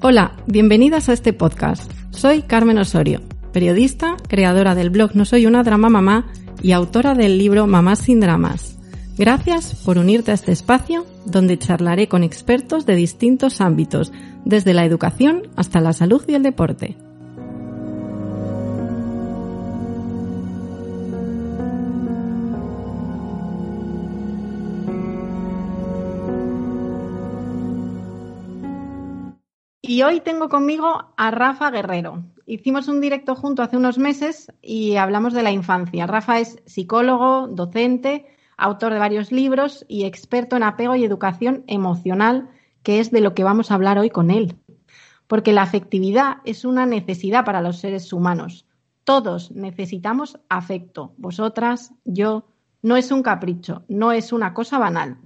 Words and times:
Hola, 0.00 0.36
bienvenidas 0.46 1.08
a 1.08 1.12
este 1.12 1.32
podcast. 1.32 1.90
Soy 2.10 2.42
Carmen 2.42 2.78
Osorio, 2.78 3.20
periodista, 3.52 4.16
creadora 4.28 4.76
del 4.76 4.90
blog 4.90 5.16
No 5.16 5.24
Soy 5.24 5.44
una 5.44 5.64
Drama 5.64 5.88
Mamá 5.88 6.28
y 6.62 6.70
autora 6.70 7.14
del 7.14 7.36
libro 7.36 7.66
Mamás 7.66 7.98
sin 7.98 8.20
Dramas. 8.20 8.78
Gracias 9.18 9.74
por 9.84 9.98
unirte 9.98 10.30
a 10.30 10.34
este 10.34 10.52
espacio 10.52 11.04
donde 11.24 11.58
charlaré 11.58 12.06
con 12.06 12.22
expertos 12.22 12.86
de 12.86 12.94
distintos 12.94 13.60
ámbitos, 13.60 14.12
desde 14.44 14.72
la 14.72 14.84
educación 14.84 15.48
hasta 15.56 15.80
la 15.80 15.92
salud 15.92 16.22
y 16.28 16.34
el 16.34 16.44
deporte. 16.44 16.96
Y 29.98 30.02
hoy 30.04 30.20
tengo 30.20 30.48
conmigo 30.48 31.12
a 31.16 31.32
Rafa 31.32 31.72
Guerrero. 31.72 32.22
Hicimos 32.46 32.86
un 32.86 33.00
directo 33.00 33.34
junto 33.34 33.64
hace 33.64 33.76
unos 33.76 33.98
meses 33.98 34.52
y 34.62 34.94
hablamos 34.94 35.34
de 35.34 35.42
la 35.42 35.50
infancia. 35.50 36.06
Rafa 36.06 36.38
es 36.38 36.62
psicólogo, 36.66 37.48
docente, 37.48 38.24
autor 38.56 38.92
de 38.92 39.00
varios 39.00 39.32
libros 39.32 39.84
y 39.88 40.04
experto 40.04 40.54
en 40.54 40.62
apego 40.62 40.94
y 40.94 41.02
educación 41.02 41.64
emocional, 41.66 42.48
que 42.84 43.00
es 43.00 43.10
de 43.10 43.20
lo 43.20 43.34
que 43.34 43.42
vamos 43.42 43.72
a 43.72 43.74
hablar 43.74 43.98
hoy 43.98 44.08
con 44.08 44.30
él. 44.30 44.54
Porque 45.26 45.52
la 45.52 45.62
afectividad 45.62 46.36
es 46.44 46.64
una 46.64 46.86
necesidad 46.86 47.44
para 47.44 47.60
los 47.60 47.80
seres 47.80 48.12
humanos. 48.12 48.66
Todos 49.02 49.50
necesitamos 49.50 50.38
afecto. 50.48 51.12
Vosotras, 51.16 51.92
yo, 52.04 52.44
no 52.82 52.96
es 52.96 53.10
un 53.10 53.24
capricho, 53.24 53.82
no 53.88 54.12
es 54.12 54.32
una 54.32 54.54
cosa 54.54 54.78
banal 54.78 55.18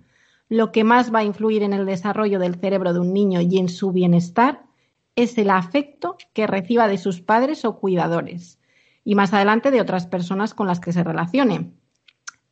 lo 0.52 0.70
que 0.70 0.84
más 0.84 1.14
va 1.14 1.20
a 1.20 1.24
influir 1.24 1.62
en 1.62 1.72
el 1.72 1.86
desarrollo 1.86 2.38
del 2.38 2.56
cerebro 2.56 2.92
de 2.92 3.00
un 3.00 3.14
niño 3.14 3.40
y 3.40 3.56
en 3.56 3.70
su 3.70 3.90
bienestar 3.90 4.64
es 5.16 5.38
el 5.38 5.48
afecto 5.48 6.18
que 6.34 6.46
reciba 6.46 6.88
de 6.88 6.98
sus 6.98 7.22
padres 7.22 7.64
o 7.64 7.78
cuidadores 7.78 8.58
y 9.02 9.14
más 9.14 9.32
adelante 9.32 9.70
de 9.70 9.80
otras 9.80 10.06
personas 10.06 10.52
con 10.52 10.66
las 10.66 10.78
que 10.78 10.92
se 10.92 11.02
relacione. 11.02 11.72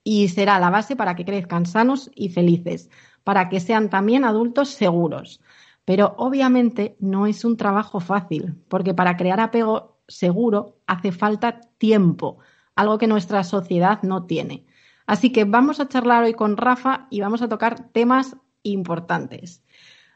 Y 0.02 0.28
será 0.28 0.58
la 0.58 0.70
base 0.70 0.96
para 0.96 1.14
que 1.14 1.26
crezcan 1.26 1.66
sanos 1.66 2.10
y 2.14 2.30
felices, 2.30 2.88
para 3.22 3.50
que 3.50 3.60
sean 3.60 3.90
también 3.90 4.24
adultos 4.24 4.70
seguros. 4.70 5.42
Pero 5.84 6.14
obviamente 6.16 6.96
no 7.00 7.26
es 7.26 7.44
un 7.44 7.58
trabajo 7.58 8.00
fácil, 8.00 8.54
porque 8.68 8.94
para 8.94 9.18
crear 9.18 9.40
apego 9.40 9.98
seguro 10.08 10.78
hace 10.86 11.12
falta 11.12 11.60
tiempo, 11.76 12.38
algo 12.76 12.96
que 12.96 13.06
nuestra 13.06 13.44
sociedad 13.44 14.00
no 14.02 14.24
tiene. 14.24 14.64
Así 15.10 15.32
que 15.32 15.42
vamos 15.42 15.80
a 15.80 15.88
charlar 15.88 16.22
hoy 16.22 16.34
con 16.34 16.56
Rafa 16.56 17.08
y 17.10 17.20
vamos 17.20 17.42
a 17.42 17.48
tocar 17.48 17.90
temas 17.90 18.36
importantes. 18.62 19.60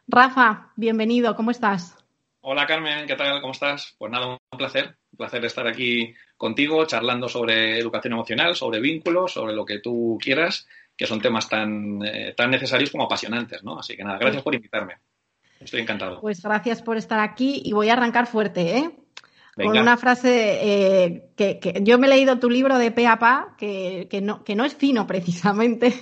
Rafa, 0.07 0.71
bienvenido, 0.77 1.35
¿cómo 1.35 1.51
estás? 1.51 1.97
Hola 2.43 2.65
Carmen, 2.65 3.05
¿qué 3.09 3.17
tal? 3.17 3.41
¿Cómo 3.41 3.55
estás? 3.55 3.97
Pues 3.99 4.13
nada, 4.13 4.29
un 4.29 4.39
placer, 4.57 4.97
un 5.11 5.17
placer 5.17 5.45
estar 5.45 5.67
aquí 5.67 6.15
contigo 6.37 6.87
charlando 6.87 7.29
sobre 7.29 7.77
educación 7.81 8.13
emocional, 8.13 8.55
sobre 8.55 8.79
vínculos, 8.79 9.33
sobre 9.33 9.53
lo 9.53 9.65
que 9.65 9.81
tú 9.81 10.17
quieras, 10.23 10.69
que 10.97 11.09
son 11.09 11.21
temas 11.21 11.49
tan, 11.49 12.01
eh, 12.05 12.33
tan 12.37 12.53
necesarios 12.53 12.93
como 12.93 13.07
apasionantes, 13.07 13.65
¿no? 13.65 13.81
Así 13.81 13.97
que 13.97 14.05
nada, 14.05 14.19
gracias 14.19 14.45
por 14.45 14.55
invitarme. 14.55 14.99
Estoy 15.59 15.81
encantado. 15.81 16.21
Pues 16.21 16.41
gracias 16.41 16.83
por 16.83 16.99
estar 16.99 17.19
aquí 17.19 17.63
y 17.65 17.73
voy 17.73 17.89
a 17.89 17.95
arrancar 17.95 18.29
fuerte, 18.29 18.77
¿eh? 18.79 18.91
Con 19.57 19.79
una 19.79 19.97
frase 19.97 20.59
eh, 20.63 21.29
que, 21.37 21.81
yo 21.83 21.99
me 21.99 22.07
he 22.07 22.11
leído 22.11 22.39
tu 22.39 22.51
libro 22.51 22.77
de 22.79 22.91
pe 22.91 23.07
a 23.07 23.19
pa, 23.19 23.55
que, 23.57 24.09
no, 24.23 24.43
que 24.43 24.57
no 24.57 24.65
es 24.65 24.75
fino 24.75 25.07
precisamente. 25.07 25.95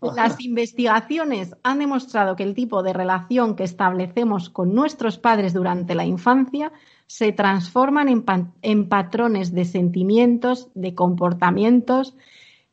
Las 0.00 0.40
investigaciones 0.40 1.54
han 1.62 1.78
demostrado 1.78 2.36
que 2.36 2.44
el 2.44 2.54
tipo 2.54 2.82
de 2.82 2.92
relación 2.92 3.54
que 3.54 3.64
establecemos 3.64 4.48
con 4.50 4.74
nuestros 4.74 5.18
padres 5.18 5.52
durante 5.52 5.94
la 5.94 6.04
infancia 6.04 6.72
se 7.06 7.32
transforman 7.32 8.08
en, 8.08 8.24
en 8.62 8.88
patrones 8.88 9.54
de 9.54 9.64
sentimientos, 9.64 10.68
de 10.74 10.94
comportamientos. 10.94 12.14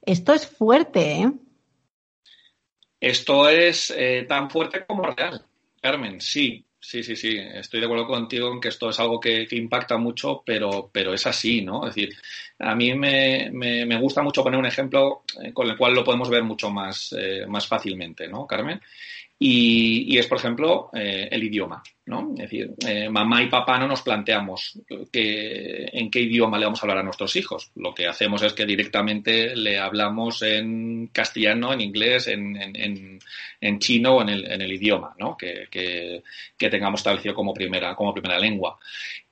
Esto 0.02 0.34
es 0.34 0.48
fuerte, 0.48 1.22
¿eh? 1.22 1.32
Esto 3.00 3.50
es 3.50 3.94
eh, 3.96 4.26
tan 4.28 4.50
fuerte 4.50 4.86
como 4.86 5.04
real, 5.04 5.46
Carmen, 5.82 6.20
sí. 6.22 6.65
Sí, 6.88 7.02
sí, 7.02 7.16
sí, 7.16 7.36
estoy 7.40 7.80
de 7.80 7.88
acuerdo 7.88 8.06
contigo 8.06 8.54
en 8.54 8.62
que 8.62 8.68
esto 8.68 8.90
es 8.92 9.00
algo 9.00 9.20
que, 9.20 9.48
impacta 9.52 9.98
mucho, 9.98 10.44
pero, 10.46 10.92
pero 10.94 11.16
es 11.16 11.26
así, 11.26 11.64
¿no? 11.64 11.88
Es 11.88 11.96
decir, 11.96 12.16
a 12.60 12.76
mí 12.76 12.94
me, 12.94 13.50
me, 13.52 14.00
gusta 14.00 14.22
mucho 14.22 14.44
poner 14.44 14.60
un 14.60 14.68
ejemplo 14.68 15.24
eh, 15.44 15.52
con 15.52 15.68
el 15.68 15.76
cual 15.78 15.96
lo 15.96 16.04
podemos 16.04 16.30
ver 16.30 16.44
mucho 16.44 16.70
más, 16.70 17.12
eh, 17.18 17.48
más 17.48 17.66
fácilmente, 17.68 18.28
¿no, 18.28 18.46
Carmen? 18.46 18.80
Y, 19.40 20.16
es, 20.16 20.28
por 20.28 20.38
ejemplo, 20.38 20.92
eh, 20.94 21.28
el 21.32 21.44
idioma, 21.44 21.82
¿no? 22.08 22.34
Es 22.34 22.50
decir, 22.50 22.72
eh, 22.88 23.10
mamá 23.10 23.42
y 23.42 23.48
papá 23.48 23.80
no 23.80 23.88
nos 23.88 24.02
planteamos 24.02 24.80
que, 25.12 25.90
en 25.92 26.12
qué 26.12 26.22
idioma 26.22 26.58
le 26.58 26.66
vamos 26.66 26.80
a 26.80 26.84
hablar 26.84 27.00
a 27.00 27.04
nuestros 27.04 27.36
hijos. 27.36 27.72
Lo 27.76 27.94
que 27.94 28.08
hacemos 28.08 28.44
es 28.44 28.54
que 28.54 28.66
directamente 28.66 29.56
le 29.56 29.80
hablamos 29.80 30.42
en 30.44 31.08
castellano, 31.08 31.74
en 31.74 31.82
inglés, 31.82 32.28
en, 32.28 32.56
en, 32.58 33.20
en 33.66 33.80
chino 33.80 34.16
o 34.16 34.22
en 34.22 34.30
el, 34.30 34.52
en 34.52 34.62
el 34.62 34.72
idioma, 34.72 35.16
¿no? 35.18 35.36
Que, 35.36 35.68
que, 35.70 36.70
tengamos 36.70 37.00
establecido 37.00 37.36
como 37.36 37.54
primera, 37.54 37.96
como 37.96 38.14
primera 38.14 38.40
lengua. 38.40 38.78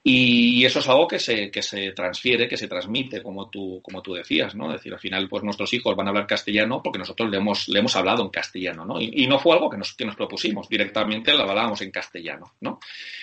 Y 0.06 0.66
eso 0.66 0.80
es 0.80 0.90
algo 0.90 1.08
que 1.08 1.18
se, 1.18 1.50
que 1.50 1.62
se 1.62 1.92
transfiere, 1.94 2.48
que 2.48 2.58
se 2.58 2.68
transmite, 2.68 3.24
como 3.24 3.50
tú, 3.50 3.80
como 3.82 4.02
tú 4.02 4.14
decías, 4.14 4.54
¿no? 4.54 4.68
Es 4.68 4.74
decir, 4.74 4.94
al 4.94 5.00
final, 5.00 5.30
pues 5.30 5.44
nuestros 5.44 5.74
hijos 5.74 5.96
van 5.96 6.08
a 6.08 6.10
hablar 6.10 6.28
castellano 6.28 6.82
porque 6.84 7.00
nosotros 7.00 7.30
le 7.30 7.38
hemos, 7.38 7.70
le 7.70 7.80
hemos 7.80 7.96
hablado 7.96 8.22
en 8.22 8.30
castellano, 8.30 8.84
¿no? 8.86 9.00
Y, 9.00 9.26
no 9.28 9.40
fue 9.40 9.54
algo 9.54 9.70
que 9.70 9.78
nos, 9.78 9.94
que 9.94 10.04
nos 10.04 10.18
propusimos, 10.18 10.68
directamente 10.68 11.34
lo 11.34 11.44
hablábamos 11.44 11.82
en 11.82 11.92
castellano, 11.92 12.54
¿no? 12.64 12.80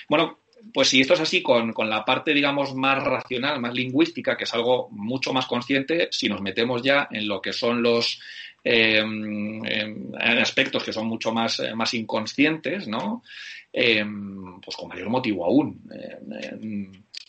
Bueno, 0.09 0.39
pues 0.73 0.89
si 0.89 1.01
esto 1.01 1.15
es 1.15 1.21
así 1.21 1.43
con, 1.43 1.73
con, 1.73 1.89
la 1.89 2.05
parte, 2.05 2.35
digamos, 2.35 2.75
más 2.75 3.03
racional, 3.03 3.61
más 3.61 3.75
lingüística, 3.75 4.37
que 4.37 4.45
es 4.45 4.55
algo 4.55 4.89
mucho 4.91 5.33
más 5.33 5.47
consciente, 5.47 6.09
si 6.11 6.29
nos 6.29 6.41
metemos 6.41 6.83
ya 6.83 7.09
en 7.11 7.27
lo 7.27 7.41
que 7.41 7.53
son 7.53 7.83
los 7.83 8.21
eh, 8.63 9.03
aspectos 10.19 10.85
que 10.85 10.93
son 10.93 11.07
mucho 11.07 11.33
más, 11.33 11.61
eh, 11.61 11.75
más 11.75 11.95
inconscientes, 11.95 12.87
¿no? 12.89 13.23
Eh, 13.73 14.05
pues 14.63 14.77
con 14.77 14.89
mayor 14.89 15.09
motivo 15.09 15.45
aún. 15.45 15.81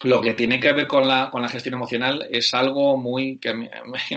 Lo 0.04 0.20
que 0.20 0.34
tiene 0.34 0.60
que 0.60 0.74
ver 0.74 0.88
con 0.88 1.08
la, 1.08 1.30
con 1.30 1.44
la 1.44 1.48
gestión 1.48 1.76
emocional 1.76 2.28
es 2.32 2.54
algo 2.56 2.98
muy 2.98 3.38
que 3.38 3.54
me, 3.54 3.70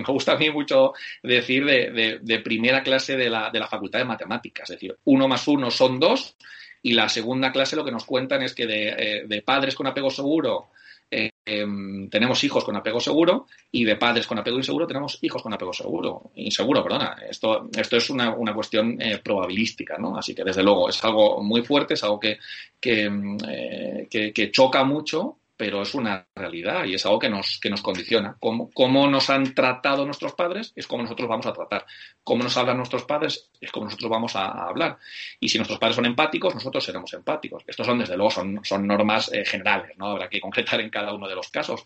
gusta 0.07 0.33
a 0.33 0.37
mí 0.37 0.51
mucho 0.51 0.95
decir 1.23 1.65
de, 1.65 2.19
de, 2.23 2.39
primera 2.41 2.83
clase 2.83 3.17
de 3.17 3.29
la, 3.29 3.51
de 3.51 3.61
la 3.61 3.69
Facultad 3.69 3.99
de 3.99 4.07
Matemáticas. 4.07 4.71
Es 4.71 4.77
decir, 4.77 4.97
uno 5.05 5.29
más 5.29 5.47
uno 5.47 5.71
son 5.71 6.01
dos 6.01 6.37
y 6.85 6.93
la 6.93 7.09
segunda 7.09 7.51
clase 7.51 7.75
lo 7.75 7.85
que 7.85 7.91
nos 7.91 8.05
cuentan 8.05 8.43
es 8.43 8.55
que 8.55 8.67
de, 8.67 8.89
eh, 8.91 9.25
de 9.27 9.43
padres 9.43 9.75
con 9.75 9.87
apego 9.87 10.11
seguro 10.11 10.69
eh, 11.11 11.31
em, 11.45 12.09
tenemos 12.11 12.43
hijos 12.43 12.65
con 12.65 12.77
apego 12.77 12.99
seguro 12.99 13.47
y 13.71 13.85
de 13.85 13.97
padres 13.97 14.27
con 14.27 14.39
apego 14.39 14.57
inseguro 14.57 14.87
tenemos 14.87 15.19
hijos 15.23 15.43
con 15.43 15.53
apego 15.53 15.73
seguro, 15.73 16.33
inseguro, 16.35 16.83
perdona. 16.83 17.17
Esto, 17.29 17.69
esto 17.77 17.97
es 17.97 18.11
una, 18.11 18.35
una 18.35 18.53
cuestión 18.53 19.01
eh, 19.01 19.19
probabilística, 19.23 19.97
¿no? 19.99 20.17
Así 20.17 20.35
que 20.35 20.45
desde 20.45 20.63
luego 20.63 20.89
es 20.89 21.03
algo 21.05 21.43
muy 21.43 21.63
fuerte, 21.63 21.95
es 21.95 22.05
algo 22.05 22.19
que, 22.19 22.39
que, 22.81 23.03
em, 23.03 23.37
eh, 23.49 24.51
choca 24.51 24.83
mucho 24.85 25.39
pero 25.57 25.83
es 25.83 25.95
una 25.95 26.27
realidad 26.35 26.85
y 26.85 26.95
es 26.95 27.07
algo 27.07 27.19
que 27.19 27.29
nos, 27.29 27.59
que 27.61 27.71
nos 27.71 27.81
condiciona. 27.81 28.37
Cómo, 28.41 28.71
cómo, 28.73 29.09
nos 29.09 29.31
han 29.31 29.55
tratado 29.55 30.05
nuestros 30.05 30.35
padres 30.35 30.73
es 30.75 30.87
como 30.87 31.03
nosotros 31.03 31.29
vamos 31.29 31.47
a 31.47 31.53
tratar. 31.53 31.87
Cómo 32.25 32.43
nos 32.43 32.57
hablan 32.57 32.77
nuestros 32.77 33.05
padres 33.05 33.51
es 33.61 33.71
como 33.71 33.87
nosotros 33.87 34.11
vamos 34.11 34.35
a, 34.35 34.49
hablar. 34.49 34.99
Y 35.39 35.49
si 35.49 35.59
nuestros 35.59 35.79
padres 35.79 35.97
son 35.97 36.07
empáticos, 36.07 36.55
nosotros 36.55 36.85
seremos 36.85 37.13
empáticos. 37.13 37.63
Estos 37.67 37.87
son, 37.87 37.99
desde 37.99 38.17
luego, 38.17 38.31
son, 38.31 38.61
son 38.65 38.87
normas 38.87 39.33
eh, 39.33 39.45
generales, 39.45 39.97
¿no? 39.97 40.07
Habrá 40.07 40.29
que 40.29 40.41
concretar 40.41 40.81
en 40.81 40.91
cada 40.91 41.15
uno 41.15 41.29
de 41.29 41.37
los 41.37 41.49
casos. 41.51 41.85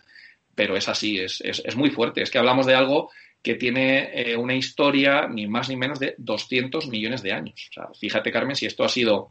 Pero 0.54 0.76
es 0.76 0.88
así, 0.88 1.18
es, 1.18 1.40
es, 1.42 1.62
es 1.64 1.76
muy 1.76 1.90
fuerte. 1.90 2.22
Es 2.22 2.30
que 2.30 2.38
hablamos 2.38 2.66
de 2.66 2.74
algo 2.74 3.10
que 3.42 3.54
tiene 3.54 4.10
eh, 4.12 4.36
una 4.36 4.54
historia 4.54 5.28
ni 5.28 5.46
más 5.46 5.68
ni 5.68 5.76
menos 5.76 6.00
de 6.00 6.14
200 6.18 6.88
millones 6.88 7.22
de 7.22 7.32
años. 7.32 7.68
O 7.70 7.72
sea, 7.72 7.88
fíjate, 7.98 8.32
Carmen, 8.32 8.56
si 8.56 8.66
esto 8.66 8.84
ha 8.84 8.88
sido 8.88 9.28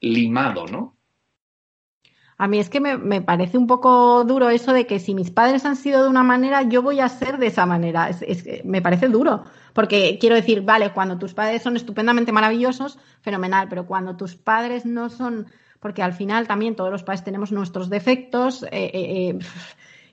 limado, 0.00 0.66
¿no? 0.66 0.96
A 2.36 2.48
mí 2.48 2.58
es 2.58 2.68
que 2.68 2.80
me, 2.80 3.20
parece 3.20 3.56
un 3.56 3.66
poco 3.66 4.24
duro 4.24 4.48
eso 4.50 4.72
de 4.72 4.86
que 4.86 4.98
si 4.98 5.14
mis 5.14 5.30
padres 5.30 5.64
han 5.64 5.76
sido 5.76 6.02
de 6.02 6.08
una 6.08 6.24
manera, 6.24 6.62
yo 6.62 6.82
voy 6.82 6.98
a 6.98 7.08
ser 7.08 7.38
de 7.38 7.46
esa 7.46 7.64
manera. 7.64 8.08
Es, 8.08 8.44
me 8.64 8.82
parece 8.82 9.08
duro, 9.08 9.44
porque 9.72 10.18
quiero 10.20 10.34
decir, 10.34 10.62
vale, 10.62 10.92
cuando 10.92 11.16
tus 11.16 11.32
padres 11.32 11.62
son 11.62 11.76
estupendamente 11.76 12.32
maravillosos, 12.32 12.98
fenomenal, 13.20 13.68
pero 13.68 13.86
cuando 13.86 14.16
tus 14.16 14.34
padres 14.34 14.84
no 14.84 15.10
son, 15.10 15.46
porque 15.78 16.02
al 16.02 16.12
final 16.12 16.48
también 16.48 16.74
todos 16.74 16.90
los 16.90 17.04
padres 17.04 17.22
tenemos 17.22 17.52
nuestros 17.52 17.88
defectos, 17.88 18.64
eh, 18.64 18.68
eh, 18.72 18.90
eh, 18.94 19.38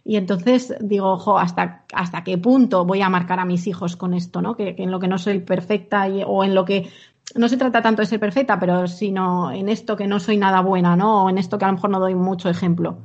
y 0.03 0.15
entonces 0.15 0.75
digo, 0.79 1.11
ojo, 1.11 1.39
¿hasta, 1.39 1.85
¿hasta 1.93 2.23
qué 2.23 2.37
punto 2.37 2.85
voy 2.85 3.01
a 3.01 3.09
marcar 3.09 3.39
a 3.39 3.45
mis 3.45 3.67
hijos 3.67 3.95
con 3.95 4.13
esto, 4.13 4.41
¿no? 4.41 4.55
Que, 4.55 4.75
en 4.77 4.89
lo 4.89 4.99
que 4.99 5.07
no 5.07 5.17
soy 5.17 5.39
perfecta 5.39 6.07
o 6.25 6.43
en 6.43 6.55
lo 6.55 6.65
que 6.65 6.89
no 7.35 7.49
se 7.49 7.57
trata 7.57 7.81
tanto 7.81 8.01
de 8.01 8.07
ser 8.07 8.19
perfecta, 8.19 8.59
pero 8.59 8.87
sino 8.87 9.51
en 9.51 9.69
esto 9.69 9.95
que 9.95 10.07
no 10.07 10.19
soy 10.19 10.37
nada 10.37 10.61
buena, 10.61 10.95
¿no? 10.95 11.25
O 11.25 11.29
en 11.29 11.37
esto 11.37 11.57
que 11.57 11.65
a 11.65 11.67
lo 11.69 11.75
mejor 11.75 11.89
no 11.89 11.99
doy 11.99 12.15
mucho 12.15 12.49
ejemplo. 12.49 12.97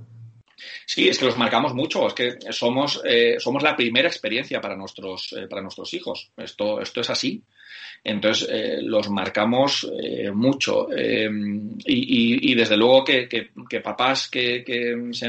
Sí, 0.87 1.09
es 1.09 1.19
que 1.19 1.27
los 1.27 1.37
marcamos 1.37 1.75
mucho, 1.75 2.07
es 2.07 2.15
que 2.15 2.39
somos, 2.51 3.03
eh, 3.05 3.37
somos 3.39 3.63
la 3.63 3.77
primera 3.77 4.09
experiencia 4.09 4.61
para 4.61 4.77
nuestros, 4.77 5.33
eh, 5.33 5.47
para 5.49 5.63
nuestros 5.63 5.93
hijos. 5.95 6.31
Esto, 6.37 6.81
esto 6.81 7.01
es 7.01 7.11
así. 7.11 7.43
Entonces, 8.03 8.49
eh, 8.51 8.79
los 8.83 9.11
marcamos 9.11 9.91
mucho. 10.33 10.89
Y, 10.95 12.55
desde 12.55 12.77
luego 12.77 13.05
que, 13.05 13.29
que, 13.29 13.81
papás 13.81 14.29
que, 14.29 14.63
que 14.65 15.09
se 15.13 15.29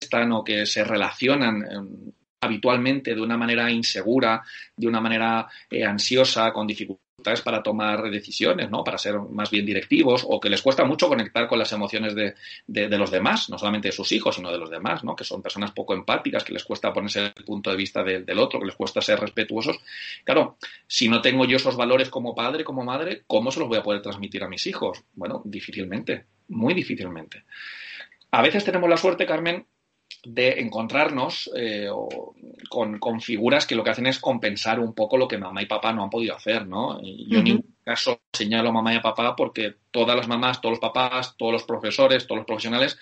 están 0.00 0.32
o 0.32 0.44
que 0.44 0.66
se 0.66 0.84
relacionan 0.84 2.14
habitualmente 2.40 3.14
de 3.14 3.20
una 3.20 3.36
manera 3.36 3.70
insegura, 3.70 4.42
de 4.76 4.86
una 4.86 5.00
manera 5.00 5.48
ansiosa, 5.84 6.52
con 6.52 6.66
dificultades 6.66 7.03
para 7.42 7.62
tomar 7.62 8.10
decisiones, 8.10 8.70
¿no? 8.70 8.84
Para 8.84 8.98
ser 8.98 9.18
más 9.18 9.50
bien 9.50 9.66
directivos 9.66 10.24
o 10.28 10.38
que 10.40 10.50
les 10.50 10.62
cuesta 10.62 10.84
mucho 10.84 11.08
conectar 11.08 11.48
con 11.48 11.58
las 11.58 11.72
emociones 11.72 12.14
de, 12.14 12.34
de, 12.66 12.98
los 12.98 13.10
demás, 13.10 13.50
no 13.50 13.58
solamente 13.58 13.88
de 13.88 13.92
sus 13.92 14.12
hijos, 14.12 14.36
sino 14.36 14.52
de 14.52 14.58
los 14.58 14.70
demás, 14.70 15.04
¿no? 15.04 15.16
Que 15.16 15.24
son 15.24 15.42
personas 15.42 15.72
poco 15.72 15.94
empáticas, 15.94 16.44
que 16.44 16.52
les 16.52 16.64
cuesta 16.64 16.92
ponerse 16.92 17.32
el 17.36 17.44
punto 17.44 17.70
de 17.70 17.76
vista 17.76 18.04
del 18.04 18.38
otro, 18.38 18.60
que 18.60 18.66
les 18.66 18.76
cuesta 18.76 19.00
ser 19.00 19.18
respetuosos. 19.18 19.78
Claro, 20.24 20.56
si 20.86 21.08
no 21.08 21.20
tengo 21.20 21.44
yo 21.44 21.56
esos 21.56 21.76
valores 21.76 22.08
como 22.10 22.34
padre, 22.34 22.64
como 22.64 22.84
madre, 22.84 23.22
¿cómo 23.26 23.50
se 23.50 23.60
los 23.60 23.68
voy 23.68 23.78
a 23.78 23.82
poder 23.82 24.02
transmitir 24.02 24.42
a 24.44 24.48
mis 24.48 24.66
hijos? 24.66 25.02
Bueno, 25.14 25.42
difícilmente, 25.44 26.26
muy 26.48 26.74
difícilmente. 26.74 27.44
A 28.30 28.42
veces 28.42 28.64
tenemos 28.64 28.90
la 28.90 28.96
suerte, 28.96 29.26
Carmen, 29.26 29.66
de 30.24 30.60
encontrarnos 30.60 31.50
eh, 31.56 31.88
con, 32.68 33.20
figuras 33.20 33.66
que 33.66 33.74
lo 33.74 33.84
que 33.84 33.90
hacen 33.90 34.06
es 34.06 34.18
compensar 34.18 34.80
un 34.80 34.94
poco 34.94 35.16
lo 35.16 35.28
que 35.28 35.38
mamá 35.38 35.62
y 35.62 35.66
papá 35.66 35.92
no 35.92 36.02
han 36.02 36.10
podido 36.10 36.34
hacer, 36.34 36.66
¿no? 36.66 37.00
yo 37.02 37.38
en 37.38 37.44
ningún 37.44 37.76
caso 37.84 38.20
señalo 38.32 38.70
a 38.70 38.72
mamá 38.72 38.94
y 38.94 38.96
a 38.96 39.02
papá 39.02 39.36
porque 39.36 39.74
todas 39.90 40.16
las 40.16 40.28
mamás, 40.28 40.60
todos 40.60 40.72
los 40.72 40.80
papás, 40.80 41.36
todos 41.36 41.52
los 41.52 41.64
profesores, 41.64 42.26
todos 42.26 42.38
los 42.38 42.46
profesionales 42.46 42.98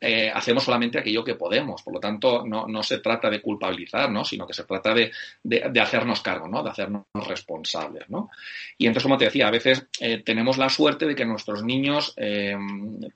eh, 0.00 0.30
hacemos 0.32 0.64
solamente 0.64 0.98
aquello 0.98 1.24
que 1.24 1.34
podemos. 1.34 1.82
Por 1.82 1.94
lo 1.94 2.00
tanto, 2.00 2.44
no, 2.46 2.66
no 2.66 2.82
se 2.82 2.98
trata 2.98 3.28
de 3.28 3.42
culpabilizar, 3.42 4.10
¿no? 4.10 4.24
sino 4.24 4.46
que 4.46 4.54
se 4.54 4.64
trata 4.64 4.94
de, 4.94 5.10
de, 5.42 5.80
hacernos 5.80 6.20
cargo, 6.20 6.46
¿no? 6.46 6.62
de 6.62 6.70
hacernos 6.70 7.04
responsables. 7.14 8.08
¿no? 8.08 8.30
Y 8.76 8.86
entonces, 8.86 9.02
como 9.02 9.18
te 9.18 9.24
decía, 9.24 9.48
a 9.48 9.50
veces 9.50 9.88
eh, 10.00 10.22
tenemos 10.24 10.56
la 10.58 10.68
suerte 10.68 11.06
de 11.06 11.14
que 11.14 11.24
nuestros 11.24 11.64
niños 11.64 12.14
eh, 12.16 12.56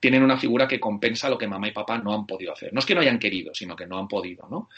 tienen 0.00 0.23
una 0.23 0.37
figura 0.37 0.67
que 0.67 0.81
compensa 0.81 1.29
lo 1.29 1.38
que 1.38 1.46
mamá 1.46 1.69
y 1.69 1.73
papá 1.73 1.99
no 1.99 2.12
han 2.12 2.26
podido 2.26 2.52
hacer. 2.52 2.73
No 2.73 2.81
es 2.81 2.87
que 2.87 2.94
no 2.94 3.00
hayan 3.00 3.19
querido, 3.19 3.55
sino 3.55 3.76
que 3.76 3.87
no 3.87 3.99
han 3.99 4.08
podido. 4.08 4.49
¿no? 4.50 4.69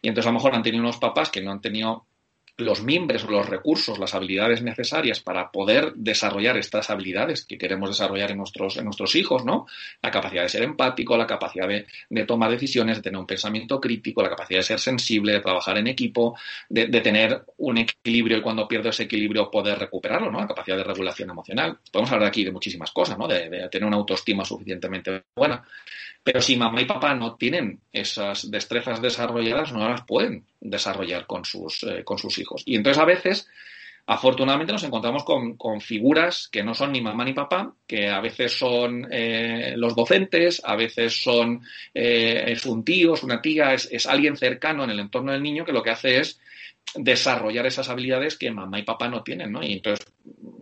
Y 0.00 0.08
entonces, 0.08 0.26
a 0.26 0.32
lo 0.32 0.38
mejor 0.38 0.54
han 0.54 0.62
tenido 0.62 0.82
unos 0.82 0.96
papás 0.96 1.30
que 1.30 1.40
no 1.40 1.52
han 1.52 1.60
tenido 1.60 2.06
los 2.58 2.82
mimbres, 2.82 3.24
los 3.24 3.48
recursos, 3.48 3.98
las 3.98 4.14
habilidades 4.14 4.62
necesarias 4.62 5.20
para 5.20 5.50
poder 5.50 5.92
desarrollar 5.94 6.56
estas 6.58 6.90
habilidades 6.90 7.44
que 7.44 7.58
queremos 7.58 7.90
desarrollar 7.90 8.30
en 8.30 8.38
nuestros, 8.38 8.76
en 8.76 8.84
nuestros 8.84 9.14
hijos, 9.16 9.44
¿no? 9.44 9.66
La 10.02 10.10
capacidad 10.10 10.42
de 10.42 10.48
ser 10.48 10.62
empático, 10.62 11.16
la 11.16 11.26
capacidad 11.26 11.66
de, 11.66 12.24
tomar 12.24 12.50
decisiones, 12.50 12.98
de 12.98 13.02
tener 13.02 13.18
un 13.18 13.26
pensamiento 13.26 13.80
crítico, 13.80 14.22
la 14.22 14.28
capacidad 14.28 14.60
de 14.60 14.64
ser 14.64 14.80
sensible, 14.80 15.32
de 15.32 15.40
trabajar 15.40 15.78
en 15.78 15.86
equipo, 15.86 16.36
de, 16.68 16.86
tener 17.00 17.42
un 17.58 17.78
equilibrio 17.78 18.38
y 18.38 18.42
cuando 18.42 18.68
pierdo 18.68 18.90
ese 18.90 19.04
equilibrio 19.04 19.50
poder 19.50 19.78
recuperarlo, 19.78 20.30
¿no? 20.30 20.40
La 20.40 20.46
capacidad 20.46 20.76
de 20.76 20.84
regulación 20.84 21.30
emocional. 21.30 21.78
Podemos 21.90 22.12
hablar 22.12 22.28
aquí 22.28 22.44
de 22.44 22.52
muchísimas 22.52 22.90
cosas, 22.90 23.18
¿no? 23.18 23.26
De, 23.26 23.48
de 23.48 23.68
tener 23.68 23.86
una 23.86 23.96
autoestima 23.96 24.44
suficientemente 24.44 25.24
buena. 25.34 25.64
Pero 26.24 26.40
si 26.40 26.56
mamá 26.56 26.80
y 26.80 26.84
papá 26.84 27.14
no 27.14 27.34
tienen 27.34 27.80
esas 27.92 28.48
destrezas 28.48 29.02
desarrolladas, 29.02 29.72
no 29.72 29.88
las 29.88 30.02
pueden 30.04 30.46
desarrollar 30.60 31.26
con 31.26 31.44
sus, 31.44 31.82
eh, 31.82 32.04
con 32.04 32.16
sus 32.16 32.38
hijos. 32.38 32.41
Y 32.64 32.76
entonces 32.76 33.02
a 33.02 33.06
veces, 33.06 33.48
afortunadamente, 34.06 34.72
nos 34.72 34.84
encontramos 34.84 35.24
con, 35.24 35.80
figuras 35.80 36.48
que 36.50 36.62
no 36.62 36.74
son 36.74 36.92
ni 36.92 37.00
mamá 37.00 37.24
ni 37.24 37.32
papá, 37.32 37.74
que 37.86 38.08
a 38.08 38.20
veces 38.20 38.52
son 38.52 39.06
eh, 39.10 39.74
los 39.76 39.94
docentes, 39.94 40.62
a 40.64 40.76
veces 40.76 41.22
son 41.22 41.62
eh, 41.94 42.44
es 42.48 42.66
un 42.66 42.84
tío, 42.84 43.14
es 43.14 43.22
una 43.22 43.40
tía, 43.40 43.74
es, 43.74 44.06
alguien 44.06 44.36
cercano 44.36 44.84
en 44.84 44.90
el 44.90 45.00
entorno 45.00 45.32
del 45.32 45.42
niño 45.42 45.64
que 45.64 45.72
lo 45.72 45.82
que 45.82 45.90
hace 45.90 46.18
es 46.20 46.40
desarrollar 46.94 47.66
esas 47.66 47.88
habilidades 47.88 48.36
que 48.36 48.50
mamá 48.50 48.78
y 48.78 48.82
papá 48.82 49.08
no 49.08 49.22
tienen, 49.22 49.52
¿no? 49.52 49.62
Y 49.62 49.74
entonces 49.74 50.06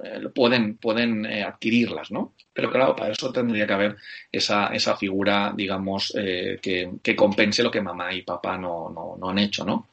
eh, 0.05 0.29
pueden, 0.35 0.77
pueden 0.77 1.27
eh, 1.27 1.43
adquirirlas, 1.43 2.11
¿no? 2.11 2.35
Pero 2.53 2.71
claro, 2.71 2.95
para 2.95 3.13
eso 3.13 3.33
tendría 3.33 3.67
que 3.67 3.73
haber 3.73 3.97
esa, 4.31 4.69
esa 4.69 4.97
figura, 4.97 5.53
digamos, 5.57 6.15
eh, 6.17 6.59
que, 6.63 6.91
que, 7.03 7.17
compense 7.17 7.63
lo 7.63 7.71
que 7.71 7.81
mamá 7.81 8.13
y 8.15 8.23
papá 8.23 8.57
no, 8.57 8.91
no 9.19 9.31
han 9.31 9.39
hecho, 9.39 9.65
¿no? 9.65 9.89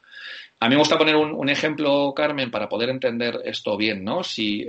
A 0.60 0.68
mí 0.68 0.74
me 0.74 0.80
gusta 0.80 0.98
poner 0.98 1.14
un, 1.14 1.48
ejemplo, 1.48 2.12
Carmen, 2.14 2.50
para 2.50 2.68
poder 2.68 2.90
entender 2.90 3.40
esto 3.44 3.76
bien, 3.76 4.02
¿no? 4.02 4.24
Si, 4.24 4.68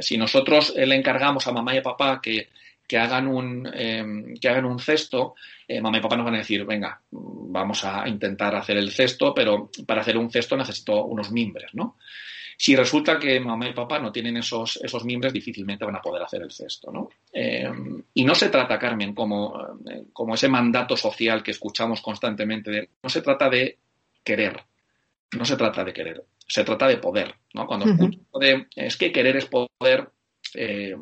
si 0.00 0.16
nosotros 0.16 0.72
le 0.74 0.94
encargamos 0.94 1.46
a 1.46 1.52
mamá 1.52 1.74
y 1.74 1.78
a 1.78 1.82
papá 1.82 2.20
que 2.22 2.48
que 2.86 2.98
hagan 2.98 3.26
un, 3.26 3.68
em, 3.72 4.34
que 4.36 4.48
hagan 4.48 4.66
un 4.66 4.78
cesto, 4.78 5.34
eh, 5.66 5.80
mamá 5.80 5.98
y 5.98 6.00
papá 6.00 6.16
nos 6.16 6.26
van 6.26 6.34
a 6.34 6.38
decir, 6.38 6.64
venga, 6.64 7.00
vamos 7.10 7.84
a 7.84 8.06
intentar 8.08 8.54
hacer 8.54 8.76
el 8.76 8.90
cesto, 8.90 9.34
pero 9.34 9.70
para 9.86 10.02
hacer 10.02 10.18
un 10.18 10.30
cesto 10.30 10.56
necesito 10.56 11.04
unos 11.04 11.32
mimbres, 11.32 11.74
¿no? 11.74 11.96
Si 12.56 12.76
resulta 12.76 13.18
que 13.18 13.40
mamá 13.40 13.68
y 13.68 13.72
papá 13.72 13.98
no 13.98 14.12
tienen 14.12 14.36
esos, 14.36 14.78
esos 14.82 15.04
mimbres, 15.04 15.32
difícilmente 15.32 15.84
van 15.84 15.96
a 15.96 16.02
poder 16.02 16.22
hacer 16.22 16.42
el 16.42 16.52
cesto, 16.52 16.92
¿no? 16.92 17.08
Em, 17.32 18.02
y 18.12 18.24
no 18.24 18.34
se 18.34 18.50
trata, 18.50 18.78
Carmen, 18.78 19.14
como, 19.14 19.60
eh, 19.90 20.04
como 20.12 20.34
ese 20.34 20.48
mandato 20.48 20.96
social 20.96 21.42
que 21.42 21.52
escuchamos 21.52 22.00
constantemente, 22.00 22.90
no 23.02 23.08
se 23.08 23.22
trata 23.22 23.48
de 23.48 23.78
querer, 24.22 24.62
no 25.32 25.44
se 25.44 25.56
trata 25.56 25.84
de 25.84 25.92
querer, 25.92 26.24
se 26.46 26.64
trata 26.64 26.86
de 26.86 26.98
poder, 26.98 27.34
¿no? 27.52 27.66
Cuando 27.66 27.86
escucho 27.86 28.20
de, 28.40 28.66
es 28.76 28.96
que 28.96 29.12
querer 29.12 29.36
es 29.36 29.46
poder, 29.46 30.10
eh, 30.54 30.96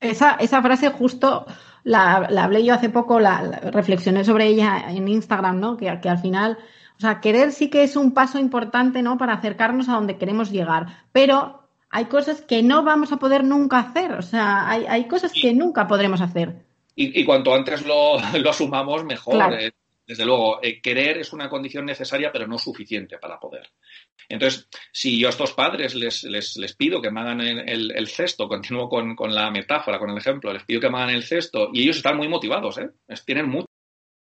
esa, 0.00 0.34
esa 0.34 0.62
frase 0.62 0.90
justo 0.90 1.46
la, 1.84 2.16
hablé 2.16 2.64
yo 2.64 2.74
hace 2.74 2.88
poco, 2.88 3.20
la, 3.20 3.42
reflexioné 3.72 4.24
sobre 4.24 4.46
ella 4.46 4.86
en 4.88 5.08
Instagram, 5.08 5.60
¿no? 5.60 5.76
Que, 5.76 5.98
que, 6.00 6.08
al 6.08 6.18
final, 6.18 6.58
o 6.96 7.00
sea, 7.00 7.20
querer 7.20 7.52
sí 7.52 7.70
que 7.70 7.82
es 7.82 7.96
un 7.96 8.12
paso 8.12 8.38
importante, 8.38 9.02
¿no? 9.02 9.18
Para 9.18 9.34
acercarnos 9.34 9.88
a 9.88 9.94
donde 9.94 10.18
queremos 10.18 10.50
llegar, 10.50 11.04
pero 11.12 11.68
hay 11.90 12.06
cosas 12.06 12.42
que 12.42 12.62
no 12.62 12.82
vamos 12.84 13.12
a 13.12 13.16
poder 13.16 13.44
nunca 13.44 13.78
hacer, 13.78 14.12
o 14.12 14.22
sea, 14.22 14.68
hay, 14.68 14.86
hay 14.86 15.08
cosas 15.08 15.32
que 15.32 15.52
nunca 15.54 15.86
podremos 15.86 16.20
hacer. 16.20 16.66
Y, 16.94 17.20
y 17.20 17.24
cuanto 17.24 17.54
antes 17.54 17.86
lo, 17.86 18.18
lo 18.38 18.50
asumamos, 18.50 19.04
mejor. 19.04 19.54
Eh, 19.54 19.72
desde 20.08 20.24
luego, 20.24 20.58
eh, 20.62 20.80
querer 20.80 21.18
es 21.18 21.34
una 21.34 21.50
condición 21.50 21.84
necesaria, 21.84 22.32
pero 22.32 22.46
no 22.46 22.58
suficiente 22.58 23.18
para 23.18 23.38
poder. 23.38 23.68
Entonces, 24.26 24.66
si 24.90 25.20
yo 25.20 25.26
a 25.26 25.30
estos 25.30 25.52
padres 25.52 25.94
les, 25.94 26.24
les, 26.24 26.56
les 26.56 26.74
pido 26.74 27.02
que 27.02 27.10
me 27.10 27.20
hagan 27.20 27.42
el, 27.42 27.90
el 27.94 28.08
cesto, 28.08 28.48
continúo 28.48 28.88
con, 28.88 29.14
con, 29.14 29.34
la 29.34 29.50
metáfora, 29.50 29.98
con 29.98 30.08
el 30.08 30.16
ejemplo, 30.16 30.50
les 30.50 30.64
pido 30.64 30.80
que 30.80 30.88
me 30.88 30.96
hagan 30.96 31.10
el 31.10 31.24
cesto 31.24 31.68
y 31.74 31.82
ellos 31.82 31.98
están 31.98 32.16
muy 32.16 32.26
motivados, 32.26 32.78
¿eh? 32.78 32.88
tienen 33.26 33.50
mucho 33.50 33.66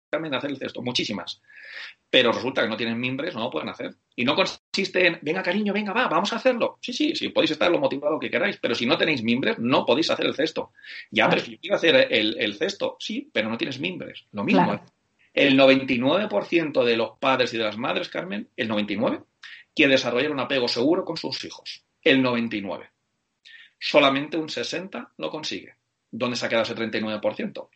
también 0.09 0.33
hacer 0.33 0.50
el 0.50 0.57
cesto, 0.57 0.81
muchísimas. 0.81 1.44
Pero 2.09 2.31
resulta 2.31 2.63
que 2.63 2.69
no 2.69 2.77
tienen 2.77 3.00
mimbres, 3.00 3.35
no 3.35 3.41
lo 3.41 3.51
pueden 3.51 3.69
hacer. 3.69 3.94
Y 4.15 4.25
no 4.25 4.33
consiste 4.33 5.06
en, 5.06 5.19
venga 5.21 5.44
cariño, 5.44 5.73
venga, 5.73 5.94
va, 5.94 6.07
vamos 6.07 6.33
a 6.33 6.38
hacerlo. 6.38 6.80
Sí, 6.81 6.91
sí, 6.91 7.13
sí, 7.15 7.30
podéis 7.30 7.51
estar 7.51 7.69
lo 7.69 7.77
motivado 7.77 8.18
que 8.18 8.31
queráis, 8.31 8.57
pero 8.57 8.73
si 8.73 8.88
no 8.88 8.97
tenéis 8.97 9.21
mimbres, 9.21 9.59
no 9.59 9.85
podéis 9.85 10.09
hacer 10.09 10.25
el 10.25 10.33
cesto. 10.33 10.71
Ya 11.11 11.30
prefiero 11.30 11.75
hacer 11.75 12.07
el, 12.09 12.35
el, 12.40 12.56
cesto, 12.56 12.95
sí, 12.99 13.30
pero 13.31 13.47
no 13.47 13.57
tienes 13.57 13.80
mimbres. 13.80 14.25
Lo 14.31 14.44
mismo. 14.44 14.63
Claro. 14.63 14.96
El 15.37 15.56
99% 15.56 16.83
de 16.83 16.97
los 16.97 17.11
padres 17.19 17.53
y 17.53 17.57
de 17.57 17.63
las 17.63 17.77
madres, 17.77 18.09
Carmen, 18.09 18.49
el 18.57 18.69
99%, 18.69 19.23
quiere 19.75 19.91
desarrollar 19.91 20.31
un 20.31 20.39
apego 20.39 20.67
seguro 20.67 21.06
con 21.06 21.15
sus 21.15 21.45
hijos. 21.45 21.85
El 22.01 22.23
99%. 22.23 22.89
Solamente 23.79 24.37
un 24.37 24.47
60% 24.47 25.09
lo 25.17 25.29
consigue. 25.29 25.75
¿Dónde 26.09 26.35
se 26.37 26.45
ha 26.45 26.49
quedado 26.49 26.63
ese 26.63 26.75
39%? 26.75 27.69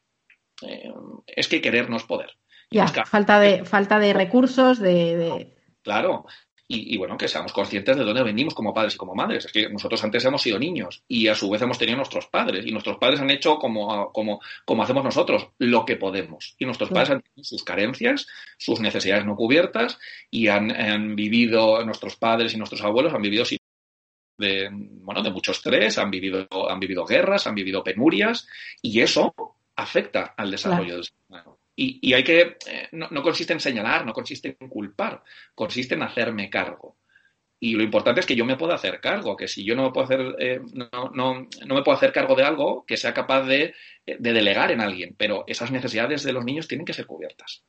Eh, 0.64 0.92
es 1.28 1.48
que 1.48 1.62
querer 1.62 1.88
no 1.88 1.98
es 1.98 2.04
poder. 2.04 2.36
Ya, 2.72 2.88
falta 2.88 3.40
de, 3.40 3.64
falta 3.64 4.00
de 4.00 4.14
recursos, 4.14 4.80
de, 4.80 5.18
de... 5.18 5.58
Claro, 5.84 6.26
y, 6.72 6.94
y, 6.94 6.98
bueno, 6.98 7.18
que 7.18 7.28
seamos 7.28 7.52
conscientes 7.52 7.98
de 7.98 8.04
dónde 8.04 8.24
venimos 8.24 8.54
como 8.54 8.74
padres 8.74 8.96
y 8.96 8.98
como 8.98 9.14
madres. 9.14 9.46
Es 9.46 9.52
que 9.52 9.70
nosotros 9.70 10.02
antes 10.04 10.24
hemos 10.24 10.42
sido 10.42 10.58
niños 10.58 11.04
y 11.08 11.28
a 11.28 11.36
su 11.36 11.50
vez 11.50 11.62
hemos 11.62 11.78
tenido 11.78 11.98
nuestros 11.98 12.28
padres 12.28 12.66
y 12.66 12.72
nuestros 12.72 12.98
padres 12.98 13.20
han 13.20 13.30
hecho 13.30 13.58
como, 13.58 14.12
como, 14.14 14.40
como 14.64 14.84
hacemos 14.84 15.04
nosotros, 15.04 15.50
lo 15.60 15.86
que 15.86 15.98
podemos. 15.98 16.56
Y 16.58 16.66
nuestros 16.66 16.90
padres 16.90 17.10
han 17.10 17.22
tenido 17.22 17.44
sus 17.44 17.64
carencias, 17.64 18.28
sus 18.58 18.80
necesidades 18.80 19.26
no 19.26 19.36
cubiertas 19.36 20.00
y 20.30 20.48
han, 20.48 20.72
han 20.72 21.16
vivido, 21.16 21.84
nuestros 21.84 22.16
padres 22.16 22.54
y 22.54 22.58
nuestros 22.58 22.82
abuelos 22.82 23.14
han 23.14 23.22
vivido 23.22 23.44
de, 24.38 24.70
bueno, 24.72 25.22
de 25.22 25.32
mucho 25.32 25.52
estrés, 25.52 25.98
han 25.98 26.10
vivido, 26.10 26.48
han 26.70 26.80
vivido 26.80 27.06
guerras, 27.06 27.48
han 27.48 27.56
vivido 27.56 27.84
penurias 27.84 28.48
y 28.82 29.02
eso 29.02 29.34
afecta 29.76 30.34
al 30.38 30.52
desarrollo 30.52 30.84
claro. 30.84 30.96
del 30.96 31.04
ser 31.04 31.16
humano. 31.28 31.61
Y, 31.76 32.00
y 32.02 32.14
hay 32.14 32.24
que, 32.24 32.58
eh, 32.68 32.90
no, 32.92 33.08
no, 33.12 33.24
consiste 33.24 33.54
en 33.54 33.60
señalar, 33.60 34.06
no 34.06 34.14
consiste 34.14 34.58
en 34.60 34.68
culpar, 34.68 35.24
consiste 35.56 35.96
en 35.96 36.04
hacerme 36.04 36.50
cargo. 36.50 36.98
Y 37.60 37.76
lo 37.76 37.84
importante 37.84 38.20
es 38.20 38.26
que 38.26 38.36
yo 38.36 38.44
me 38.44 38.58
pueda 38.58 38.74
hacer 38.74 39.00
cargo, 39.00 39.38
que 39.38 39.48
si 39.48 39.64
yo 39.64 39.76
no 39.76 39.84
me 39.84 39.92
puedo 39.92 40.06
hacer, 40.06 40.36
eh, 40.40 40.62
no, 40.74 41.12
no, 41.14 41.48
no, 41.66 41.76
me 41.76 41.84
puedo 41.84 41.96
hacer 41.96 42.12
cargo 42.12 42.36
de 42.36 42.44
algo, 42.44 42.86
que 42.86 42.98
sea 42.98 43.14
capaz 43.14 43.44
de, 43.44 43.76
de 44.06 44.34
delegar 44.34 44.72
en 44.72 44.82
alguien. 44.82 45.16
Pero 45.18 45.44
esas 45.48 45.72
necesidades 45.72 46.24
de 46.24 46.34
los 46.34 46.44
niños 46.44 46.68
tienen 46.68 46.86
que 46.86 46.94
ser 46.94 47.06
cubiertas. 47.06 47.64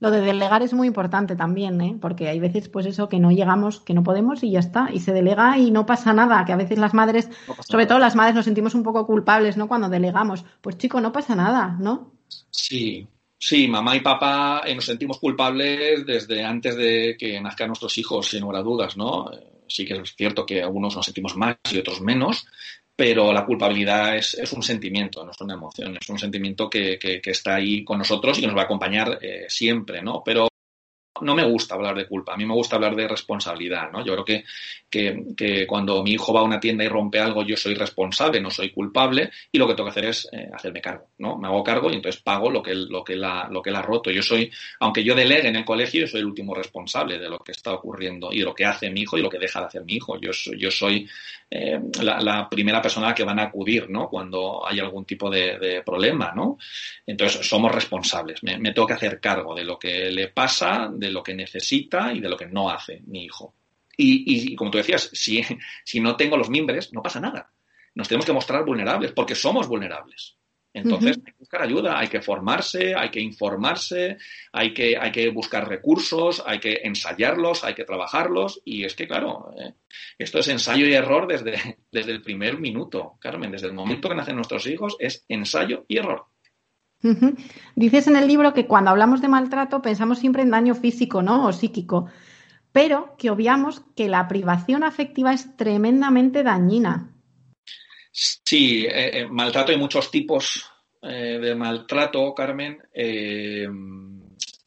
Lo 0.00 0.10
de 0.10 0.22
delegar 0.22 0.62
es 0.62 0.72
muy 0.72 0.88
importante 0.88 1.36
también, 1.36 1.78
¿eh? 1.82 1.98
porque 2.00 2.28
hay 2.28 2.40
veces, 2.40 2.70
pues 2.70 2.86
eso, 2.86 3.10
que 3.10 3.18
no 3.18 3.30
llegamos, 3.30 3.80
que 3.80 3.92
no 3.92 4.02
podemos 4.02 4.42
y 4.42 4.50
ya 4.50 4.60
está. 4.60 4.88
Y 4.92 5.00
se 5.00 5.12
delega 5.12 5.58
y 5.58 5.70
no 5.70 5.84
pasa 5.84 6.14
nada. 6.14 6.42
Que 6.46 6.52
a 6.52 6.56
veces 6.56 6.78
las 6.78 6.94
madres, 6.94 7.28
no 7.46 7.54
sobre 7.62 7.86
todo 7.86 7.98
las 7.98 8.16
madres, 8.16 8.34
nos 8.34 8.46
sentimos 8.46 8.74
un 8.74 8.82
poco 8.82 9.06
culpables, 9.06 9.58
¿no? 9.58 9.68
Cuando 9.68 9.90
delegamos. 9.90 10.44
Pues 10.62 10.78
chico, 10.78 11.02
no 11.02 11.12
pasa 11.12 11.34
nada, 11.34 11.76
¿no? 11.78 12.14
Sí, 12.50 13.08
Sí, 13.42 13.68
mamá 13.68 13.96
y 13.96 14.00
papá 14.00 14.64
eh, 14.66 14.74
nos 14.74 14.84
sentimos 14.84 15.18
culpables 15.18 16.04
desde 16.04 16.44
antes 16.44 16.76
de 16.76 17.16
que 17.18 17.40
nazcan 17.40 17.68
nuestros 17.68 17.96
hijos, 17.96 18.28
sin 18.28 18.42
lugar 18.42 18.60
a 18.60 18.62
dudas, 18.62 18.98
¿no? 18.98 19.30
Sí 19.66 19.86
que 19.86 19.94
es 19.94 20.14
cierto 20.14 20.44
que 20.44 20.62
algunos 20.62 20.94
nos 20.94 21.06
sentimos 21.06 21.34
más 21.38 21.56
y 21.72 21.78
otros 21.78 22.02
menos, 22.02 22.44
pero 22.94 23.32
la 23.32 23.46
culpabilidad 23.46 24.14
es, 24.14 24.36
un 24.52 24.62
sentimiento, 24.62 25.24
no 25.24 25.30
es 25.30 25.40
una 25.40 25.54
emoción, 25.54 25.96
es 25.98 26.06
un 26.10 26.18
sentimiento 26.18 26.68
que, 26.68 26.98
está 27.24 27.54
ahí 27.54 27.82
con 27.82 27.96
nosotros 27.96 28.36
y 28.36 28.42
que 28.42 28.46
nos 28.46 28.56
va 28.56 28.62
a 28.62 28.64
acompañar 28.66 29.18
eh, 29.22 29.46
siempre, 29.48 30.02
¿no? 30.02 30.22
Pero 30.22 30.49
no 31.22 31.34
me 31.34 31.44
gusta 31.44 31.74
hablar 31.74 31.96
de 31.96 32.06
culpa, 32.06 32.34
a 32.34 32.36
mí 32.36 32.46
me 32.46 32.54
gusta 32.54 32.76
hablar 32.76 32.94
de 32.94 33.08
responsabilidad, 33.08 33.90
¿no? 33.90 34.04
Yo 34.04 34.12
creo 34.12 34.24
que, 34.24 34.44
que, 35.36 35.66
cuando 35.66 36.02
mi 36.02 36.12
hijo 36.12 36.32
va 36.32 36.40
a 36.40 36.44
una 36.44 36.60
tienda 36.60 36.84
y 36.84 36.88
rompe 36.88 37.18
algo, 37.18 37.42
yo 37.44 37.56
soy 37.56 37.74
responsable, 37.74 38.40
no 38.40 38.50
soy 38.50 38.70
culpable, 38.70 39.30
y 39.50 39.58
lo 39.58 39.66
que 39.66 39.74
tengo 39.74 39.86
que 39.86 39.90
hacer 39.90 40.04
es 40.06 40.28
eh, 40.32 40.48
hacerme 40.52 40.80
cargo, 40.80 41.08
¿no? 41.18 41.36
Me 41.36 41.48
hago 41.48 41.62
cargo 41.62 41.90
y 41.90 41.94
entonces 41.94 42.20
pago 42.22 42.50
lo 42.50 42.62
que, 42.62 42.74
lo, 42.74 43.04
que 43.04 43.16
la, 43.16 43.48
lo 43.50 43.62
que 43.62 43.70
ha 43.70 43.82
roto. 43.82 44.10
Yo 44.10 44.22
soy, 44.22 44.50
aunque 44.80 45.04
yo 45.04 45.14
delegue 45.14 45.48
en 45.48 45.56
el 45.56 45.64
colegio, 45.64 46.02
yo 46.02 46.06
soy 46.06 46.20
el 46.20 46.26
último 46.26 46.54
responsable 46.54 47.18
de 47.18 47.28
lo 47.28 47.38
que 47.38 47.52
está 47.52 47.72
ocurriendo 47.72 48.32
y 48.32 48.40
de 48.40 48.44
lo 48.44 48.54
que 48.54 48.64
hace 48.64 48.90
mi 48.90 49.02
hijo 49.02 49.16
y 49.18 49.22
lo 49.22 49.30
que 49.30 49.38
deja 49.38 49.60
de 49.60 49.66
hacer 49.66 49.84
mi 49.84 49.94
hijo. 49.94 50.18
Yo, 50.20 50.30
yo 50.56 50.70
soy 50.70 51.08
eh, 51.52 51.80
la, 52.02 52.48
primera 52.48 52.80
persona 52.80 53.06
a 53.06 53.10
la 53.10 53.14
que 53.14 53.24
van 53.24 53.40
a 53.40 53.44
acudir, 53.44 53.90
¿no? 53.90 54.08
Cuando 54.08 54.64
hay 54.64 54.78
algún 54.78 55.04
tipo 55.04 55.28
de, 55.28 55.82
problema, 55.84 56.32
¿no? 56.34 56.58
Entonces, 57.04 57.46
somos 57.46 57.74
responsables. 57.74 58.42
Me, 58.44 58.72
tengo 58.72 58.86
que 58.86 58.94
hacer 58.94 59.20
cargo 59.20 59.54
de 59.54 59.64
lo 59.64 59.76
que 59.76 60.10
le 60.10 60.28
pasa, 60.28 60.88
de 60.92 61.09
lo 61.10 61.22
que 61.22 61.34
necesita 61.34 62.12
y 62.12 62.20
de 62.20 62.28
lo 62.28 62.36
que 62.36 62.46
no 62.46 62.70
hace 62.70 63.02
mi 63.06 63.24
hijo. 63.24 63.54
Y, 63.96 64.56
como 64.56 64.70
tú 64.70 64.78
decías, 64.78 65.10
si, 65.12 65.42
si 65.84 66.00
no 66.00 66.16
tengo 66.16 66.36
los 66.36 66.48
mimbres, 66.48 66.92
no 66.92 67.02
pasa 67.02 67.20
nada. 67.20 67.50
Nos 67.94 68.08
tenemos 68.08 68.24
que 68.24 68.32
mostrar 68.32 68.64
vulnerables 68.64 69.12
porque 69.12 69.34
somos 69.34 69.68
vulnerables. 69.68 70.36
Entonces, 70.72 71.16
hay 71.18 71.32
que 71.32 71.38
buscar 71.38 71.62
ayuda, 71.62 71.98
hay 71.98 72.06
que 72.06 72.20
formarse, 72.20 72.94
hay 72.94 73.10
que 73.10 73.20
informarse, 73.20 74.18
hay 74.52 74.72
que, 74.72 74.96
hay 74.96 75.10
que 75.10 75.28
buscar 75.30 75.68
recursos, 75.68 76.42
hay 76.46 76.60
que 76.60 76.80
ensayarlos, 76.84 77.64
hay 77.64 77.74
que 77.74 77.84
trabajarlos. 77.84 78.62
Y 78.64 78.84
es 78.84 78.94
que, 78.94 79.08
claro, 79.08 79.52
eh, 79.58 79.74
esto 80.16 80.38
es 80.38 80.48
ensayo 80.48 80.86
y 80.86 80.94
error 80.94 81.26
desde, 81.26 81.78
desde 81.90 82.12
el 82.12 82.22
primer 82.22 82.58
minuto, 82.58 83.16
Carmen. 83.18 83.50
Desde 83.50 83.66
el 83.66 83.72
momento 83.72 84.08
que 84.08 84.14
nacen 84.14 84.36
nuestros 84.36 84.66
hijos 84.66 84.96
es 85.00 85.24
ensayo 85.28 85.84
y 85.88 85.98
error. 85.98 86.26
Dices 87.74 88.06
en 88.08 88.16
el 88.16 88.26
libro 88.26 88.52
que 88.52 88.66
cuando 88.66 88.90
hablamos 88.90 89.20
de 89.20 89.28
maltrato 89.28 89.80
pensamos 89.80 90.18
siempre 90.18 90.42
en 90.42 90.50
daño 90.50 90.74
físico, 90.74 91.22
¿no? 91.22 91.46
O 91.46 91.52
psíquico, 91.52 92.10
pero 92.72 93.14
que 93.18 93.30
obviamos 93.30 93.82
que 93.96 94.08
la 94.08 94.28
privación 94.28 94.84
afectiva 94.84 95.32
es 95.32 95.56
tremendamente 95.56 96.42
dañina. 96.42 97.14
Sí, 98.12 98.86
eh, 98.86 99.20
eh, 99.20 99.26
maltrato 99.28 99.72
hay 99.72 99.78
muchos 99.78 100.10
tipos 100.10 100.70
eh, 101.02 101.38
de 101.40 101.54
maltrato, 101.54 102.34
Carmen. 102.34 102.82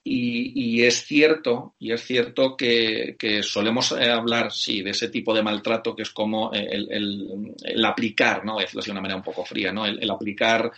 Y, 0.06 0.84
es 0.84 1.06
cierto, 1.06 1.76
y 1.80 1.94
es 1.94 2.04
cierto 2.04 2.58
que, 2.58 3.16
solemos 3.42 3.94
hablar, 3.94 4.52
sí, 4.52 4.82
de 4.82 4.90
ese 4.90 5.08
tipo 5.08 5.34
de 5.34 5.44
maltrato 5.44 5.96
que 5.96 6.02
es 6.02 6.10
como 6.10 6.52
el, 6.52 7.86
aplicar, 7.86 8.44
¿no? 8.44 8.60
Es 8.60 8.74
de 8.74 8.92
una 8.92 9.00
manera 9.00 9.16
un 9.16 9.24
poco 9.24 9.46
fría, 9.46 9.72
¿no? 9.72 9.86
El, 9.86 10.10
aplicar 10.12 10.72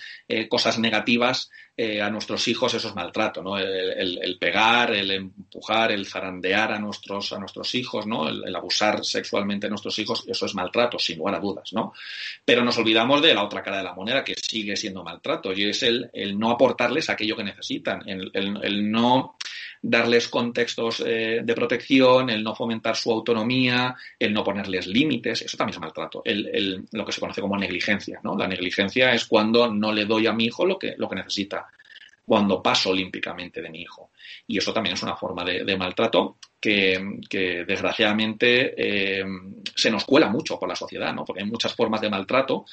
cosas 0.48 0.77
negativas 0.77 1.50
eh, 1.77 2.01
a 2.01 2.10
nuestros 2.10 2.48
hijos 2.48 2.74
eso 2.74 2.88
es 2.88 2.96
maltrato, 2.96 3.44
¿no? 3.44 3.58
El, 3.58 4.38
pegar, 4.39 4.94
el 4.94 5.12
empujar, 5.12 5.91
el 5.91 6.08
zarandear 6.08 6.72
a 6.72 6.79
nuestros, 6.79 7.34
a 7.34 7.38
nuestros 7.38 7.75
hijos, 7.75 8.08
¿no? 8.08 8.29
El, 8.29 8.55
abusar 8.55 9.03
sexualmente 9.03 9.67
a 9.67 9.70
nuestros 9.70 10.00
hijos, 10.00 10.24
eso 10.25 10.46
es 10.46 10.55
maltrato, 10.55 10.98
sin 10.98 11.17
lugar 11.17 11.36
a 11.36 11.39
dudas, 11.41 11.74
¿no? 11.74 11.94
Pero 12.46 12.63
nos 12.63 12.77
olvidamos 12.77 13.22
de 13.22 13.34
la 13.34 13.44
otra 13.44 13.62
cara 13.62 13.79
de 13.79 13.84
la 13.84 13.94
moneda, 13.94 14.24
que 14.24 14.36
sigue 14.36 14.77
siendo 14.77 15.03
maltrato, 15.03 15.51
y 15.51 15.65
es 15.70 15.84
el, 15.84 16.10
no 16.39 16.51
aportarles 16.51 17.10
aquello 17.10 17.36
que 17.36 17.44
necesitan, 17.44 18.03
el, 18.08 18.89
no 18.89 19.36
darles 19.82 20.27
contextos 20.27 21.03
eh, 21.05 21.41
de 21.44 21.53
protección, 21.53 22.29
el 22.29 22.44
no 22.44 22.55
fomentar 22.55 22.96
su 22.96 23.12
autonomía, 23.12 23.96
el 24.17 24.34
no 24.34 24.44
ponerles 24.44 24.88
límites, 24.88 25.41
eso 25.41 25.58
también 25.58 25.75
es 25.75 25.82
maltrato. 25.82 26.22
El, 26.25 26.86
lo 26.91 27.05
que 27.05 27.12
se 27.12 27.20
conoce 27.20 27.41
como 27.41 27.58
negligencia, 27.58 28.20
¿no? 28.24 28.38
La 28.38 28.48
negligencia 28.48 29.13
es 29.13 29.25
cuando 29.25 29.72
no 29.72 29.91
le 29.91 30.05
doy 30.05 30.27
a 30.27 30.34
mi 30.34 30.46
hijo 30.46 30.65
lo 30.65 30.79
que, 30.79 30.96
lo 30.98 31.08
que 31.10 31.15
necesita, 31.15 31.67
cuando 32.25 32.62
paso 32.62 32.89
olímpicamente 32.89 33.62
de 33.62 33.70
mi 33.70 33.82
hijo. 33.82 34.12
Y 34.48 34.58
eso 34.58 34.74
también 34.74 34.96
es 34.96 35.03
una 35.03 35.15
forma 35.15 35.44
de, 35.44 35.77
maltrato 35.77 36.38
que, 36.60 37.63
desgraciadamente 37.67 38.74
eh, 38.77 39.25
se 39.75 39.91
nos 39.91 40.05
cuela 40.05 40.29
mucho 40.29 40.60
por 40.60 40.67
la 40.67 40.75
sociedad, 40.75 41.13
¿no? 41.13 41.24
Porque 41.24 41.44
hay 41.44 41.50
muchas 41.50 41.75
formas 41.75 42.01
de 42.01 42.10
maltrato 42.10 42.65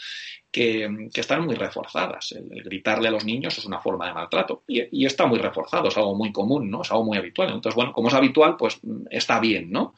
que, 0.52 1.08
están 1.14 1.46
muy 1.46 1.56
reforzadas. 1.56 2.32
El, 2.32 2.62
gritarle 2.62 3.08
a 3.08 3.10
los 3.10 3.24
niños 3.24 3.56
es 3.58 3.64
una 3.64 3.80
forma 3.80 4.06
de 4.06 4.14
maltrato 4.14 4.62
y, 4.68 5.04
está 5.04 5.26
muy 5.26 5.38
reforzado, 5.38 5.88
es 5.88 5.96
algo 5.96 6.14
muy 6.14 6.30
común, 6.30 6.70
¿no? 6.70 6.82
Es 6.82 6.90
algo 6.92 7.04
muy 7.04 7.18
habitual. 7.18 7.48
Entonces, 7.48 7.74
bueno, 7.74 7.92
como 7.92 8.08
es 8.08 8.14
habitual, 8.14 8.56
pues 8.56 8.78
está 9.10 9.40
bien, 9.40 9.72
¿no? 9.72 9.94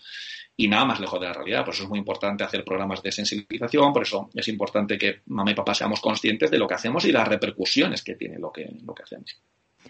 Y 0.57 0.69
nada 0.69 0.85
más 0.85 1.01
lejos 1.01 1.21
de 1.21 1.27
la 1.27 1.33
realidad. 1.33 1.65
Por 1.65 1.75
eso 1.75 1.83
es 1.83 1.89
muy 1.89 1.99
importante 1.99 2.45
hacer 2.45 2.65
programas 2.65 3.03
de 3.03 3.11
sensibilización, 3.11 3.93
por 3.93 4.03
eso 4.03 4.31
es 4.33 4.47
importante 4.47 4.97
que 4.97 5.23
mamá 5.27 5.51
y 5.51 5.55
papá 5.55 5.75
seamos 5.75 6.01
conscientes 6.01 6.51
de 6.51 6.59
lo 6.59 6.69
que 6.69 6.75
hacemos 6.75 7.05
y 7.05 7.13
las 7.13 7.27
repercusiones 7.27 8.03
que 8.03 8.15
tiene 8.15 8.39
lo 8.39 8.53
que, 8.53 8.71
lo 8.87 8.95
que 8.95 9.03
hacemos. 9.03 9.37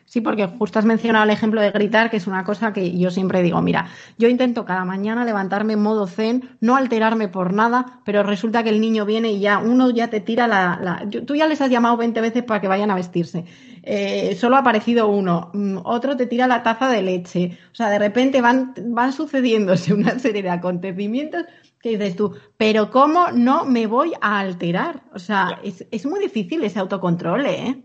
Sí, 0.06 0.20
porque 0.20 0.46
justo 0.46 0.78
has 0.78 0.84
mencionado 0.84 1.24
el 1.24 1.30
ejemplo 1.30 1.60
de 1.60 1.70
gritar, 1.70 2.10
que 2.10 2.18
es 2.18 2.26
una 2.26 2.44
cosa 2.44 2.72
que 2.72 2.96
yo 2.96 3.10
siempre 3.10 3.42
digo, 3.42 3.60
mira, 3.62 3.88
yo 4.18 4.28
intento 4.28 4.64
cada 4.64 4.84
mañana 4.84 5.24
levantarme 5.24 5.72
en 5.72 5.82
modo 5.82 6.06
zen, 6.06 6.56
no 6.60 6.76
alterarme 6.76 7.28
por 7.28 7.52
nada, 7.52 8.00
pero 8.04 8.22
resulta 8.22 8.62
que 8.62 8.70
el 8.70 8.80
niño 8.80 9.06
viene 9.06 9.32
y 9.32 9.40
ya 9.40 9.58
uno 9.58 9.90
ya 9.90 10.08
te 10.10 10.20
tira 10.20 10.46
la... 10.46 11.06
tú 11.26 11.34
ya 11.34 11.46
les 11.46 11.60
has 11.60 11.70
llamado 11.70 11.96
20 11.96 12.20
veces 12.20 12.42
para 12.44 12.60
que 12.60 12.68
vayan 12.68 12.90
a 12.90 12.94
vestirse. 12.94 13.44
Eh, 13.82 14.34
solo 14.36 14.56
ha 14.56 14.60
aparecido 14.60 15.08
uno, 15.08 15.50
mm, 15.52 15.78
otro 15.84 16.16
te 16.16 16.26
tira 16.26 16.46
la 16.46 16.62
taza 16.62 16.88
de 16.88 17.02
leche. 17.02 17.58
O 17.72 17.74
sea, 17.74 17.90
de 17.90 17.98
repente 17.98 18.40
van, 18.40 18.74
van 18.86 19.12
sucediéndose 19.12 19.92
una 19.94 20.18
serie 20.18 20.42
de 20.42 20.50
acontecimientos 20.50 21.44
que 21.80 21.90
dices 21.90 22.16
tú, 22.16 22.34
pero 22.56 22.90
¿cómo 22.90 23.30
no 23.32 23.66
me 23.66 23.86
voy 23.86 24.12
a 24.20 24.38
alterar? 24.38 25.02
O 25.12 25.18
sea, 25.18 25.60
es, 25.62 25.86
es 25.90 26.06
muy 26.06 26.18
difícil 26.20 26.64
ese 26.64 26.78
autocontrol, 26.78 27.44
¿eh? 27.46 27.82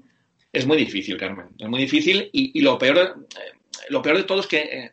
Es 0.51 0.65
muy 0.65 0.77
difícil, 0.77 1.17
Carmen. 1.17 1.49
Es 1.57 1.67
muy 1.67 1.81
difícil 1.81 2.29
y, 2.33 2.59
lo, 2.61 2.77
peor, 2.77 2.97
eh, 2.97 3.57
lo 3.89 4.01
peor 4.01 4.17
de 4.17 4.23
todo 4.23 4.39
es 4.39 4.47
que, 4.47 4.59
eh, 4.59 4.91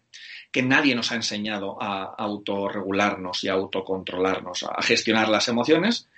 que 0.50 0.62
nadie 0.62 0.94
nos 0.94 1.12
ha 1.12 1.16
enseñado 1.16 1.76
a 1.80 2.14
autorregularnos 2.16 3.42
y 3.44 3.48
a 3.48 3.54
autocontrolarnos, 3.54 4.64
a 4.64 4.82
gestionar 4.82 5.28
las 5.28 5.48
emociones 5.48 6.08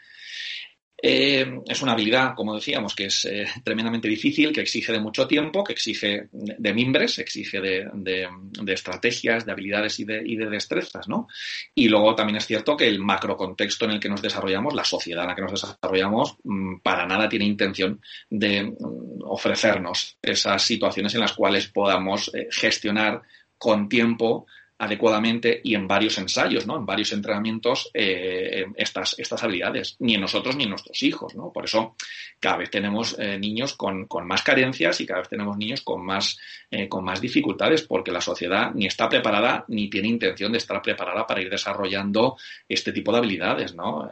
eh, 1.00 1.60
es 1.66 1.80
una 1.80 1.92
habilidad, 1.92 2.34
como 2.34 2.56
decíamos, 2.56 2.94
que 2.96 3.06
es 3.06 3.24
eh, 3.24 3.46
tremendamente 3.62 4.08
difícil, 4.08 4.52
que 4.52 4.62
exige 4.62 4.92
de 4.92 4.98
mucho 4.98 5.28
tiempo, 5.28 5.62
que 5.62 5.72
exige 5.72 6.28
de 6.32 6.74
mimbres, 6.74 7.20
exige 7.20 7.60
de, 7.60 8.28
estrategias, 8.66 9.46
de 9.46 9.52
habilidades 9.52 10.00
y 10.00 10.04
de, 10.04 10.22
y 10.26 10.34
de, 10.34 10.50
destrezas, 10.50 11.06
¿no? 11.06 11.28
Y 11.72 11.88
luego 11.88 12.16
también 12.16 12.38
es 12.38 12.46
cierto 12.46 12.76
que 12.76 12.88
el 12.88 12.98
macrocontexto 12.98 13.84
en 13.84 13.92
el 13.92 14.00
que 14.00 14.08
nos 14.08 14.20
desarrollamos, 14.20 14.74
la 14.74 14.84
sociedad 14.84 15.22
en 15.22 15.28
la 15.28 15.36
que 15.36 15.42
nos 15.42 15.52
desarrollamos, 15.52 16.36
mm, 16.42 16.78
para 16.80 17.06
nada 17.06 17.28
tiene 17.28 17.44
intención 17.44 18.00
de 18.28 18.64
mm, 18.64 19.22
ofrecernos 19.22 20.18
esas 20.20 20.62
situaciones 20.62 21.14
en 21.14 21.20
las 21.20 21.32
cuales 21.32 21.68
podamos 21.68 22.28
eh, 22.34 22.48
gestionar 22.50 23.22
con 23.56 23.88
tiempo 23.88 24.46
adecuadamente 24.78 25.60
y 25.64 25.74
en 25.74 25.88
varios 25.88 26.18
ensayos, 26.18 26.66
¿no? 26.66 26.76
En 26.76 26.86
varios 26.86 27.12
entrenamientos 27.12 27.90
eh, 27.92 28.64
estas, 28.76 29.18
estas 29.18 29.42
habilidades, 29.42 29.96
ni 29.98 30.14
en 30.14 30.20
nosotros 30.20 30.54
ni 30.54 30.64
en 30.64 30.70
nuestros 30.70 31.02
hijos, 31.02 31.34
¿no? 31.34 31.52
Por 31.52 31.64
eso 31.64 31.96
cada 32.38 32.58
vez 32.58 32.70
tenemos 32.70 33.16
eh, 33.18 33.38
niños 33.38 33.74
con, 33.74 34.06
más 34.24 34.42
carencias 34.42 35.00
y 35.00 35.06
cada 35.06 35.20
vez 35.20 35.28
tenemos 35.28 35.56
niños 35.56 35.80
con 35.82 36.04
más, 36.04 36.38
eh, 36.70 36.88
con 36.88 37.04
más 37.04 37.20
dificultades 37.20 37.82
porque 37.82 38.12
la 38.12 38.20
sociedad 38.20 38.70
ni 38.72 38.86
está 38.86 39.08
preparada 39.08 39.64
ni 39.68 39.90
tiene 39.90 40.08
intención 40.08 40.52
de 40.52 40.58
estar 40.58 40.80
preparada 40.80 41.26
para 41.26 41.42
ir 41.42 41.50
desarrollando 41.50 42.36
este 42.68 42.92
tipo 42.92 43.10
de 43.10 43.18
habilidades, 43.18 43.74
¿no? 43.74 44.08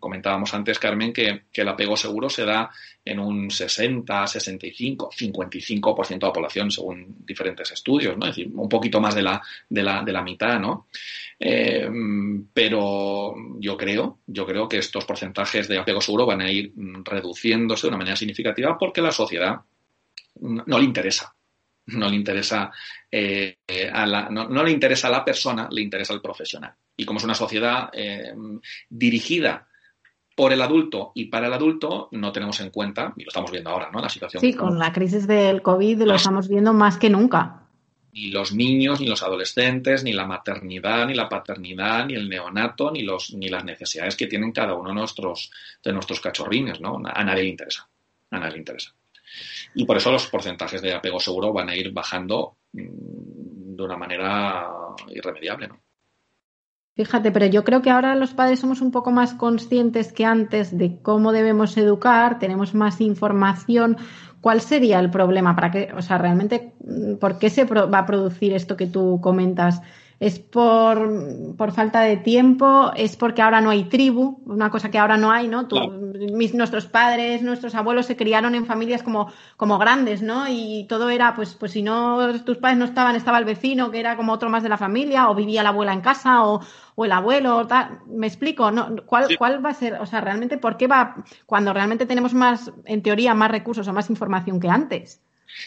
Comentábamos 0.00 0.52
antes, 0.52 0.78
Carmen, 0.78 1.12
que, 1.12 1.42
que 1.52 1.62
el 1.62 1.68
apego 1.68 1.96
seguro 1.96 2.28
se 2.28 2.44
da 2.44 2.70
en 3.04 3.20
un 3.20 3.50
60, 3.50 4.26
65, 4.26 5.10
55% 5.16 6.08
de 6.08 6.26
la 6.26 6.32
población 6.32 6.70
según 6.72 7.18
diferentes 7.24 7.70
estudios, 7.70 8.16
¿no? 8.18 8.26
Es 8.26 8.36
decir, 8.36 8.52
un 8.52 8.68
poquito 8.68 9.00
más 9.00 9.14
de 9.14 9.22
la 9.22 9.40
de 9.76 9.82
la, 9.82 10.02
de 10.02 10.12
la 10.12 10.22
mitad, 10.22 10.58
¿no? 10.58 10.86
Eh, 11.38 11.88
pero 12.52 13.34
yo 13.58 13.76
creo, 13.76 14.20
yo 14.26 14.46
creo 14.46 14.68
que 14.68 14.78
estos 14.78 15.04
porcentajes 15.04 15.68
de 15.68 15.78
apego 15.78 16.00
seguro 16.00 16.24
van 16.24 16.40
a 16.40 16.50
ir 16.50 16.72
reduciéndose 17.04 17.82
de 17.82 17.88
una 17.88 17.98
manera 17.98 18.16
significativa 18.16 18.78
porque 18.78 19.02
la 19.02 19.12
sociedad 19.12 19.60
no, 20.40 20.78
le 20.78 20.84
interesa. 20.84 21.34
No 21.88 22.08
le 22.08 22.16
interesa 22.16 22.72
eh, 23.10 23.58
a 23.92 24.06
la, 24.06 24.28
no, 24.28 24.64
le 24.64 24.72
interesa 24.72 25.08
a 25.08 25.10
la 25.10 25.24
persona, 25.24 25.68
le 25.70 25.82
interesa 25.82 26.14
al 26.14 26.22
profesional. 26.22 26.74
Y 26.96 27.04
como 27.04 27.18
es 27.18 27.24
una 27.24 27.34
sociedad 27.34 27.90
eh, 27.92 28.34
dirigida 28.88 29.68
por 30.34 30.52
el 30.52 30.60
adulto 30.62 31.12
y 31.14 31.26
para 31.26 31.46
el 31.46 31.52
adulto 31.52 32.08
no 32.12 32.32
tenemos 32.32 32.58
en 32.60 32.70
cuenta, 32.70 33.12
y 33.16 33.24
lo 33.24 33.28
estamos 33.28 33.50
viendo 33.50 33.70
ahora, 33.70 33.90
¿no? 33.92 34.00
La 34.00 34.08
situación. 34.08 34.40
Sí, 34.40 34.54
con 34.54 34.78
la 34.78 34.92
crisis 34.92 35.26
del 35.26 35.62
COVID 35.62 36.02
lo 36.02 36.14
estamos 36.14 36.48
viendo 36.48 36.72
más 36.72 36.98
que 36.98 37.08
nunca 37.08 37.65
ni 38.16 38.30
los 38.30 38.54
niños, 38.54 38.98
ni 38.98 39.06
los 39.06 39.22
adolescentes, 39.22 40.02
ni 40.02 40.14
la 40.14 40.24
maternidad, 40.24 41.06
ni 41.06 41.12
la 41.12 41.28
paternidad, 41.28 42.06
ni 42.06 42.14
el 42.14 42.30
neonato, 42.30 42.90
ni, 42.90 43.02
los, 43.02 43.34
ni 43.34 43.50
las 43.50 43.62
necesidades 43.62 44.16
que 44.16 44.26
tienen 44.26 44.52
cada 44.52 44.72
uno 44.72 44.88
de 44.88 44.94
nuestros, 44.94 45.50
de 45.84 45.92
nuestros 45.92 46.22
cachorrines, 46.22 46.80
¿no? 46.80 46.98
A 47.04 47.22
nadie 47.22 47.42
le 47.42 47.50
interesa. 47.50 47.86
A 48.30 48.38
nadie 48.38 48.52
le 48.52 48.58
interesa. 48.60 48.94
Y 49.74 49.84
por 49.84 49.98
eso 49.98 50.10
los 50.10 50.28
porcentajes 50.28 50.80
de 50.80 50.94
apego 50.94 51.20
seguro 51.20 51.52
van 51.52 51.68
a 51.68 51.76
ir 51.76 51.92
bajando 51.92 52.56
mm, 52.72 53.76
de 53.76 53.82
una 53.82 53.98
manera 53.98 54.70
irremediable, 55.10 55.68
¿no? 55.68 55.82
Fíjate, 56.94 57.30
pero 57.30 57.44
yo 57.44 57.62
creo 57.62 57.82
que 57.82 57.90
ahora 57.90 58.14
los 58.14 58.32
padres 58.32 58.60
somos 58.60 58.80
un 58.80 58.90
poco 58.90 59.10
más 59.10 59.34
conscientes 59.34 60.14
que 60.14 60.24
antes 60.24 60.78
de 60.78 61.02
cómo 61.02 61.32
debemos 61.32 61.76
educar, 61.76 62.38
tenemos 62.38 62.74
más 62.74 63.02
información. 63.02 63.98
¿Cuál 64.46 64.60
sería 64.60 65.00
el 65.00 65.10
problema 65.10 65.56
para 65.56 65.72
que, 65.72 65.88
o 65.92 66.00
sea, 66.02 66.18
realmente, 66.18 66.72
por 67.20 67.40
qué 67.40 67.50
se 67.50 67.64
va 67.64 67.98
a 67.98 68.06
producir 68.06 68.52
esto 68.52 68.76
que 68.76 68.86
tú 68.86 69.18
comentas? 69.20 69.82
Es 70.18 70.38
por, 70.38 71.56
por, 71.56 71.72
falta 71.72 72.00
de 72.00 72.16
tiempo, 72.16 72.90
es 72.96 73.16
porque 73.16 73.42
ahora 73.42 73.60
no 73.60 73.68
hay 73.68 73.84
tribu, 73.84 74.40
una 74.46 74.70
cosa 74.70 74.90
que 74.90 74.98
ahora 74.98 75.18
no 75.18 75.30
hay, 75.30 75.46
¿no? 75.46 75.68
mis, 76.32 76.54
nuestros 76.54 76.86
padres, 76.86 77.42
nuestros 77.42 77.74
abuelos 77.74 78.06
se 78.06 78.16
criaron 78.16 78.54
en 78.54 78.64
familias 78.64 79.02
como, 79.02 79.30
como 79.58 79.78
grandes, 79.78 80.22
¿no? 80.22 80.48
Y 80.48 80.86
todo 80.88 81.10
era, 81.10 81.34
pues, 81.34 81.54
pues 81.54 81.72
si 81.72 81.82
no, 81.82 82.42
tus 82.44 82.56
padres 82.56 82.78
no 82.78 82.86
estaban, 82.86 83.14
estaba 83.14 83.38
el 83.38 83.44
vecino, 83.44 83.90
que 83.90 84.00
era 84.00 84.16
como 84.16 84.32
otro 84.32 84.48
más 84.48 84.62
de 84.62 84.70
la 84.70 84.78
familia, 84.78 85.28
o 85.28 85.34
vivía 85.34 85.62
la 85.62 85.68
abuela 85.68 85.92
en 85.92 86.00
casa, 86.00 86.46
o, 86.46 86.60
o 86.94 87.04
el 87.04 87.12
abuelo, 87.12 87.58
o 87.58 87.66
tal. 87.66 88.00
Me 88.06 88.26
explico, 88.26 88.70
¿no? 88.70 88.96
¿Cuál, 89.04 89.36
¿Cuál 89.36 89.64
va 89.64 89.70
a 89.70 89.74
ser, 89.74 89.94
o 90.00 90.06
sea, 90.06 90.22
realmente, 90.22 90.56
por 90.56 90.78
qué 90.78 90.86
va, 90.86 91.16
cuando 91.44 91.74
realmente 91.74 92.06
tenemos 92.06 92.32
más, 92.32 92.72
en 92.86 93.02
teoría, 93.02 93.34
más 93.34 93.50
recursos 93.50 93.86
o 93.86 93.92
más 93.92 94.08
información 94.08 94.60
que 94.60 94.70
antes? 94.70 95.20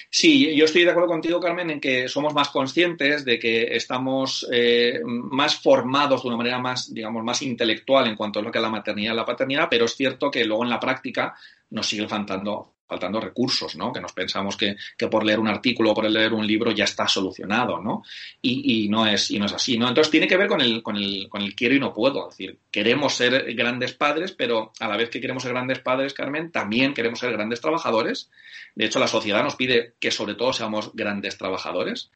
Sí, 0.10 0.56
yo 0.56 0.66
estoy 0.66 0.84
de 0.84 0.92
acuerdo 0.92 1.10
contigo, 1.10 1.40
Carmen, 1.40 1.70
en 1.70 1.80
que 1.80 2.08
somos 2.08 2.34
más 2.34 2.50
conscientes 2.50 3.26
de 3.26 3.40
que 3.40 3.76
estamos 3.76 4.48
eh, 4.52 5.00
más 5.06 5.56
formados 5.62 6.24
de 6.24 6.28
una 6.28 6.38
manera 6.38 6.60
más, 6.60 6.94
digamos, 6.94 7.24
más 7.24 7.42
intelectual 7.42 8.08
en 8.08 8.16
cuanto 8.16 8.40
a 8.40 8.42
lo 8.42 8.52
que 8.52 8.58
es 8.58 8.62
la 8.62 8.70
maternidad 8.70 9.14
y 9.14 9.16
la 9.16 9.26
paternidad, 9.26 9.68
pero 9.70 9.86
es 9.86 9.96
cierto 9.96 10.30
que 10.30 10.46
luego 10.46 10.64
en 10.64 10.70
la 10.70 10.80
práctica 10.80 11.36
nos 11.72 11.88
sigue 11.88 12.08
faltando 12.08 12.74
faltando 12.90 13.22
recursos, 13.22 13.76
¿no? 13.76 13.94
Que 13.94 14.02
nos 14.02 14.14
pensamos 14.14 14.58
que, 14.58 14.76
por 15.10 15.24
leer 15.24 15.40
un 15.40 15.48
artículo 15.48 15.92
o 15.92 15.94
por 15.94 16.10
leer 16.10 16.34
un 16.34 16.46
libro 16.46 16.72
ya 16.72 16.86
está 16.86 17.08
solucionado, 17.08 17.80
¿no? 17.80 18.04
Y, 18.42 18.90
no, 18.90 19.06
es, 19.06 19.30
y 19.30 19.38
no 19.38 19.46
es 19.46 19.54
así, 19.54 19.78
¿no? 19.78 19.88
Entonces 19.88 20.10
tiene 20.10 20.28
que 20.28 20.38
ver 20.38 20.48
con 20.48 20.60
el, 20.60 20.82
con, 20.82 20.96
el, 20.96 21.30
con 21.30 21.42
el 21.44 21.54
quiero 21.54 21.76
y 21.76 21.80
no 21.80 21.94
puedo. 21.94 22.30
Es 22.30 22.38
decir, 22.38 22.58
queremos 22.72 23.14
ser 23.14 23.54
grandes 23.54 23.94
padres, 23.94 24.32
pero 24.32 24.72
a 24.80 24.88
la 24.88 24.98
vez 24.98 25.10
que 25.10 25.22
queremos 25.22 25.44
ser 25.44 25.54
grandes 25.54 25.80
padres, 25.80 26.14
Carmen, 26.14 26.52
también 26.52 26.94
queremos 26.96 27.20
ser 27.20 27.32
grandes 27.32 27.62
trabajadores. 27.62 28.30
De 28.76 28.86
hecho, 28.86 29.00
la 29.00 29.08
sociedad 29.08 29.44
nos 29.44 29.56
pide 29.56 29.94
que 30.00 30.10
sobre 30.12 30.36
todo 30.36 30.54
seamos 30.54 30.92
grandes 30.94 31.38
trabajadores. 31.38 32.12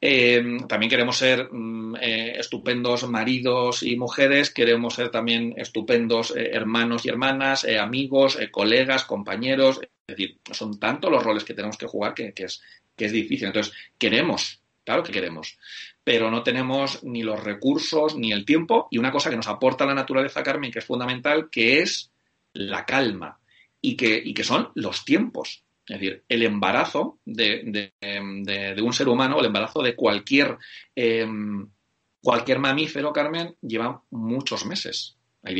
Eh, 0.00 0.58
también 0.68 0.90
queremos 0.90 1.16
ser 1.16 1.48
mm, 1.52 1.96
eh, 2.00 2.32
estupendos 2.38 3.08
maridos 3.08 3.82
y 3.82 3.96
mujeres, 3.96 4.50
queremos 4.50 4.94
ser 4.94 5.10
también 5.10 5.54
estupendos 5.56 6.34
eh, 6.34 6.50
hermanos 6.52 7.04
y 7.04 7.10
hermanas, 7.10 7.64
amigos, 7.64 8.38
colegas, 8.50 9.04
compañeros, 9.04 9.80
es 10.10 10.16
decir, 10.16 10.38
son 10.50 10.78
tantos 10.78 11.10
los 11.10 11.22
roles 11.22 11.44
que 11.44 11.54
tenemos 11.54 11.76
que 11.76 11.86
jugar 11.86 12.14
que, 12.14 12.32
es, 12.36 12.60
que 12.96 13.04
es 13.04 13.12
difícil. 13.12 13.46
Entonces, 13.46 13.72
queremos, 13.96 14.60
claro 14.84 15.02
que 15.02 15.12
queremos, 15.12 15.56
pero 16.02 16.30
no 16.30 16.42
tenemos 16.42 17.04
ni 17.04 17.22
los 17.22 17.42
recursos 17.42 18.16
ni 18.16 18.32
el 18.32 18.44
tiempo 18.44 18.88
y 18.90 18.98
una 18.98 19.12
cosa 19.12 19.30
que 19.30 19.36
nos 19.36 19.46
aporta 19.46 19.86
la 19.86 19.94
naturaleza, 19.94 20.42
Carmen, 20.42 20.72
que 20.72 20.80
es 20.80 20.84
fundamental, 20.84 21.48
que 21.50 21.80
es 21.80 22.10
la 22.52 22.84
calma 22.84 23.38
y 23.80 23.96
que, 23.96 24.20
y 24.24 24.34
que 24.34 24.44
son 24.44 24.70
los 24.74 25.04
tiempos. 25.04 25.62
Es 25.86 26.00
decir, 26.00 26.24
el 26.28 26.42
embarazo 26.42 27.18
de, 27.24 27.92
un 28.82 28.92
ser 28.92 29.08
humano, 29.08 29.38
el 29.38 29.46
embarazo 29.46 29.82
de 29.82 29.94
cualquier, 29.94 30.56
em, 30.94 31.68
cualquier 32.22 32.58
mamífero, 32.58 33.12
Carmen, 33.12 33.56
lleva 33.60 34.02
muchos 34.10 34.66
meses. 34.66 35.16
Hay 35.42 35.54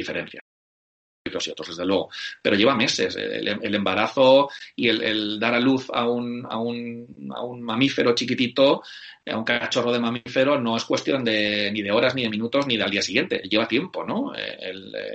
y 1.47 1.51
otros, 1.51 1.69
desde 1.69 1.87
luego. 1.87 2.11
Pero 2.43 2.57
lleva 2.57 2.75
meses. 2.75 3.17
El, 3.17 3.75
embarazo 3.75 4.49
y 4.77 4.89
el, 4.89 5.39
dar 5.39 5.55
a 5.55 5.61
luz 5.61 5.87
a 5.93 6.09
un, 6.09 6.47
a, 6.49 6.59
un, 6.59 7.33
a 7.35 7.43
un, 7.43 7.63
mamífero 7.63 8.15
chiquitito, 8.15 8.83
a 9.27 9.37
un 9.37 9.45
cachorro 9.45 9.93
de 9.93 10.01
mamífero, 10.01 10.61
no 10.61 10.77
es 10.77 10.85
cuestión 10.85 11.25
de, 11.25 11.71
ni 11.73 11.83
de 11.83 11.93
horas, 11.93 12.15
ni 12.15 12.23
de 12.23 12.31
minutos, 12.31 12.67
ni 12.67 12.77
del 12.77 12.91
día 12.91 13.03
siguiente. 13.03 13.43
Lleva 13.49 13.69
tiempo, 13.69 14.05
¿no? 14.05 14.33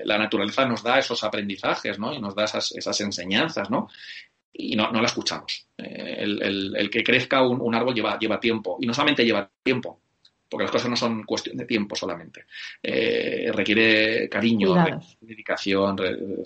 la 0.06 0.18
naturaleza 0.18 0.66
nos 0.66 0.84
da 0.84 1.00
esos 1.00 1.24
aprendizajes, 1.24 2.00
¿no? 2.00 2.14
Y 2.14 2.20
nos 2.20 2.36
da 2.36 2.46
esas, 2.46 2.72
esas 2.72 3.00
enseñanzas, 3.02 3.70
¿no? 3.70 3.90
y 4.58 4.76
no, 4.76 4.90
no, 4.92 5.02
la 5.02 5.08
escuchamos. 5.08 5.68
El, 5.78 6.76
el, 6.76 6.90
que 6.90 7.04
crezca 7.04 7.42
un, 7.42 7.60
un, 7.60 7.76
árbol 7.76 7.94
lleva, 7.94 8.18
lleva 8.18 8.40
tiempo. 8.40 8.78
Y 8.80 8.88
no 8.88 8.94
solamente 8.94 9.26
lleva 9.26 9.50
tiempo, 9.64 10.00
porque 10.50 10.64
las 10.64 10.72
cosas 10.72 10.90
no 10.90 10.96
son 10.96 11.24
cuestión 11.24 11.58
de 11.58 11.66
tiempo 11.66 11.96
solamente. 11.96 12.46
Eh, 12.82 13.52
requiere 13.54 14.30
cariño, 14.30 14.76
dedicación, 15.20 15.98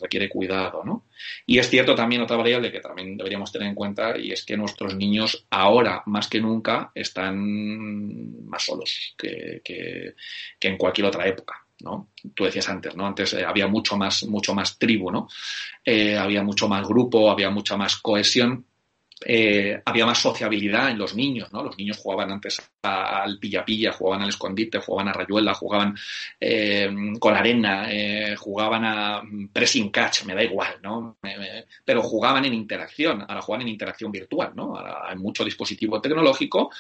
requiere 0.02 0.30
cuidado, 0.30 0.84
¿no? 0.84 1.06
Y 1.46 1.60
es 1.60 1.70
cierto 1.70 1.96
también 1.96 2.22
otra 2.22 2.38
variable 2.38 2.72
que 2.72 2.80
también 2.80 3.18
deberíamos 3.18 3.52
tener 3.52 3.68
en 3.68 3.76
cuenta 3.76 4.18
y 4.18 4.32
es 4.32 4.46
que 4.46 4.58
nuestros 4.58 4.96
niños 4.96 5.46
ahora 5.50 6.04
más 6.06 6.28
que 6.28 6.40
nunca 6.40 6.92
están 6.96 8.46
más 8.46 8.64
solos 8.64 9.16
que, 9.18 9.62
que, 9.64 10.16
en 10.62 10.78
cualquier 10.78 11.08
otra 11.08 11.28
época. 11.28 11.66
¿no? 11.82 12.10
Tú 12.34 12.44
decías 12.44 12.68
antes, 12.68 12.94
¿no? 12.94 13.08
Antes 13.08 13.34
eh, 13.34 13.46
había 13.46 13.68
mucho 13.68 13.96
más, 13.96 14.26
mucho 14.26 14.54
más 14.54 14.78
tribu, 14.78 15.12
¿no? 15.12 15.30
Eh, 15.86 16.18
había 16.18 16.44
mucho 16.44 16.68
más 16.68 16.86
grupo, 16.86 17.32
había 17.32 17.50
mucha 17.50 17.78
más 17.78 17.96
cohesión 17.96 18.66
eh, 19.26 19.82
había 19.84 20.06
más 20.06 20.18
sociabilidad 20.18 20.90
en 20.90 20.98
los 20.98 21.14
niños, 21.14 21.52
¿no? 21.52 21.64
Los 21.64 21.78
niños 21.78 21.98
jugaban 21.98 22.32
antes 22.32 22.62
al 22.82 23.38
pilla-pilla, 23.38 23.92
jugaban 23.92 24.24
al 24.24 24.30
escondite, 24.30 24.80
jugaban 24.80 25.10
a 25.10 25.14
rayuela, 25.14 25.54
jugaban 25.54 25.96
eh, 26.40 26.90
con 27.20 27.36
arena, 27.36 27.88
eh, 27.90 28.36
jugaban 28.38 28.86
a 28.86 29.22
pressing 29.52 29.90
catch, 29.90 30.24
me 30.24 30.36
da 30.36 30.44
igual, 30.44 30.76
¿no? 30.82 31.18
pero 31.84 32.02
jugaban 32.02 32.46
en 32.46 32.54
interacción, 32.54 33.26
ahora 33.28 33.42
juegan 33.42 33.64
en 33.64 33.70
interacción 33.70 34.12
virtual, 34.12 34.54
¿no? 34.56 34.78
Ahora 34.78 35.02
hay 35.10 35.18
mucho 35.18 35.44
dispositivo 35.44 36.00
tecnológico 36.02 36.72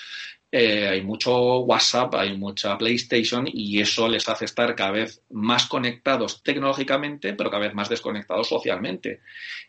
eh, 0.51 0.87
hay 0.87 1.03
mucho 1.03 1.59
WhatsApp, 1.59 2.15
hay 2.15 2.35
mucha 2.35 2.75
PlayStation 2.75 3.47
y 3.51 3.79
eso 3.79 4.07
les 4.07 4.27
hace 4.27 4.45
estar 4.45 4.73
cada 4.75 4.91
vez 4.91 5.21
más 5.29 5.67
conectados 5.67 6.41
tecnológicamente, 6.41 7.33
pero 7.33 7.51
cada 7.51 7.67
vez 7.67 7.75
más 7.75 7.87
desconectados 7.87 8.49
socialmente. 8.49 9.21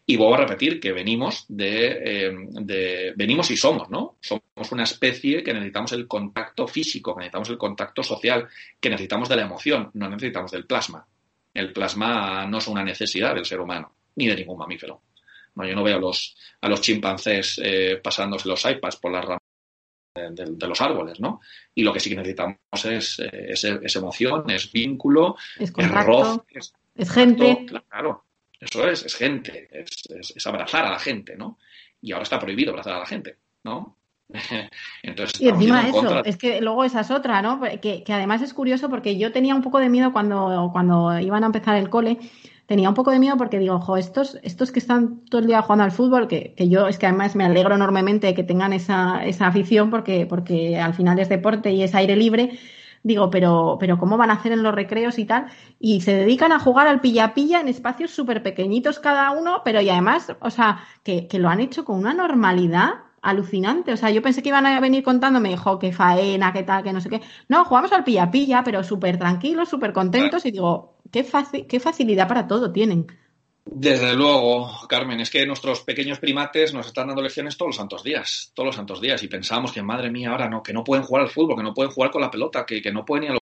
Y 0.06 0.16
vuelvo 0.16 0.34
a 0.36 0.38
repetir 0.38 0.80
que 0.80 0.92
venimos 0.92 1.44
de, 1.48 1.98
eh, 2.02 2.32
de, 2.62 3.12
venimos 3.14 3.50
y 3.50 3.58
somos, 3.58 3.90
¿no? 3.90 4.16
Somos 4.20 4.72
una 4.72 4.84
especie 4.84 5.42
que 5.42 5.52
necesitamos 5.52 5.92
el 5.92 6.08
contacto 6.08 6.66
físico, 6.66 7.14
que 7.14 7.20
necesitamos 7.20 7.50
el 7.50 7.58
contacto 7.58 8.02
social, 8.02 8.48
que 8.80 8.88
necesitamos 8.88 9.28
de 9.28 9.36
la 9.36 9.42
emoción, 9.42 9.90
no 9.94 10.08
necesitamos 10.08 10.50
del 10.50 10.64
plasma. 10.64 11.06
El 11.52 11.72
plasma 11.74 12.46
no 12.46 12.56
es 12.56 12.66
una 12.68 12.82
necesidad 12.82 13.34
del 13.34 13.44
ser 13.44 13.60
humano, 13.60 13.94
ni 14.16 14.28
de 14.28 14.36
ningún 14.36 14.56
mamífero. 14.58 15.02
No, 15.56 15.66
yo 15.66 15.74
no 15.74 15.82
veo 15.82 15.96
a 15.96 16.00
los, 16.00 16.36
a 16.62 16.68
los 16.68 16.80
chimpancés 16.80 17.60
eh, 17.62 18.00
pasándose 18.02 18.48
los 18.48 18.64
iPads 18.64 18.96
por 18.96 19.12
las 19.12 19.24
ramas 19.24 19.49
de, 20.14 20.66
los 20.66 20.80
árboles, 20.80 21.20
¿no? 21.20 21.40
Y 21.74 21.82
lo 21.82 21.92
que 21.92 22.00
sí 22.00 22.10
que 22.10 22.16
necesitamos 22.16 22.58
es, 22.84 23.20
eh, 23.20 23.80
emoción, 23.94 24.50
es 24.50 24.72
vínculo, 24.72 25.36
es, 25.58 25.72
es, 26.96 27.10
gente. 27.10 27.66
Claro, 27.88 28.24
eso 28.58 28.88
es, 28.88 29.04
es 29.04 29.14
gente, 29.14 29.68
es, 29.70 30.46
abrazar 30.46 30.86
a 30.86 30.90
la 30.90 30.98
gente, 30.98 31.36
¿no? 31.36 31.58
Y 32.00 32.12
ahora 32.12 32.24
está 32.24 32.38
prohibido 32.38 32.70
abrazar 32.70 32.94
a 32.94 33.00
la 33.00 33.06
gente, 33.06 33.38
¿no? 33.64 33.96
Entonces, 35.02 35.40
y 35.40 35.48
encima 35.48 35.88
eso, 35.88 36.24
es 36.24 36.36
que 36.36 36.60
luego 36.60 36.84
esa 36.84 37.00
es 37.00 37.10
otra, 37.10 37.42
¿no? 37.42 37.60
Que, 37.60 38.04
que, 38.04 38.12
además 38.12 38.42
es 38.42 38.54
curioso 38.54 38.88
porque 38.88 39.18
yo 39.18 39.32
tenía 39.32 39.54
un 39.54 39.62
poco 39.62 39.78
de 39.78 39.88
miedo 39.88 40.12
cuando, 40.12 40.70
cuando 40.72 41.18
iban 41.18 41.42
a 41.42 41.46
empezar 41.46 41.76
el 41.76 41.90
cole, 41.90 42.18
tenía 42.70 42.88
un 42.88 42.94
poco 42.94 43.10
de 43.10 43.18
miedo 43.18 43.36
porque 43.36 43.58
digo, 43.58 43.74
ojo, 43.74 43.96
estos, 43.96 44.38
estos 44.44 44.70
que 44.70 44.78
están 44.78 45.24
todo 45.24 45.40
el 45.40 45.48
día 45.48 45.60
jugando 45.60 45.82
al 45.82 45.90
fútbol, 45.90 46.28
que, 46.28 46.54
que 46.56 46.68
yo 46.68 46.86
es 46.86 46.98
que 46.98 47.06
además 47.06 47.34
me 47.34 47.42
alegro 47.42 47.74
enormemente 47.74 48.28
de 48.28 48.34
que 48.34 48.44
tengan 48.44 48.72
esa, 48.72 49.24
esa 49.24 49.48
afición 49.48 49.90
porque, 49.90 50.24
porque 50.24 50.78
al 50.78 50.94
final 50.94 51.18
es 51.18 51.28
deporte 51.28 51.72
y 51.72 51.82
es 51.82 51.96
aire 51.96 52.14
libre, 52.14 52.60
digo, 53.02 53.28
pero, 53.28 53.76
pero 53.80 53.98
¿cómo 53.98 54.16
van 54.16 54.30
a 54.30 54.34
hacer 54.34 54.52
en 54.52 54.62
los 54.62 54.72
recreos 54.72 55.18
y 55.18 55.24
tal? 55.24 55.46
Y 55.80 56.02
se 56.02 56.14
dedican 56.14 56.52
a 56.52 56.60
jugar 56.60 56.86
al 56.86 57.00
pilla-pilla 57.00 57.60
en 57.60 57.66
espacios 57.66 58.12
súper 58.12 58.40
pequeñitos 58.44 59.00
cada 59.00 59.32
uno, 59.32 59.62
pero 59.64 59.80
y 59.80 59.90
además, 59.90 60.32
o 60.38 60.50
sea, 60.50 60.84
que, 61.02 61.26
que, 61.26 61.40
lo 61.40 61.48
han 61.48 61.58
hecho 61.58 61.84
con 61.84 61.98
una 61.98 62.14
normalidad 62.14 62.90
alucinante. 63.22 63.92
O 63.92 63.96
sea, 63.96 64.10
yo 64.10 64.22
pensé 64.22 64.42
que 64.42 64.48
iban 64.50 64.66
a 64.66 64.80
venir 64.80 65.02
contándome, 65.02 65.56
jo, 65.56 65.78
qué 65.78 65.92
faena, 65.92 66.52
qué 66.52 66.62
tal, 66.62 66.82
que 66.82 66.92
no 66.92 67.00
sé 67.00 67.08
qué. 67.08 67.20
No, 67.48 67.64
jugamos 67.64 67.92
al 67.92 68.04
pilla-pilla, 68.04 68.62
pero 68.64 68.82
súper 68.82 69.18
tranquilos, 69.18 69.68
súper 69.68 69.92
contentos 69.92 70.44
y 70.46 70.50
digo, 70.50 70.98
qué, 71.10 71.26
qué 71.68 71.80
facilidad 71.80 72.28
para 72.28 72.46
todo 72.46 72.72
tienen. 72.72 73.06
Desde 73.64 74.14
luego, 74.14 74.68
Carmen, 74.88 75.20
es 75.20 75.30
que 75.30 75.46
nuestros 75.46 75.82
pequeños 75.82 76.18
primates 76.18 76.72
nos 76.72 76.86
están 76.86 77.08
dando 77.08 77.22
lecciones 77.22 77.56
todos 77.56 77.68
los 77.68 77.76
santos 77.76 78.02
días, 78.02 78.50
todos 78.54 78.66
los 78.66 78.76
santos 78.76 79.00
días, 79.00 79.22
y 79.22 79.28
pensamos 79.28 79.70
que, 79.70 79.82
madre 79.82 80.10
mía, 80.10 80.30
ahora 80.30 80.48
no, 80.48 80.62
que 80.62 80.72
no 80.72 80.82
pueden 80.82 81.04
jugar 81.04 81.24
al 81.24 81.30
fútbol, 81.30 81.56
que 81.56 81.62
no 81.62 81.74
pueden 81.74 81.92
jugar 81.92 82.10
con 82.10 82.22
la 82.22 82.30
pelota, 82.30 82.64
que, 82.66 82.90
no 82.90 83.04
pueden 83.04 83.24
ir 83.24 83.30
a 83.30 83.39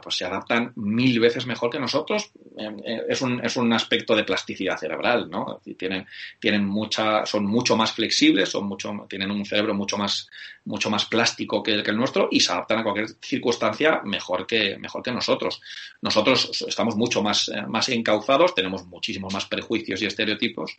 pues 0.00 0.16
se 0.16 0.24
adaptan 0.24 0.72
mil 0.76 1.18
veces 1.20 1.46
mejor 1.46 1.70
que 1.70 1.78
nosotros. 1.78 2.30
Eh, 2.56 2.76
eh, 2.84 3.02
es, 3.08 3.22
un, 3.22 3.44
es 3.44 3.56
un 3.56 3.72
aspecto 3.72 4.14
de 4.14 4.24
plasticidad 4.24 4.76
cerebral, 4.76 5.28
¿no? 5.30 5.60
Tienen, 5.76 6.06
tienen 6.38 6.64
mucha, 6.64 7.24
son 7.26 7.46
mucho 7.46 7.76
más 7.76 7.92
flexibles, 7.92 8.48
son 8.48 8.66
mucho, 8.66 9.06
tienen 9.08 9.30
un 9.30 9.44
cerebro 9.44 9.74
mucho 9.74 9.96
más, 9.96 10.28
mucho 10.68 10.90
más 10.90 11.06
plástico 11.06 11.62
que 11.62 11.72
el, 11.72 11.82
que 11.82 11.90
el 11.90 11.96
nuestro 11.96 12.28
y 12.30 12.40
se 12.40 12.52
adaptan 12.52 12.78
a 12.78 12.82
cualquier 12.84 13.08
circunstancia 13.20 14.02
mejor 14.04 14.46
que, 14.46 14.76
mejor 14.78 15.02
que 15.02 15.10
nosotros. 15.10 15.60
Nosotros 16.02 16.64
estamos 16.68 16.94
mucho 16.94 17.22
más, 17.22 17.48
eh, 17.48 17.62
más 17.66 17.88
encauzados, 17.88 18.54
tenemos 18.54 18.86
muchísimos 18.86 19.32
más 19.32 19.46
prejuicios 19.46 20.00
y 20.02 20.06
estereotipos 20.06 20.78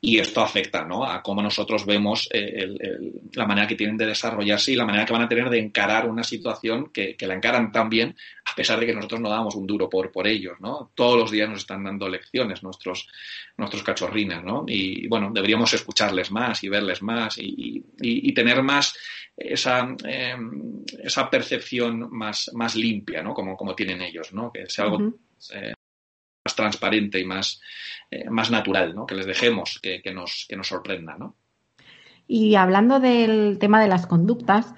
y 0.00 0.18
esto 0.18 0.40
afecta, 0.40 0.84
¿no? 0.84 1.04
A 1.04 1.22
cómo 1.22 1.42
nosotros 1.42 1.84
vemos 1.84 2.28
la 3.34 3.46
manera 3.46 3.66
que 3.68 3.74
tienen 3.74 3.96
de 3.96 4.06
desarrollarse 4.06 4.72
y 4.72 4.76
la 4.76 4.86
manera 4.86 5.04
que 5.04 5.12
van 5.12 5.22
a 5.22 5.28
tener 5.28 5.50
de 5.50 5.58
encarar 5.58 6.08
una 6.08 6.24
situación 6.24 6.90
que, 6.92 7.16
que 7.16 7.26
la 7.26 7.34
encaran 7.34 7.70
tan 7.70 7.90
bien 7.90 8.16
a 8.50 8.54
pesar 8.54 8.80
de 8.80 8.86
que 8.86 8.94
nosotros 8.94 9.20
no 9.20 9.28
damos 9.28 9.54
un 9.54 9.66
duro 9.66 9.88
por, 9.88 10.10
por 10.10 10.26
ellos, 10.26 10.60
¿no? 10.60 10.90
Todos 10.94 11.18
los 11.18 11.30
días 11.30 11.48
nos 11.48 11.60
están 11.60 11.84
dando 11.84 12.08
lecciones 12.08 12.62
nuestros, 12.62 13.08
nuestros 13.56 13.82
cachorrines, 13.82 14.42
¿no? 14.42 14.64
Y 14.66 15.06
bueno, 15.06 15.30
deberíamos 15.32 15.72
escucharles 15.72 16.30
más 16.30 16.64
y 16.64 16.68
verles 16.68 17.02
más 17.02 17.38
y, 17.38 17.84
y, 18.00 18.32
tener 18.32 18.62
más 18.62 18.96
esa, 19.36 19.94
em, 20.04 20.84
esa 21.02 21.30
percepción 21.30 22.08
más, 22.10 22.50
más 22.54 22.76
limpia, 22.76 23.22
¿no? 23.22 23.34
Como, 23.34 23.56
como 23.56 23.74
tienen 23.74 24.02
ellos, 24.02 24.32
¿no? 24.32 24.52
Que 24.52 24.68
sea 24.68 24.84
algo 24.84 25.14
eh, 25.54 25.74
más 26.44 26.56
transparente 26.56 27.18
y 27.18 27.24
más, 27.24 27.60
eh, 28.10 28.28
más 28.28 28.50
natural, 28.50 28.94
¿no? 28.94 29.06
Que 29.06 29.14
les 29.14 29.26
dejemos 29.26 29.78
que, 29.82 30.02
que, 30.02 30.12
nos, 30.12 30.46
que 30.48 30.56
nos 30.56 30.68
sorprenda, 30.68 31.16
¿no? 31.18 31.36
Y 32.26 32.54
hablando 32.54 33.00
del 33.00 33.58
tema 33.58 33.80
de 33.80 33.88
las 33.88 34.06
conductas, 34.06 34.74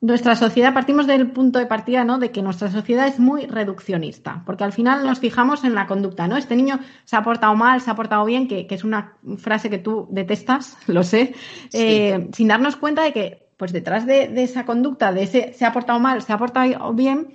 nuestra 0.00 0.36
sociedad, 0.36 0.74
partimos 0.74 1.08
del 1.08 1.32
punto 1.32 1.58
de 1.58 1.66
partida, 1.66 2.04
¿no? 2.04 2.18
De 2.18 2.30
que 2.30 2.40
nuestra 2.40 2.70
sociedad 2.70 3.08
es 3.08 3.18
muy 3.18 3.46
reduccionista, 3.46 4.42
porque 4.46 4.62
al 4.62 4.72
final 4.72 5.04
nos 5.04 5.18
fijamos 5.18 5.64
en 5.64 5.74
la 5.74 5.88
conducta, 5.88 6.28
¿no? 6.28 6.36
Este 6.36 6.54
niño 6.54 6.78
se 7.04 7.16
ha 7.16 7.22
portado 7.22 7.56
mal, 7.56 7.80
se 7.80 7.90
ha 7.90 7.96
portado 7.96 8.24
bien, 8.24 8.46
que, 8.46 8.66
es 8.70 8.84
una 8.84 9.16
frase 9.38 9.70
que 9.70 9.78
tú 9.78 10.06
detestas, 10.10 10.76
lo 10.86 11.02
sé, 11.02 11.34
eh, 11.72 12.28
sin 12.32 12.48
darnos 12.48 12.76
cuenta 12.76 13.02
de 13.02 13.12
que, 13.12 13.47
pues 13.58 13.72
detrás 13.72 14.06
de, 14.06 14.30
esa 14.42 14.64
conducta, 14.64 15.12
de 15.12 15.24
ese 15.24 15.52
se 15.52 15.66
ha 15.66 15.72
portado 15.72 15.98
mal, 15.98 16.22
se 16.22 16.32
ha 16.32 16.38
portado 16.38 16.94
bien, 16.94 17.34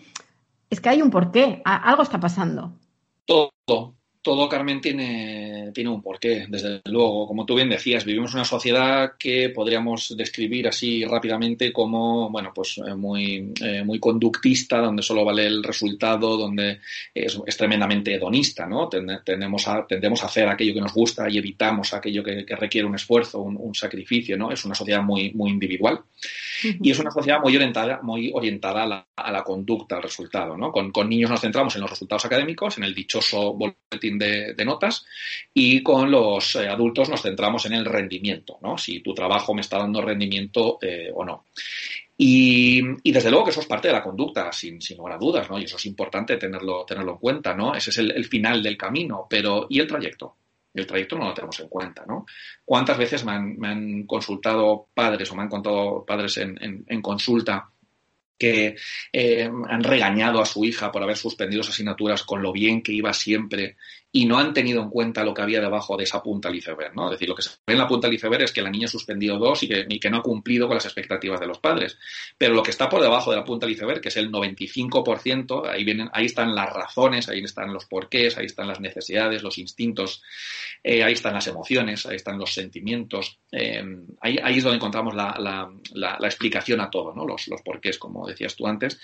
es 0.69 0.79
que 0.79 0.89
hay 0.89 1.01
un 1.01 1.11
porqué, 1.11 1.61
algo 1.65 2.01
está 2.01 2.19
pasando. 2.19 2.73
Todo, 3.25 3.93
todo, 4.23 4.47
Carmen, 4.47 4.79
tiene, 4.79 5.71
tiene 5.73 5.89
un 5.89 6.01
porqué, 6.01 6.45
desde 6.47 6.81
luego. 6.85 7.27
Como 7.27 7.45
tú 7.45 7.55
bien 7.55 7.69
decías, 7.69 8.05
vivimos 8.05 8.33
una 8.33 8.45
sociedad 8.45 9.11
que 9.19 9.49
podríamos 9.49 10.15
describir 10.15 10.67
así 10.69 11.03
rápidamente 11.03 11.73
como, 11.73 12.29
bueno, 12.29 12.53
pues 12.55 12.77
eh, 12.77 12.95
muy, 12.95 13.51
eh, 13.61 13.83
muy 13.83 13.99
conductista, 13.99 14.79
donde 14.79 15.03
solo 15.03 15.25
vale 15.25 15.45
el 15.45 15.61
resultado, 15.61 16.37
donde 16.37 16.79
es, 17.13 17.37
tremendamente 17.57 18.15
hedonista, 18.15 18.65
¿no? 18.65 18.87
Tendemos 18.87 19.67
a, 19.67 19.85
tendemos 19.85 20.23
a 20.23 20.27
hacer 20.27 20.47
aquello 20.47 20.73
que 20.73 20.81
nos 20.81 20.93
gusta 20.93 21.29
y 21.29 21.37
evitamos 21.37 21.93
aquello 21.93 22.23
que, 22.23 22.45
requiere 22.55 22.87
un 22.87 22.95
esfuerzo, 22.95 23.41
un, 23.41 23.75
sacrificio, 23.75 24.37
¿no? 24.37 24.51
Es 24.51 24.63
una 24.63 24.75
sociedad 24.75 25.01
muy, 25.01 25.33
muy 25.33 25.51
individual. 25.51 25.99
Y 26.63 26.91
es 26.91 26.99
una 26.99 27.11
sociedad 27.11 27.41
muy 27.41 27.53
orientada, 27.57 27.99
muy 28.01 28.31
orientada 28.33 28.83
a 28.83 28.87
la, 28.87 29.07
a 29.17 29.31
la 29.31 29.43
conducta, 29.43 29.97
al 29.97 30.03
resultado, 30.03 30.55
¿no? 30.55 30.71
Con, 30.71 30.91
con 30.91 31.09
niños 31.09 31.29
nos 31.29 31.41
centramos 31.41 31.75
en 31.75 31.81
los 31.81 31.89
resultados 31.89 32.23
académicos, 32.23 32.77
en 32.77 32.85
el 32.85 32.95
dichoso 32.95 33.53
boletín 33.53 34.12
de, 34.17 34.55
notas 34.65 35.05
y 35.53 35.81
con 35.83 36.09
los 36.09 36.55
eh, 36.55 36.67
adultos 36.67 37.09
nos 37.09 37.21
centramos 37.21 37.65
en 37.65 37.73
el 37.73 37.85
rendimiento, 37.85 38.57
¿no? 38.61 38.77
Si 38.77 39.01
tu 39.01 39.13
trabajo 39.13 39.53
me 39.53 39.61
está 39.61 39.77
dando 39.77 40.01
rendimiento 40.01 40.77
eh, 40.81 41.11
o 41.13 41.25
no. 41.25 41.45
Y, 42.17 42.81
desde 43.11 43.29
luego 43.29 43.45
que 43.45 43.51
eso 43.51 43.59
es 43.59 43.65
parte 43.65 43.87
de 43.87 43.93
la 43.93 44.03
conducta, 44.03 44.51
sin, 44.51 44.81
sin 44.81 44.97
lugar 44.97 45.15
a 45.15 45.17
dudas, 45.17 45.49
¿no? 45.49 45.57
Y 45.59 45.63
eso 45.65 45.77
es 45.77 45.85
importante 45.85 46.37
tenerlo, 46.37 46.85
tenerlo 46.85 47.13
en 47.13 47.17
cuenta, 47.17 47.53
¿no? 47.53 47.75
Ese 47.75 47.89
es 47.89 47.97
el, 47.97 48.25
final 48.25 48.61
del 48.61 48.77
camino, 48.77 49.27
pero 49.29 49.67
¿y 49.69 49.79
el 49.79 49.87
trayecto? 49.87 50.35
El 50.73 50.87
trayecto 50.87 51.17
no 51.17 51.25
lo 51.25 51.33
tenemos 51.33 51.59
en 51.59 51.67
cuenta, 51.67 52.05
¿no? 52.07 52.25
¿Cuántas 52.63 52.97
veces 52.97 53.25
me 53.25 53.31
han, 53.31 54.03
consultado 54.03 54.87
padres 54.93 55.31
o 55.31 55.35
me 55.35 55.43
han 55.43 55.49
contado 55.49 56.05
padres 56.05 56.37
en, 56.37 56.85
en 56.87 57.01
consulta 57.01 57.72
que 58.43 58.75
eh, 59.13 59.49
han 59.69 59.83
regañado 59.83 60.41
a 60.41 60.45
su 60.45 60.65
hija 60.65 60.91
por 60.91 61.01
haber 61.01 61.15
suspendido 61.15 61.61
las 61.61 61.69
asignaturas 61.69 62.23
con 62.23 62.41
lo 62.41 62.51
bien 62.51 62.81
que 62.81 62.91
iba 62.91 63.13
siempre 63.13 63.77
y 64.15 64.25
no 64.25 64.37
han 64.37 64.53
tenido 64.53 64.79
en 64.83 64.91
cuenta 64.91 65.23
lo 65.23 65.33
que 65.33 65.41
había 65.41 65.59
debajo 65.59 65.97
de 65.97 66.03
esa 66.03 66.21
punta 66.21 66.47
al 66.47 66.55
iceberg, 66.55 66.95
¿no? 66.95 67.05
Es 67.05 67.11
decir, 67.13 67.27
lo 67.27 67.33
que 67.33 67.41
se 67.41 67.49
ve 67.65 67.73
en 67.73 67.79
la 67.79 67.87
punta 67.87 68.07
al 68.07 68.13
iceberg 68.13 68.43
es 68.43 68.51
que 68.51 68.61
la 68.61 68.69
niña 68.69 68.85
ha 68.85 68.89
suspendido 68.89 69.39
dos 69.39 69.63
y 69.63 69.67
que, 69.67 70.09
no 70.11 70.17
ha 70.17 70.21
cumplido 70.21 70.67
con 70.67 70.75
las 70.75 70.85
expectativas 70.85 71.39
de 71.39 71.47
los 71.47 71.57
padres. 71.57 71.97
Pero 72.37 72.53
lo 72.53 72.61
que 72.61 72.69
está 72.69 72.87
por 72.87 73.01
debajo 73.01 73.31
de 73.31 73.37
la 73.37 73.43
punta 73.43 73.65
del 73.65 73.73
iceberg, 73.73 74.01
que 74.01 74.09
es 74.09 74.17
el 74.17 74.31
95%, 74.31 75.67
ahí, 75.67 75.83
vienen, 75.83 76.09
ahí 76.13 76.25
están 76.25 76.53
las 76.53 76.71
razones, 76.71 77.27
ahí 77.27 77.39
están 77.39 77.73
los 77.73 77.85
porqués, 77.85 78.37
ahí 78.37 78.45
están 78.45 78.67
las 78.67 78.79
necesidades, 78.79 79.41
los 79.41 79.57
instintos, 79.57 80.21
eh, 80.83 81.03
ahí 81.03 81.13
están 81.13 81.33
las 81.33 81.47
emociones, 81.47 82.05
ahí 82.05 82.17
están 82.17 82.37
los 82.37 82.53
sentimientos. 82.53 83.39
Eh, 83.51 83.83
ahí, 84.21 84.37
es 84.45 84.63
donde 84.63 84.75
encontramos 84.75 85.15
la, 85.15 85.71
explicación 86.21 86.81
a 86.81 86.91
todo, 86.91 87.15
¿no? 87.15 87.25
Los, 87.25 87.47
los 87.47 87.63
porqués, 87.63 87.97
como 87.97 88.27
decías 88.33 88.55
tú 88.55 88.67
antes. 88.67 88.99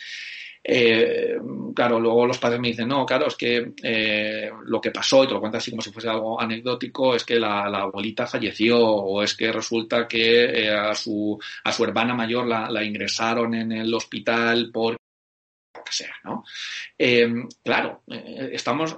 Eh, 0.63 1.37
claro, 1.73 1.99
luego 1.99 2.25
los 2.25 2.37
padres 2.37 2.59
me 2.59 2.67
dicen, 2.69 2.87
no, 2.87 3.05
claro, 3.05 3.27
es 3.27 3.35
que 3.35 3.73
eh, 3.81 4.51
lo 4.65 4.81
que 4.81 4.91
pasó, 4.91 5.23
y 5.23 5.27
te 5.27 5.33
lo 5.33 5.39
cuento 5.39 5.57
así 5.57 5.71
como 5.71 5.81
si 5.81 5.91
fuese 5.91 6.09
algo 6.09 6.39
anecdótico, 6.39 7.15
es 7.15 7.23
que 7.23 7.39
la, 7.39 7.63
abuelita 7.63 8.27
falleció 8.27 8.77
o 8.79 9.23
es 9.23 9.35
que 9.35 9.51
resulta 9.51 10.07
que 10.07 10.45
eh, 10.45 10.69
a, 10.69 10.93
su, 10.93 11.39
a 11.63 11.71
su 11.71 11.83
hermana 11.83 12.13
mayor 12.13 12.45
la, 12.45 12.69
la 12.69 12.83
ingresaron 12.83 13.53
en 13.55 13.71
el 13.71 13.93
hospital 13.93 14.69
por 14.71 14.97
que 15.85 15.93
sea, 15.93 16.13
¿no? 16.25 16.43
claro, 17.63 18.03
estamos, 18.51 18.97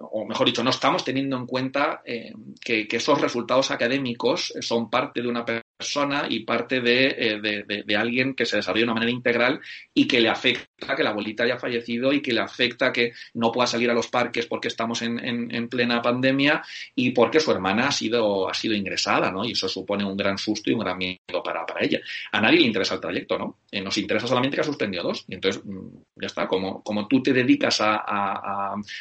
o 0.00 0.24
mejor 0.24 0.46
dicho, 0.46 0.64
no 0.64 0.70
estamos 0.70 1.04
teniendo 1.04 1.36
en 1.36 1.46
cuenta 1.46 2.02
que, 2.04 2.88
que, 2.88 2.96
esos 2.96 3.20
resultados 3.20 3.70
académicos 3.70 4.54
son 4.60 4.88
parte 4.88 5.20
de 5.20 5.28
una 5.28 5.44
persona 5.82 6.26
y 6.28 6.40
parte 6.44 6.76
eh, 6.76 7.40
de, 7.40 7.82
de, 7.84 7.96
alguien 7.96 8.34
que 8.34 8.46
se 8.46 8.56
desarrolla 8.56 8.82
de 8.82 8.84
una 8.84 8.94
manera 8.94 9.10
integral 9.10 9.60
y 9.92 10.06
que 10.06 10.20
le 10.20 10.28
afecta 10.28 10.94
que 10.94 11.02
la 11.02 11.10
abuelita 11.10 11.42
haya 11.42 11.58
fallecido 11.58 12.12
y 12.12 12.22
que 12.22 12.32
le 12.32 12.40
afecta 12.40 12.92
que 12.92 13.12
no 13.34 13.50
pueda 13.50 13.66
salir 13.66 13.90
a 13.90 13.94
los 13.94 14.06
parques 14.06 14.46
porque 14.46 14.68
estamos 14.68 15.02
en, 15.02 15.18
en, 15.20 15.68
plena 15.68 16.00
pandemia 16.00 16.62
y 16.94 17.10
porque 17.10 17.40
su 17.40 17.50
hermana 17.50 17.88
ha 17.88 17.92
sido, 17.92 18.48
ha 18.48 18.54
sido 18.54 18.74
ingresada, 18.74 19.30
¿no? 19.32 19.44
Y 19.44 19.52
eso 19.52 19.68
supone 19.68 20.04
un 20.04 20.16
gran 20.16 20.38
susto 20.38 20.70
y 20.70 20.74
un 20.74 20.80
gran 20.80 20.98
miedo 20.98 21.42
para, 21.44 21.66
para 21.66 21.84
ella. 21.84 22.00
A 22.30 22.40
nadie 22.40 22.60
le 22.60 22.66
interesa 22.66 22.94
el 22.94 23.00
trayecto, 23.00 23.38
¿no? 23.38 23.58
Eh, 23.70 23.80
nos 23.80 23.96
interesa 23.98 24.26
solamente 24.26 24.56
que 24.56 24.60
ha 24.60 24.64
suspendido 24.64 25.02
dos. 25.02 25.24
Y 25.28 25.34
entonces, 25.34 25.64
mm, 25.64 26.20
ya 26.20 26.26
está, 26.26 26.46
como, 26.46 26.82
como 26.82 27.08
tú 27.08 27.22
te 27.22 27.32
dedicas 27.32 27.80
a, 27.80 28.04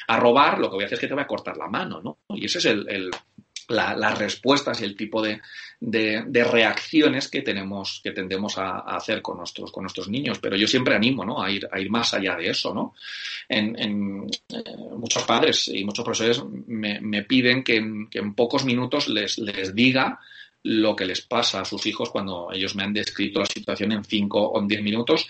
a, 0.07 0.19
robar, 0.19 0.59
lo 0.59 0.69
que 0.69 0.75
voy 0.75 0.83
a 0.83 0.85
hacer 0.85 0.95
es 0.95 1.01
que 1.01 1.07
te 1.07 1.13
voy 1.13 1.23
a 1.23 1.27
cortar 1.27 1.57
la 1.57 1.67
mano, 1.67 2.01
¿no? 2.01 2.17
Y 2.35 2.45
ese 2.45 2.57
es 2.59 2.65
el 2.65 3.11
las 3.71 4.17
respuestas 4.17 4.81
y 4.81 4.85
el 4.85 4.95
tipo 4.95 5.21
de, 5.21 5.41
de, 5.79 6.43
reacciones 6.43 7.27
que 7.27 7.41
tenemos, 7.41 8.01
que 8.03 8.11
tendemos 8.11 8.57
a, 8.57 8.79
hacer 8.79 9.21
con 9.21 9.37
nuestros, 9.37 9.71
con 9.71 9.83
nuestros 9.83 10.07
niños. 10.09 10.39
Pero 10.39 10.55
yo 10.55 10.67
siempre 10.67 10.95
animo, 10.95 11.25
¿no? 11.25 11.41
A 11.41 11.49
ir, 11.49 11.67
a 11.71 11.79
ir 11.79 11.89
más 11.89 12.13
allá 12.13 12.35
de 12.35 12.49
eso, 12.49 12.73
¿no? 12.73 12.93
En, 13.49 14.27
eh, 14.49 14.63
muchos 14.95 15.23
padres 15.23 15.67
y 15.67 15.83
muchos 15.83 16.05
profesores 16.05 16.43
me, 16.67 17.23
piden 17.23 17.63
que, 17.63 17.77
en 17.77 18.33
pocos 18.35 18.63
minutos 18.65 19.07
les, 19.07 19.37
les 19.37 19.73
diga 19.73 20.19
lo 20.63 20.95
que 20.95 21.05
les 21.05 21.21
pasa 21.21 21.61
a 21.61 21.65
sus 21.65 21.85
hijos 21.87 22.11
cuando 22.11 22.49
ellos 22.53 22.75
me 22.75 22.83
han 22.83 22.93
descrito 22.93 23.39
la 23.39 23.45
situación 23.45 23.91
en 23.93 24.03
cinco 24.03 24.51
o 24.51 24.61
diez 24.61 24.81
minutos, 24.81 25.27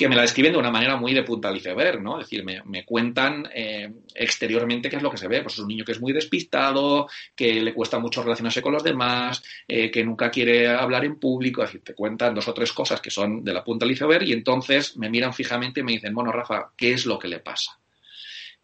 que 0.00 0.08
me 0.08 0.16
la 0.16 0.22
describen 0.22 0.52
de 0.52 0.58
una 0.58 0.70
manera 0.70 0.96
muy 0.96 1.12
de 1.12 1.22
punta 1.24 1.48
al 1.48 1.58
iceberg, 1.58 2.00
¿no? 2.00 2.18
Es 2.18 2.24
decir, 2.24 2.42
me, 2.42 2.84
cuentan 2.86 3.46
eh, 3.54 3.92
exteriormente 4.14 4.88
qué 4.88 4.96
es 4.96 5.02
lo 5.02 5.10
que 5.10 5.18
se 5.18 5.28
ve. 5.28 5.42
Pues 5.42 5.56
es 5.56 5.60
un 5.60 5.68
niño 5.68 5.84
que 5.84 5.92
es 5.92 6.00
muy 6.00 6.14
despistado, 6.14 7.06
que 7.36 7.60
le 7.60 7.74
cuesta 7.74 7.98
mucho 7.98 8.22
relacionarse 8.22 8.62
con 8.62 8.72
los 8.72 8.82
demás, 8.82 9.42
eh, 9.68 9.90
que 9.90 10.02
nunca 10.02 10.30
quiere 10.30 10.68
hablar 10.68 11.04
en 11.04 11.20
público. 11.20 11.62
Es 11.62 11.68
decir, 11.68 11.84
te 11.84 11.94
cuentan 11.94 12.34
dos 12.34 12.48
o 12.48 12.54
tres 12.54 12.72
cosas 12.72 13.02
que 13.02 13.10
son 13.10 13.44
de 13.44 13.52
la 13.52 13.62
punta 13.62 13.84
al 13.84 13.90
iceberg 13.90 14.26
y 14.26 14.32
entonces 14.32 14.96
me 14.96 15.10
miran 15.10 15.34
fijamente 15.34 15.80
y 15.80 15.82
me 15.82 15.92
dicen, 15.92 16.14
bueno, 16.14 16.32
Rafa, 16.32 16.70
¿qué 16.74 16.92
es 16.92 17.04
lo 17.04 17.18
que 17.18 17.28
le 17.28 17.40
pasa? 17.40 17.78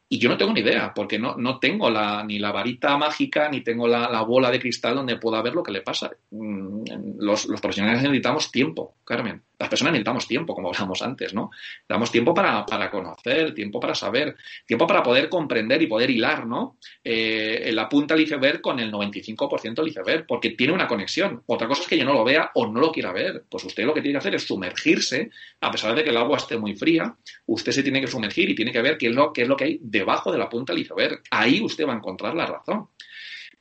Y 0.08 0.18
yo 0.18 0.30
no 0.30 0.38
tengo 0.38 0.54
ni 0.54 0.60
idea, 0.60 0.94
porque 0.94 1.18
no, 1.18 1.36
no 1.36 1.58
tengo 1.58 1.90
ni 2.24 2.38
la 2.38 2.50
varita 2.50 2.96
mágica, 2.96 3.50
ni 3.50 3.60
tengo 3.60 3.86
la, 3.86 4.08
la, 4.08 4.22
bola 4.22 4.50
de 4.50 4.60
cristal 4.60 4.94
donde 4.94 5.18
pueda 5.18 5.42
ver 5.42 5.52
lo 5.52 5.62
que 5.62 5.72
le 5.72 5.82
pasa. 5.82 6.10
Mm, 6.30 7.18
los 7.18 7.46
profesionales 7.60 8.02
necesitamos 8.02 8.50
tiempo, 8.50 8.94
Carmen. 9.04 9.42
Las 9.58 9.68
personas 9.68 9.92
necesitamos 9.92 10.26
tiempo, 10.26 10.54
como 10.54 10.68
hablamos 10.68 11.00
antes, 11.00 11.32
¿no? 11.32 11.50
Damos 11.88 12.10
tiempo 12.10 12.34
para, 12.34 12.66
para 12.66 12.90
conocer, 12.90 13.54
tiempo 13.54 13.80
para 13.80 13.94
saber, 13.94 14.36
tiempo 14.66 14.86
para 14.86 15.02
poder 15.02 15.28
comprender 15.28 15.80
y 15.80 15.86
poder 15.86 16.10
hilar, 16.10 16.46
¿no? 16.46 16.76
Eh, 17.02 17.70
la 17.72 17.88
punta 17.88 18.14
del 18.14 18.24
iceberg 18.24 18.60
con 18.60 18.78
el 18.80 18.92
95% 18.92 19.74
del 19.74 19.88
iceberg, 19.88 20.26
porque 20.26 20.50
tiene 20.50 20.74
una 20.74 20.86
conexión. 20.86 21.42
Otra 21.46 21.68
cosa 21.68 21.82
es 21.82 21.88
que 21.88 21.96
yo 21.96 22.04
no 22.04 22.12
lo 22.12 22.24
vea 22.24 22.50
o 22.54 22.66
no 22.66 22.80
lo 22.80 22.92
quiera 22.92 23.12
ver. 23.12 23.44
Pues 23.48 23.64
usted 23.64 23.84
lo 23.84 23.94
que 23.94 24.02
tiene 24.02 24.14
que 24.14 24.18
hacer 24.18 24.34
es 24.34 24.46
sumergirse, 24.46 25.30
a 25.60 25.70
pesar 25.70 25.94
de 25.94 26.04
que 26.04 26.10
el 26.10 26.16
agua 26.18 26.36
esté 26.36 26.58
muy 26.58 26.76
fría, 26.76 27.16
usted 27.46 27.72
se 27.72 27.82
tiene 27.82 28.00
que 28.00 28.08
sumergir 28.08 28.50
y 28.50 28.54
tiene 28.54 28.72
que 28.72 28.82
ver 28.82 28.98
qué 28.98 29.08
es 29.08 29.14
lo, 29.14 29.32
qué 29.32 29.42
es 29.42 29.48
lo 29.48 29.56
que 29.56 29.64
hay 29.64 29.78
debajo 29.80 30.30
de 30.30 30.38
la 30.38 30.48
punta 30.48 30.74
del 30.74 30.82
iceberg. 30.82 31.22
Ahí 31.30 31.62
usted 31.62 31.86
va 31.86 31.94
a 31.94 31.96
encontrar 31.96 32.34
la 32.34 32.46
razón. 32.46 32.88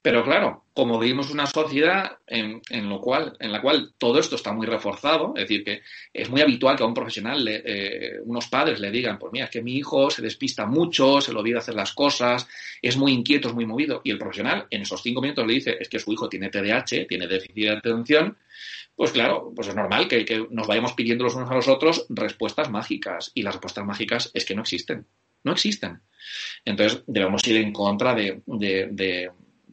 Pero 0.05 0.23
claro, 0.23 0.65
como 0.71 0.99
vivimos 0.99 1.31
una 1.31 1.47
sociedad 1.47 2.19
en, 2.27 2.61
lo 2.87 3.01
cual, 3.01 3.35
en 3.39 3.51
la 3.51 3.59
cual 3.59 3.95
todo 3.97 4.19
esto 4.19 4.35
está 4.35 4.53
muy 4.53 4.67
reforzado, 4.67 5.33
es 5.35 5.41
decir, 5.41 5.63
que 5.63 5.81
es 6.13 6.29
muy 6.29 6.41
habitual 6.41 6.77
que 6.77 6.83
a 6.83 6.85
un 6.85 6.93
profesional, 6.93 7.43
eh, 7.47 8.19
unos 8.23 8.45
padres 8.47 8.79
le 8.79 8.91
digan, 8.91 9.17
pues 9.17 9.33
mira, 9.33 9.45
es 9.45 9.51
que 9.51 9.63
mi 9.63 9.73
hijo 9.77 10.11
se 10.11 10.21
despista 10.21 10.67
mucho, 10.67 11.21
se 11.21 11.33
le 11.33 11.39
olvida 11.39 11.57
hacer 11.57 11.73
las 11.73 11.91
cosas, 11.93 12.47
es 12.83 12.97
muy 12.97 13.13
inquieto, 13.13 13.47
es 13.47 13.55
muy 13.55 13.65
movido, 13.65 14.01
y 14.03 14.11
el 14.11 14.19
profesional 14.19 14.67
en 14.69 14.83
esos 14.83 15.01
cinco 15.01 15.21
minutos 15.21 15.47
le 15.47 15.53
dice, 15.53 15.75
es 15.79 15.89
que 15.89 15.97
su 15.97 16.13
hijo 16.13 16.29
tiene 16.29 16.51
TDAH, 16.51 17.07
tiene 17.07 17.25
déficit 17.25 17.55
de 17.55 17.71
atención, 17.71 18.37
pues 18.95 19.09
claro, 19.09 19.51
pues 19.55 19.69
es 19.69 19.75
normal 19.75 20.07
que, 20.07 20.45
nos 20.51 20.67
vayamos 20.67 20.93
pidiendo 20.93 21.23
los 21.23 21.33
unos 21.33 21.49
a 21.49 21.55
los 21.55 21.67
otros 21.67 22.05
respuestas 22.09 22.69
mágicas, 22.69 23.31
y 23.33 23.41
las 23.41 23.55
respuestas 23.55 23.83
mágicas 23.83 24.29
es 24.35 24.45
que 24.45 24.53
no 24.53 24.61
existen, 24.61 25.07
no 25.43 25.53
existen. 25.53 26.01
Entonces 26.63 27.01
debemos 27.07 27.47
ir 27.47 27.57
en 27.57 27.73
contra 27.73 28.13
de 28.13 28.43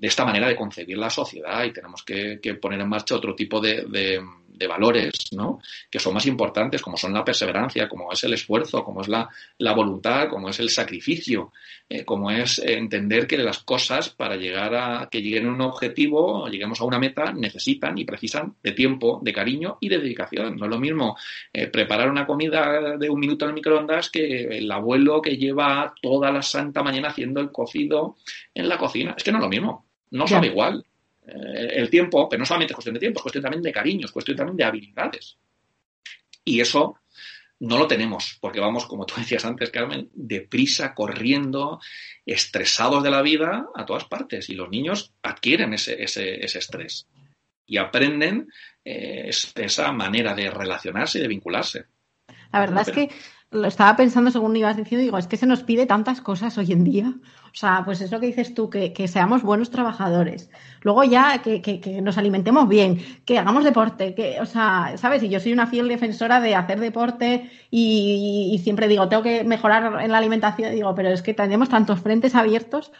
esta 0.08 0.24
manera 0.24 0.48
de 0.48 0.56
concebir 0.56 0.98
la 0.98 1.08
sociedad 1.08 1.64
y 1.64 1.72
tenemos 1.72 2.02
que, 2.02 2.40
poner 2.60 2.80
en 2.80 2.88
marcha 2.88 3.14
otro 3.14 3.34
tipo 3.36 3.60
de, 3.60 4.20
valores, 4.68 5.32
¿no? 5.32 5.60
Que 5.90 5.98
son 5.98 6.14
más 6.14 6.24
importantes, 6.26 6.80
como 6.80 6.96
son 6.96 7.12
la 7.12 7.24
perseverancia, 7.24 7.88
como 7.88 8.12
es 8.12 8.22
el 8.22 8.34
esfuerzo, 8.34 8.84
como 8.84 9.00
es 9.00 9.08
la, 9.08 9.28
voluntad, 9.74 10.28
como 10.28 10.50
es 10.50 10.60
el 10.60 10.70
sacrificio, 10.70 11.52
eh, 11.88 12.04
como 12.04 12.30
es 12.30 12.60
entender 12.60 13.26
que 13.26 13.38
las 13.38 13.58
cosas 13.58 14.10
para 14.10 14.36
llegar 14.36 14.72
a 14.76 15.08
que 15.10 15.20
lleguen 15.20 15.48
a 15.48 15.52
un 15.52 15.60
objetivo, 15.62 16.46
lleguemos 16.46 16.80
a 16.80 16.84
una 16.84 17.00
meta, 17.00 17.32
necesitan 17.32 17.98
y 17.98 18.04
precisan 18.04 18.54
de 18.62 18.70
tiempo, 18.70 19.20
de 19.20 19.32
cariño 19.32 19.78
y 19.80 19.88
de 19.88 19.98
dedicación. 19.98 20.56
No 20.56 20.66
es 20.66 20.70
lo 20.70 20.78
mismo 20.78 21.16
eh, 21.52 21.66
preparar 21.66 22.08
una 22.08 22.24
comida 22.24 22.96
de 22.96 23.10
un 23.10 23.18
minuto 23.18 23.44
en 23.44 23.50
el 23.50 23.54
microondas 23.54 24.10
que 24.10 24.58
el 24.58 24.70
abuelo 24.70 25.20
que 25.20 25.36
lleva 25.36 25.92
toda 26.00 26.30
la 26.30 26.42
santa 26.42 26.84
mañana 26.84 27.08
haciendo 27.08 27.40
el 27.40 27.50
cocido 27.50 28.16
en 28.54 28.68
la 28.68 28.78
cocina. 28.78 29.14
Es 29.16 29.24
que 29.24 29.32
no 29.32 29.38
es 29.38 29.42
lo 29.42 29.50
mismo 29.50 29.91
no 30.12 30.26
sabe 30.26 30.46
igual. 30.46 30.84
Eh, 31.26 31.68
el 31.74 31.90
tiempo, 31.90 32.28
pero 32.28 32.40
no 32.40 32.46
solamente 32.46 32.72
es 32.72 32.76
cuestión 32.76 32.94
de 32.94 33.00
tiempo, 33.00 33.18
es 33.18 33.22
cuestión 33.22 33.42
también 33.42 33.62
de 33.62 33.72
cariño, 33.72 34.06
es 34.06 34.12
cuestión 34.12 34.36
también 34.36 34.56
de 34.56 34.64
habilidades. 34.64 35.36
Y 36.44 36.60
eso 36.60 36.98
no 37.60 37.78
lo 37.78 37.86
tenemos, 37.86 38.38
porque 38.40 38.60
vamos, 38.60 38.86
como 38.86 39.06
tú 39.06 39.14
decías 39.18 39.44
antes, 39.44 39.70
Carmen, 39.70 40.10
deprisa, 40.12 40.94
corriendo, 40.94 41.80
estresados 42.26 43.02
de 43.02 43.10
la 43.10 43.22
vida 43.22 43.68
a 43.74 43.86
todas 43.86 44.04
partes. 44.04 44.48
Y 44.48 44.54
los 44.54 44.68
niños 44.68 45.12
adquieren 45.22 45.74
ese, 45.74 46.02
ese, 46.02 46.44
ese 46.44 46.58
estrés 46.58 47.06
y 47.66 47.78
aprenden 47.78 48.48
eh, 48.84 49.30
esa 49.54 49.92
manera 49.92 50.34
de 50.34 50.50
relacionarse 50.50 51.18
y 51.18 51.22
de 51.22 51.28
vincularse. 51.28 51.86
La 52.52 52.60
verdad 52.60 52.82
es 52.86 52.94
que 52.94 53.10
lo 53.52 53.68
estaba 53.68 53.96
pensando 53.96 54.30
según 54.30 54.56
ibas 54.56 54.76
diciendo, 54.76 55.02
digo, 55.02 55.18
es 55.18 55.26
que 55.26 55.36
se 55.36 55.46
nos 55.46 55.62
pide 55.62 55.84
tantas 55.86 56.20
cosas 56.20 56.56
hoy 56.56 56.72
en 56.72 56.84
día. 56.84 57.12
O 57.44 57.54
sea, 57.54 57.82
pues 57.84 58.00
es 58.00 58.10
lo 58.10 58.18
que 58.18 58.26
dices 58.26 58.54
tú, 58.54 58.70
que, 58.70 59.08
seamos 59.08 59.42
buenos 59.42 59.70
trabajadores. 59.70 60.50
Luego 60.80 61.04
ya 61.04 61.42
que, 61.42 62.00
nos 62.02 62.16
alimentemos 62.16 62.66
bien, 62.66 62.98
que 63.26 63.38
hagamos 63.38 63.64
deporte, 63.64 64.14
que, 64.14 64.40
o 64.40 64.46
sea, 64.46 64.94
¿sabes? 64.96 65.22
Y 65.22 65.28
yo 65.28 65.38
soy 65.38 65.52
una 65.52 65.66
fiel 65.66 65.88
defensora 65.88 66.40
de 66.40 66.54
hacer 66.54 66.80
deporte 66.80 67.50
y, 67.70 68.58
siempre 68.64 68.88
digo, 68.88 69.08
tengo 69.08 69.22
que 69.22 69.44
mejorar 69.44 70.02
en 70.02 70.12
la 70.12 70.18
alimentación. 70.18 70.74
Digo, 70.74 70.94
pero 70.94 71.10
es 71.10 71.20
que 71.20 71.34
tenemos 71.34 71.68
tantos 71.68 72.00
frentes 72.00 72.34
abiertos 72.34 72.90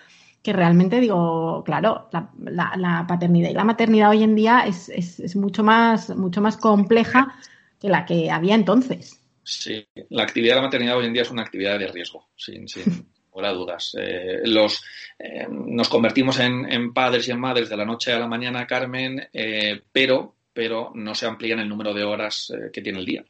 que 0.42 0.52
realmente 0.52 1.00
digo, 1.00 1.62
claro, 1.64 2.10
la, 2.10 3.06
paternidad 3.08 3.48
y 3.48 3.54
la 3.54 3.64
maternidad 3.64 4.10
hoy 4.10 4.22
en 4.22 4.34
día 4.34 4.66
es, 4.66 4.90
es 4.90 5.34
mucho, 5.36 5.62
más, 5.62 6.14
mucho 6.14 6.42
más 6.42 6.56
compleja 6.58 7.34
que 7.80 7.88
la 7.88 8.04
que 8.04 8.30
había 8.30 8.54
entonces. 8.54 9.21
Sí, 9.44 9.84
la 10.10 10.22
actividad 10.22 10.54
de 10.54 10.60
la 10.60 10.66
maternidad 10.66 10.96
hoy 10.96 11.06
en 11.06 11.12
día 11.12 11.22
es 11.22 11.30
una 11.30 11.42
actividad 11.42 11.78
de 11.78 11.88
riesgo, 11.88 12.28
sin, 12.36 12.68
sin 12.68 12.84
dudas. 13.54 13.96
Eh, 13.98 14.40
los, 14.44 14.82
eh, 15.18 15.46
nos 15.50 15.88
convertimos 15.88 16.38
en, 16.38 16.92
padres 16.92 17.26
y 17.26 17.32
en 17.32 17.40
madres 17.40 17.68
de 17.68 17.76
la 17.76 17.84
noche 17.84 18.12
a 18.12 18.18
la 18.18 18.28
mañana, 18.28 18.66
Carmen, 18.66 19.28
eh, 19.32 19.80
pero, 19.90 20.36
pero 20.52 20.92
no 20.94 21.14
se 21.14 21.26
amplían 21.26 21.58
el 21.58 21.68
número 21.68 21.92
de 21.92 22.04
horas 22.04 22.52
que 22.72 22.82
tiene 22.82 23.00
el 23.00 23.06
día. 23.06 23.24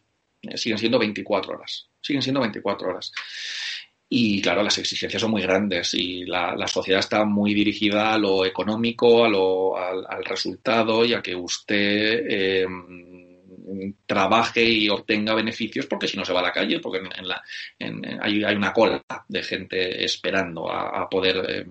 siguen 0.54 0.78
siendo 0.78 0.98
24 0.98 1.54
horas. 1.54 1.88
Siguen 2.00 2.22
siendo 2.22 2.40
24 2.40 2.88
horas. 2.88 3.12
Y 4.08 4.42
claro, 4.42 4.62
las 4.62 4.76
exigencias 4.76 5.22
son 5.22 5.30
muy 5.30 5.40
grandes 5.40 5.94
y 5.94 6.26
la, 6.26 6.66
sociedad 6.66 7.00
está 7.00 7.24
muy 7.24 7.54
dirigida 7.54 8.12
a 8.12 8.18
lo 8.18 8.44
económico, 8.44 9.24
a 9.24 9.28
lo, 9.28 9.78
al, 9.78 10.04
al 10.06 10.24
resultado 10.24 11.02
y 11.06 11.14
a 11.14 11.22
que 11.22 11.34
usted 11.34 12.26
trabaje 14.06 14.64
y 14.64 14.88
obtenga 14.88 15.34
beneficios 15.34 15.86
porque 15.86 16.08
si 16.08 16.16
no 16.16 16.24
se 16.24 16.32
va 16.32 16.40
a 16.40 16.44
la 16.44 16.52
calle, 16.52 16.80
porque 16.80 16.98
en, 16.98 17.28
la, 17.28 17.42
hay, 18.20 18.54
una 18.54 18.72
cola 18.72 19.02
de 19.28 19.42
gente 19.42 20.04
esperando 20.04 20.70
a, 20.70 21.08
poder 21.08 21.36
eh, 21.48 21.66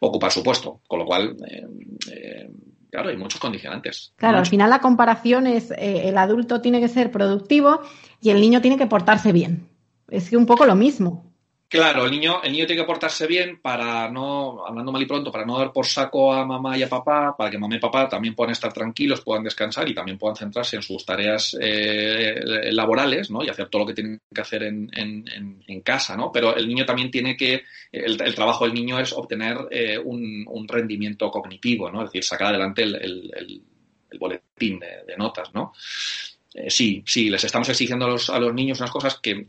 ocupar 0.00 0.30
su 0.32 0.42
puesto, 0.42 0.80
con 0.86 1.00
lo 1.00 1.06
cual, 1.06 1.36
eh, 1.48 1.66
eh, 2.12 2.50
claro, 2.90 3.10
hay 3.10 3.16
muchos 3.16 3.40
condicionantes. 3.40 4.12
Claro, 4.16 4.38
al 4.38 4.46
final 4.46 4.70
la 4.70 4.80
comparación 4.80 5.46
es 5.46 5.72
el 5.76 6.16
adulto 6.18 6.60
tiene 6.60 6.80
que 6.80 6.88
ser 6.88 7.10
productivo 7.10 7.80
y 8.20 8.30
el 8.30 8.40
niño 8.40 8.60
tiene 8.60 8.78
que 8.78 8.86
portarse 8.86 9.32
bien. 9.32 9.68
Es 10.08 10.32
un 10.32 10.46
poco 10.46 10.66
lo 10.66 10.74
mismo. 10.74 11.25
Claro, 11.68 12.04
el 12.04 12.12
niño, 12.12 12.40
el 12.44 12.52
niño 12.52 12.64
tiene 12.64 12.82
que 12.82 12.86
portarse 12.86 13.26
bien 13.26 13.60
para 13.60 14.08
no, 14.08 14.64
hablando 14.64 14.92
mal 14.92 15.02
y 15.02 15.06
pronto, 15.06 15.32
para 15.32 15.44
no 15.44 15.58
dar 15.58 15.72
por 15.72 15.84
saco 15.84 16.32
a 16.32 16.46
mamá 16.46 16.78
y 16.78 16.84
a 16.84 16.88
papá, 16.88 17.34
para 17.36 17.50
que 17.50 17.58
mamá 17.58 17.74
y 17.74 17.80
papá 17.80 18.08
también 18.08 18.36
puedan 18.36 18.52
estar 18.52 18.72
tranquilos, 18.72 19.20
puedan 19.22 19.42
descansar 19.42 19.88
y 19.88 19.94
también 19.94 20.16
puedan 20.16 20.36
centrarse 20.36 20.76
en 20.76 20.82
sus 20.82 21.04
tareas 21.04 21.56
eh, 21.60 22.40
laborales, 22.70 23.32
¿no? 23.32 23.42
Y 23.42 23.48
hacer 23.48 23.68
todo 23.68 23.82
lo 23.82 23.86
que 23.88 23.94
tienen 23.94 24.20
que 24.32 24.40
hacer 24.40 24.62
en, 24.62 24.88
en, 24.94 25.80
casa, 25.80 26.16
¿no? 26.16 26.30
Pero 26.32 26.56
el 26.56 26.68
niño 26.68 26.84
también 26.84 27.10
tiene 27.10 27.36
que, 27.36 27.64
el, 27.90 28.34
trabajo 28.34 28.64
del 28.64 28.74
niño 28.74 28.98
es 29.00 29.12
obtener 29.12 29.56
eh, 29.70 29.98
un, 29.98 30.66
rendimiento 30.68 31.30
cognitivo, 31.30 31.90
¿no? 31.90 32.02
Es 32.02 32.10
decir, 32.10 32.22
sacar 32.22 32.48
adelante 32.48 32.82
el, 32.82 33.62
boletín 34.20 34.78
de, 34.78 35.16
notas, 35.16 35.52
¿no? 35.52 35.72
Eh, 36.54 36.70
sí, 36.70 37.02
sí, 37.04 37.28
les 37.28 37.42
estamos 37.42 37.68
exigiendo 37.68 38.06
a 38.06 38.10
los, 38.10 38.30
a 38.30 38.38
los 38.38 38.54
niños 38.54 38.78
unas 38.78 38.90
cosas 38.92 39.18
que 39.20 39.46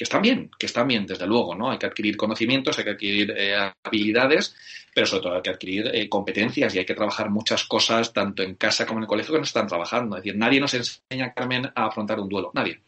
que 0.00 0.04
están 0.04 0.22
bien, 0.22 0.50
que 0.58 0.64
están 0.64 0.88
bien, 0.88 1.04
desde 1.04 1.26
luego, 1.26 1.54
¿no? 1.54 1.70
Hay 1.70 1.76
que 1.76 1.84
adquirir 1.84 2.16
conocimientos, 2.16 2.78
hay 2.78 2.84
que 2.84 2.90
adquirir 2.92 3.34
eh, 3.36 3.54
habilidades, 3.84 4.56
pero 4.94 5.06
sobre 5.06 5.22
todo 5.22 5.34
hay 5.34 5.42
que 5.42 5.50
adquirir 5.50 5.90
eh, 5.92 6.08
competencias 6.08 6.74
y 6.74 6.78
hay 6.78 6.86
que 6.86 6.94
trabajar 6.94 7.28
muchas 7.28 7.64
cosas, 7.64 8.10
tanto 8.14 8.42
en 8.42 8.54
casa 8.54 8.86
como 8.86 9.00
en 9.00 9.02
el 9.02 9.08
colegio, 9.08 9.34
que 9.34 9.40
no 9.40 9.44
están 9.44 9.66
trabajando. 9.66 10.16
Es 10.16 10.22
decir, 10.22 10.38
nadie 10.38 10.58
nos 10.58 10.72
enseña, 10.72 11.34
Carmen, 11.34 11.66
a 11.74 11.84
afrontar 11.84 12.18
un 12.18 12.30
duelo, 12.30 12.50
nadie. 12.54 12.80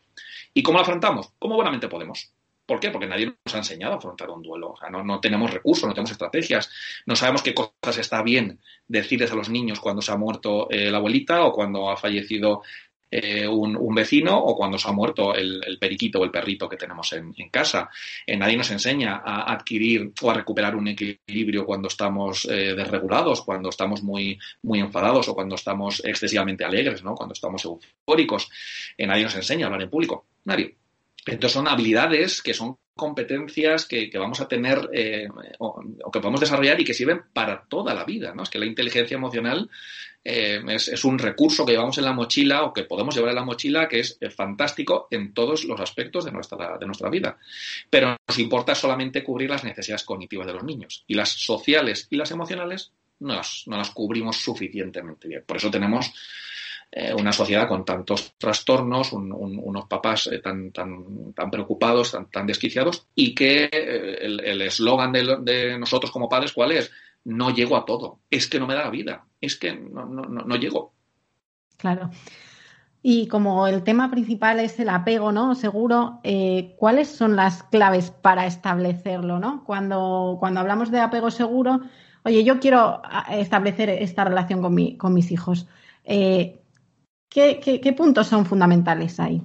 ¿Y 0.54 0.62
cómo 0.62 0.78
lo 0.78 0.84
afrontamos? 0.84 1.34
Como 1.38 1.56
buenamente 1.56 1.86
podemos. 1.86 2.32
¿Por 2.64 2.80
qué? 2.80 2.88
Porque 2.88 3.06
nadie 3.06 3.26
nos 3.26 3.54
ha 3.54 3.58
enseñado 3.58 3.92
a 3.92 3.96
afrontar 3.98 4.30
un 4.30 4.40
duelo. 4.40 4.70
O 4.70 4.76
sea, 4.78 4.88
no, 4.88 5.04
no, 5.04 5.20
tenemos 5.20 5.52
recursos, 5.52 5.86
no 5.86 5.92
tenemos 5.92 6.12
estrategias, 6.12 6.70
no 7.04 7.14
sabemos 7.14 7.42
qué 7.42 7.52
cosas 7.52 7.98
está 7.98 8.22
bien 8.22 8.58
decirles 8.88 9.30
a 9.32 9.34
los 9.34 9.50
niños 9.50 9.80
cuando 9.80 10.00
se 10.00 10.12
ha 10.12 10.16
muerto 10.16 10.70
eh, 10.70 10.90
la 10.90 10.96
abuelita 10.96 11.44
o 11.44 11.52
cuando 11.52 11.90
ha 11.90 11.98
fallecido 11.98 12.62
eh, 13.14 13.46
un, 13.46 13.94
vecino 13.94 14.38
o 14.38 14.56
cuando 14.56 14.78
se 14.78 14.88
ha 14.88 14.92
muerto 14.92 15.34
el, 15.34 15.76
periquito 15.78 16.18
o 16.18 16.24
el 16.24 16.30
perrito 16.30 16.66
que 16.66 16.78
tenemos 16.78 17.12
en, 17.12 17.34
casa. 17.50 17.90
Eh, 18.26 18.38
nadie 18.38 18.56
nos 18.56 18.70
enseña 18.70 19.20
a 19.22 19.52
adquirir 19.52 20.12
o 20.22 20.30
a 20.30 20.34
recuperar 20.34 20.74
un 20.74 20.88
equilibrio 20.88 21.66
cuando 21.66 21.88
estamos 21.88 22.46
eh, 22.46 22.74
desregulados, 22.74 23.42
cuando 23.42 23.68
estamos 23.68 24.02
muy, 24.02 24.38
muy 24.62 24.80
enfadados 24.80 25.28
o 25.28 25.34
cuando 25.34 25.56
estamos 25.56 26.00
excesivamente 26.02 26.64
alegres, 26.64 27.04
¿no? 27.04 27.14
cuando 27.14 27.34
estamos 27.34 27.62
eufóricos. 27.66 28.48
nadie 28.96 29.24
nos 29.24 29.34
enseña 29.34 29.66
a 29.66 29.68
hablar 29.68 29.82
en 29.82 29.90
público. 29.90 30.24
Nadie. 30.44 30.76
Entonces 31.26 31.52
son 31.52 31.68
habilidades 31.68 32.40
que 32.40 32.54
son 32.54 32.78
competencias 32.94 33.84
que, 33.84 34.10
vamos 34.14 34.40
a 34.40 34.48
tener 34.48 34.88
o, 35.58 35.82
o, 36.02 36.10
que 36.10 36.20
podemos 36.20 36.40
desarrollar 36.40 36.80
y 36.80 36.84
que 36.84 36.94
sirven 36.94 37.24
para 37.34 37.64
toda 37.68 37.92
la 37.92 38.04
vida. 38.04 38.32
¿no? 38.34 38.42
Es 38.42 38.48
que 38.48 38.58
la 38.58 38.64
inteligencia 38.64 39.16
emocional 39.16 39.68
eh, 40.24 40.62
es, 40.68 41.04
un 41.04 41.18
recurso 41.18 41.66
que 41.66 41.72
llevamos 41.72 41.98
en 41.98 42.04
la 42.04 42.12
mochila 42.12 42.62
o 42.62 42.72
que 42.72 42.84
podemos 42.84 43.14
llevar 43.14 43.30
en 43.30 43.36
la 43.36 43.44
mochila 43.44 43.88
que 43.88 44.00
es, 44.00 44.18
fantástico 44.34 45.08
en 45.10 45.34
todos 45.34 45.64
los 45.64 45.80
aspectos 45.80 46.24
de 46.24 46.32
nuestra, 46.32 46.78
de 46.78 46.86
nuestra 46.86 47.10
vida. 47.10 47.38
Pero 47.90 48.16
nos 48.26 48.38
importa 48.38 48.74
solamente 48.74 49.24
cubrir 49.24 49.50
las 49.50 49.64
necesidades 49.64 50.04
cognitivas 50.04 50.46
de 50.46 50.52
los 50.52 50.62
niños 50.62 51.04
y 51.06 51.14
las 51.14 51.30
sociales 51.30 52.06
y 52.10 52.16
las 52.16 52.30
emocionales 52.30 52.92
no 53.20 53.34
las, 53.34 53.64
no 53.66 53.76
las 53.76 53.90
cubrimos 53.90 54.36
suficientemente 54.36 55.28
bien. 55.28 55.44
Por 55.44 55.56
eso 55.56 55.70
tenemos 55.70 56.12
eh, 56.90 57.12
una 57.14 57.32
sociedad 57.32 57.66
con 57.66 57.84
tantos 57.84 58.34
trastornos, 58.38 59.12
unos 59.12 59.86
papás 59.86 60.28
eh, 60.28 60.38
tan, 60.38 60.70
tan, 60.70 61.32
tan 61.34 61.50
preocupados, 61.50 62.12
tan, 62.12 62.30
tan 62.30 62.46
desquiciados 62.46 63.06
y 63.14 63.34
que 63.34 63.64
el 63.64 64.62
eslogan 64.62 65.10
de, 65.10 65.36
de 65.40 65.78
nosotros 65.78 66.12
como 66.12 66.28
padres, 66.28 66.52
¿cuál 66.52 66.72
es? 66.72 66.92
No 67.24 67.50
llego 67.50 67.76
a 67.76 67.84
todo, 67.84 68.20
es 68.30 68.48
que 68.48 68.58
no 68.58 68.66
me 68.66 68.74
da 68.74 68.84
la 68.84 68.90
vida, 68.90 69.26
es 69.40 69.56
que 69.56 69.74
no, 69.74 70.06
no, 70.06 70.22
no, 70.22 70.56
llego. 70.56 70.92
Claro. 71.76 72.10
Y 73.02 73.26
como 73.26 73.66
el 73.66 73.82
tema 73.82 74.10
principal 74.10 74.60
es 74.60 74.78
el 74.78 74.88
apego, 74.88 75.32
¿no? 75.32 75.54
Seguro, 75.54 76.20
eh, 76.22 76.74
¿cuáles 76.78 77.08
son 77.08 77.34
las 77.34 77.64
claves 77.64 78.10
para 78.10 78.46
establecerlo, 78.46 79.40
¿no? 79.40 79.64
Cuando, 79.64 80.36
cuando 80.38 80.60
hablamos 80.60 80.90
de 80.90 81.00
apego 81.00 81.30
seguro, 81.30 81.80
oye, 82.24 82.44
yo 82.44 82.60
quiero 82.60 83.02
establecer 83.30 83.90
esta 83.90 84.24
relación 84.24 84.62
con, 84.62 84.74
mi, 84.74 84.96
con 84.96 85.14
mis 85.14 85.32
hijos. 85.32 85.66
Eh, 86.04 86.60
¿qué, 87.28 87.80
qué, 87.82 87.92
puntos 87.92 88.28
son 88.28 88.46
fundamentales 88.46 89.18
ahí? 89.18 89.42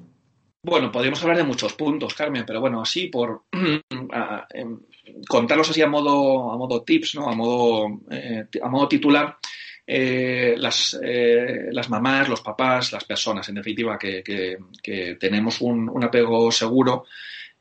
Bueno, 0.64 0.92
podríamos 0.92 1.22
hablar 1.24 1.38
de 1.38 1.44
muchos 1.44 1.74
puntos, 1.74 2.14
Carmen, 2.14 2.44
pero 2.46 2.60
bueno, 2.60 2.82
así 2.82 3.08
por 3.08 3.46
em, 4.50 4.80
contarlos 5.28 5.70
así 5.70 5.82
a 5.82 5.88
modo, 5.88 6.52
a 6.52 6.58
modo 6.58 6.84
tips, 6.84 7.16
¿no? 7.16 7.30
A 7.30 7.36
modo, 7.36 8.02
eh, 8.10 8.46
a 8.62 8.70
modo 8.70 8.88
titular, 8.88 9.38
eh, 9.86 10.56
las, 10.58 11.00
eh, 11.02 11.68
las, 11.72 11.90
mamás, 11.90 12.28
los 12.28 12.42
papás, 12.42 12.92
las 12.92 13.06
personas, 13.06 13.48
en 13.50 13.56
definitiva, 13.56 13.98
que, 13.98 14.24
que, 14.24 15.16
tenemos 15.20 15.62
un, 15.62 15.90
un, 15.90 16.04
apego 16.04 16.52
seguro, 16.52 17.06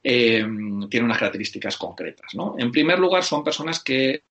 tienen 0.03 1.05
unas 1.05 1.19
características 1.19 1.77
concretas. 1.77 2.35
¿no? 2.35 2.55
En 2.59 2.71
primer 2.71 2.99
lugar, 2.99 3.25
son 3.25 3.43
personas 3.43 3.83
que 3.83 4.23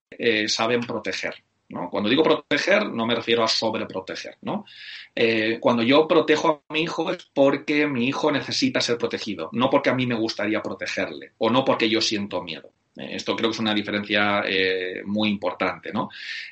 saben 0.47 0.81
proteger. 0.81 1.35
¿no? 1.67 1.89
Cuando 1.89 2.09
digo 2.09 2.23
proteger, 2.23 2.85
no 2.85 3.05
me 3.05 3.15
refiero 3.15 3.43
a 3.43 3.47
sobreproteger. 3.49 4.37
¿no? 4.41 4.65
Cuando 5.59 5.83
yo 5.83 6.07
protejo 6.07 6.63
a 6.69 6.73
mi 6.73 6.83
hijo 6.83 7.11
es 7.11 7.29
porque 7.33 7.87
mi 7.87 8.07
hijo 8.07 8.31
necesita 8.31 8.79
ser 8.79 8.97
protegido, 8.97 9.49
no 9.51 9.69
porque 9.69 9.89
a 9.89 9.95
mí 9.95 10.05
me 10.05 10.15
gustaría 10.15 10.61
protegerle 10.61 11.33
o 11.39 11.49
no 11.49 11.65
porque 11.65 11.89
yo 11.89 11.99
siento 11.99 12.41
miedo. 12.41 12.71
Eh, 12.95 13.15
esto 13.15 13.35
creo 13.35 13.49
que 13.49 13.55
es 13.55 13.59
una 13.59 13.73
diferencia 13.73 14.43
eh, 14.47 15.01
muy 15.05 15.29
importante. 15.29 15.91
¿no? 15.91 16.09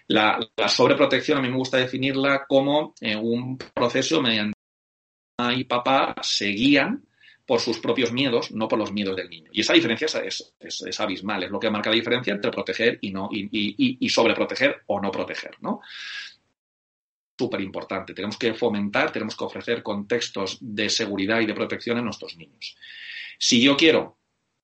La, 0.07 0.39
sobreprotección 0.67 1.37
a 1.37 1.41
mí 1.41 1.49
me 1.49 1.57
gusta 1.57 1.77
definirla 1.77 2.45
como 2.47 2.93
un 3.21 3.57
proceso 3.57 4.21
mediante 4.21 4.57
mamá 5.37 5.53
y 5.53 5.63
papá 5.63 6.15
se 6.21 6.47
guían 6.47 7.03
por 7.45 7.59
sus 7.59 7.79
propios 7.79 8.13
miedos, 8.13 8.51
no 8.51 8.67
por 8.67 8.79
los 8.79 8.93
miedos 8.93 9.17
del 9.17 9.29
niño. 9.29 9.49
Y 9.51 9.61
esa 9.61 9.73
diferencia 9.73 10.07
es, 10.23 10.53
es, 10.59 10.99
abismal, 10.99 11.43
es 11.43 11.51
lo 11.51 11.59
que 11.59 11.69
marca 11.69 11.89
la 11.89 11.95
diferencia 11.95 12.33
entre 12.33 12.51
proteger 12.51 12.99
y, 13.01 13.11
no, 13.11 13.27
y, 13.31 13.49
y, 13.51 13.97
y 13.99 14.09
sobreproteger 14.09 14.83
o 14.87 15.01
no 15.01 15.11
proteger. 15.11 15.57
¿no? 15.59 15.81
súper 17.37 17.61
importante. 17.61 18.13
Tenemos 18.13 18.37
que 18.37 18.53
fomentar, 18.53 19.11
tenemos 19.11 19.35
que 19.35 19.43
ofrecer 19.43 19.83
contextos 19.83 20.57
de 20.61 20.89
seguridad 20.89 21.41
y 21.41 21.45
de 21.45 21.53
protección 21.53 21.97
a 21.97 22.01
nuestros 22.01 22.37
niños. 22.37 22.77
Si 23.37 23.61
yo 23.61 23.75
quiero 23.75 24.17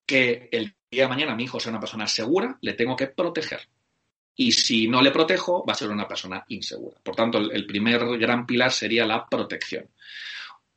que 0.10 0.50
el 0.52 0.74
día 0.90 1.04
de 1.04 1.10
mañana 1.10 1.36
mi 1.36 1.44
hijo 1.44 1.60
sea 1.60 1.70
una 1.70 1.80
persona 1.80 2.08
segura, 2.08 2.58
le 2.62 2.74
tengo 2.74 2.96
que 2.96 3.06
proteger. 3.06 3.62
Y 4.36 4.54
si 4.54 4.88
no 4.88 5.04
le 5.04 5.12
protejo, 5.12 5.64
va 5.64 5.74
a 5.74 5.76
ser 5.76 5.92
una 5.92 6.08
persona 6.08 6.44
insegura. 6.48 6.98
Por 7.04 7.16
tanto, 7.16 7.38
el 7.38 7.68
primer 7.68 8.18
gran 8.18 8.48
pilar 8.48 8.72
sería 8.72 9.06
la 9.06 9.28
protección. 9.28 9.88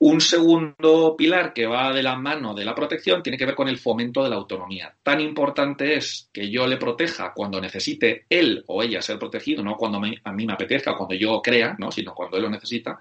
Un 0.04 0.20
segundo 0.20 1.14
pilar 1.16 1.52
que 1.52 1.64
va 1.64 1.92
de 1.92 2.02
la 2.02 2.16
mano 2.16 2.54
de 2.54 2.64
la 2.64 2.74
protección 2.74 3.22
tiene 3.22 3.38
que 3.38 3.46
ver 3.46 3.54
con 3.54 3.68
el 3.68 3.78
fomento 3.78 4.24
de 4.24 4.30
la 4.30 4.34
autonomía. 4.34 4.92
Tan 5.00 5.20
importante 5.20 5.94
es 5.94 6.28
que 6.32 6.50
yo 6.50 6.66
le 6.66 6.76
proteja 6.76 7.32
cuando 7.32 7.60
necesite 7.60 8.26
él 8.28 8.64
o 8.66 8.82
ella 8.82 9.00
ser 9.00 9.16
protegido, 9.20 9.62
no 9.62 9.76
cuando 9.76 9.98
a 9.98 10.32
mí 10.32 10.44
me 10.44 10.54
apetezca, 10.54 10.96
cuando 10.96 11.14
yo 11.14 11.40
crea, 11.40 11.76
¿no? 11.78 11.92
sino 11.92 12.16
cuando 12.16 12.36
él 12.36 12.42
lo 12.42 12.50
necesita, 12.50 12.98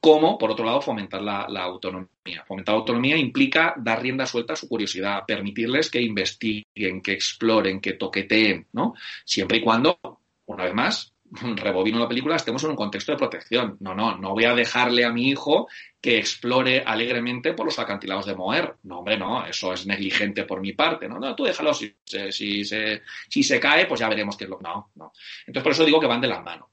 como, 0.00 0.38
por 0.38 0.52
otro 0.52 0.64
lado, 0.64 0.80
fomentar 0.80 1.20
la, 1.20 1.46
la 1.46 1.64
autonomía. 1.64 2.42
Fomentar 2.48 2.74
la 2.74 2.78
autonomía 2.78 3.18
implica 3.18 3.74
dar 3.76 4.00
rienda 4.00 4.24
suelta 4.24 4.54
a 4.54 4.56
su 4.56 4.66
curiosidad, 4.66 5.26
permitirles 5.26 5.90
que 5.90 6.00
investiguen, 6.00 7.02
que 7.02 7.12
exploren, 7.12 7.82
que 7.82 7.92
toqueteen, 7.92 8.66
¿no? 8.72 8.94
Siempre 9.26 9.58
y 9.58 9.60
cuando, 9.60 9.98
una 10.46 10.64
vez 10.64 10.72
más, 10.72 11.12
rebobino 11.56 11.98
la 11.98 12.08
película, 12.08 12.36
estemos 12.36 12.62
en 12.64 12.70
un 12.70 12.76
contexto 12.76 13.12
de 13.12 13.18
protección. 13.18 13.76
No, 13.80 13.94
no, 13.94 14.16
no 14.16 14.30
voy 14.30 14.44
a 14.44 14.54
dejarle 14.54 15.04
a 15.04 15.12
mi 15.12 15.28
hijo 15.28 15.68
que 16.00 16.18
explore 16.18 16.82
alegremente 16.84 17.52
por 17.52 17.66
los 17.66 17.78
acantilados 17.78 18.26
de 18.26 18.34
Moer. 18.34 18.74
No, 18.84 18.98
hombre, 18.98 19.16
no, 19.16 19.44
eso 19.46 19.72
es 19.72 19.86
negligente 19.86 20.44
por 20.44 20.60
mi 20.60 20.72
parte. 20.72 21.08
No, 21.08 21.18
no 21.18 21.34
tú 21.34 21.44
déjalo, 21.44 21.74
si, 21.74 21.94
si, 22.30 22.64
se, 22.64 23.02
si 23.28 23.42
se 23.42 23.60
cae, 23.60 23.86
pues 23.86 24.00
ya 24.00 24.08
veremos 24.08 24.36
qué 24.36 24.44
es 24.44 24.50
lo... 24.50 24.58
No, 24.60 24.90
no. 24.96 25.12
Entonces, 25.46 25.62
por 25.62 25.72
eso 25.72 25.84
digo 25.84 26.00
que 26.00 26.06
van 26.06 26.20
de 26.20 26.28
la 26.28 26.40
mano. 26.40 26.70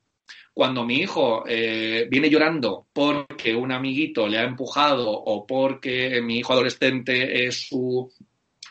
Cuando 0.53 0.83
mi 0.83 0.95
hijo 0.95 1.43
eh, 1.45 2.07
viene 2.09 2.31
llorando 2.31 2.87
porque 2.91 3.55
un 3.55 3.71
amiguito 3.71 4.27
le 4.27 4.39
ha 4.39 4.43
empujado 4.43 5.11
o 5.11 5.45
porque 5.45 6.19
mi 6.23 6.39
hijo 6.39 6.53
adolescente 6.53 7.45
es 7.45 7.67
su 7.67 8.11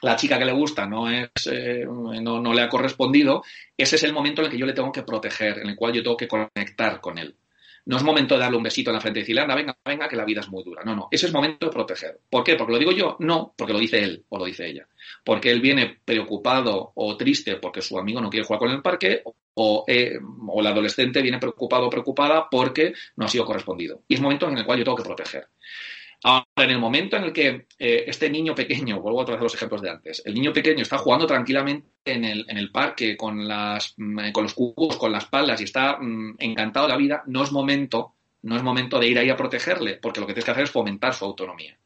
la 0.02 0.16
chica 0.16 0.38
que 0.38 0.44
le 0.44 0.52
gusta 0.52 0.86
no, 0.86 1.08
es, 1.08 1.30
eh, 1.50 1.84
no, 1.86 2.40
no, 2.40 2.52
le 2.52 2.62
ha 2.62 2.68
correspondido, 2.68 3.42
ese 3.76 3.96
es 3.96 4.02
el 4.02 4.12
momento 4.12 4.40
en 4.40 4.46
el 4.46 4.52
que 4.52 4.58
yo 4.58 4.66
le 4.66 4.72
tengo 4.72 4.92
que 4.92 5.02
proteger, 5.02 5.58
en 5.58 5.68
el 5.68 5.76
cual 5.76 5.92
yo 5.92 6.02
tengo 6.02 6.16
que 6.16 6.28
conectar 6.28 7.00
con 7.00 7.18
él. 7.18 7.36
No 7.86 7.96
es 7.96 8.02
momento 8.02 8.34
de 8.34 8.40
darle 8.40 8.56
un 8.56 8.64
besito 8.64 8.90
en 8.90 8.94
la 8.96 9.00
frente 9.00 9.20
y 9.20 9.22
decirle, 9.22 9.42
anda, 9.42 9.54
venga, 9.54 9.76
venga, 9.84 10.08
que 10.08 10.16
la 10.16 10.24
vida 10.24 10.40
es 10.40 10.48
muy 10.48 10.64
dura. 10.64 10.82
No, 10.84 10.96
no, 10.96 11.06
ese 11.08 11.26
es 11.26 11.32
momento 11.32 11.66
de 11.66 11.72
proteger. 11.72 12.18
¿Por 12.28 12.42
qué? 12.42 12.56
¿Porque 12.56 12.72
lo 12.72 12.80
digo 12.80 12.90
yo? 12.90 13.16
No, 13.20 13.54
porque 13.56 13.72
lo 13.72 13.78
dice 13.78 14.02
él 14.02 14.24
o 14.28 14.38
lo 14.38 14.44
dice 14.44 14.66
ella. 14.66 14.88
Porque 15.24 15.52
él 15.52 15.60
viene 15.60 16.00
preocupado 16.04 16.90
o 16.96 17.16
triste 17.16 17.56
porque 17.56 17.80
su 17.82 17.96
amigo 17.96 18.20
no 18.20 18.28
quiere 18.28 18.44
jugar 18.44 18.58
con 18.58 18.72
el 18.72 18.82
parque 18.82 19.22
o, 19.54 19.84
eh, 19.86 20.18
o 20.48 20.60
el 20.60 20.66
adolescente 20.66 21.22
viene 21.22 21.38
preocupado 21.38 21.86
o 21.86 21.90
preocupada 21.90 22.48
porque 22.50 22.92
no 23.14 23.26
ha 23.26 23.28
sido 23.28 23.44
correspondido. 23.44 24.02
Y 24.08 24.14
es 24.14 24.20
momento 24.20 24.48
en 24.48 24.58
el 24.58 24.66
cual 24.66 24.78
yo 24.78 24.84
tengo 24.84 24.96
que 24.96 25.04
proteger. 25.04 25.46
Ahora, 26.28 26.44
en 26.56 26.70
el 26.70 26.80
momento 26.80 27.16
en 27.16 27.22
el 27.22 27.32
que 27.32 27.68
eh, 27.78 28.04
este 28.08 28.28
niño 28.28 28.52
pequeño, 28.52 29.00
vuelvo 29.00 29.22
a 29.22 29.24
traer 29.24 29.40
los 29.40 29.54
ejemplos 29.54 29.80
de 29.80 29.90
antes, 29.90 30.22
el 30.24 30.34
niño 30.34 30.52
pequeño 30.52 30.82
está 30.82 30.98
jugando 30.98 31.24
tranquilamente 31.24 31.86
en 32.04 32.24
el, 32.24 32.72
parque 32.72 33.16
con, 33.16 33.46
las, 33.46 33.94
mm, 33.96 34.32
con 34.32 34.42
los 34.42 34.54
cubos, 34.54 34.96
con 34.96 35.12
las 35.12 35.26
palas 35.26 35.60
y 35.60 35.64
está 35.64 35.98
mm, 36.00 36.34
encantado 36.40 36.88
de 36.88 36.92
la 36.92 36.98
vida, 36.98 37.22
no 37.26 37.44
es 37.44 37.52
momento, 37.52 38.14
no 38.42 38.56
es 38.56 38.64
momento 38.64 38.98
de 38.98 39.06
ir 39.06 39.20
ahí 39.20 39.30
a 39.30 39.36
protegerle, 39.36 39.98
porque 40.02 40.18
lo 40.18 40.26
que 40.26 40.32
tienes 40.32 40.46
que 40.46 40.50
hacer 40.50 40.64
es 40.64 40.70
fomentar 40.72 41.14
su 41.14 41.24
autonomía. 41.24 41.78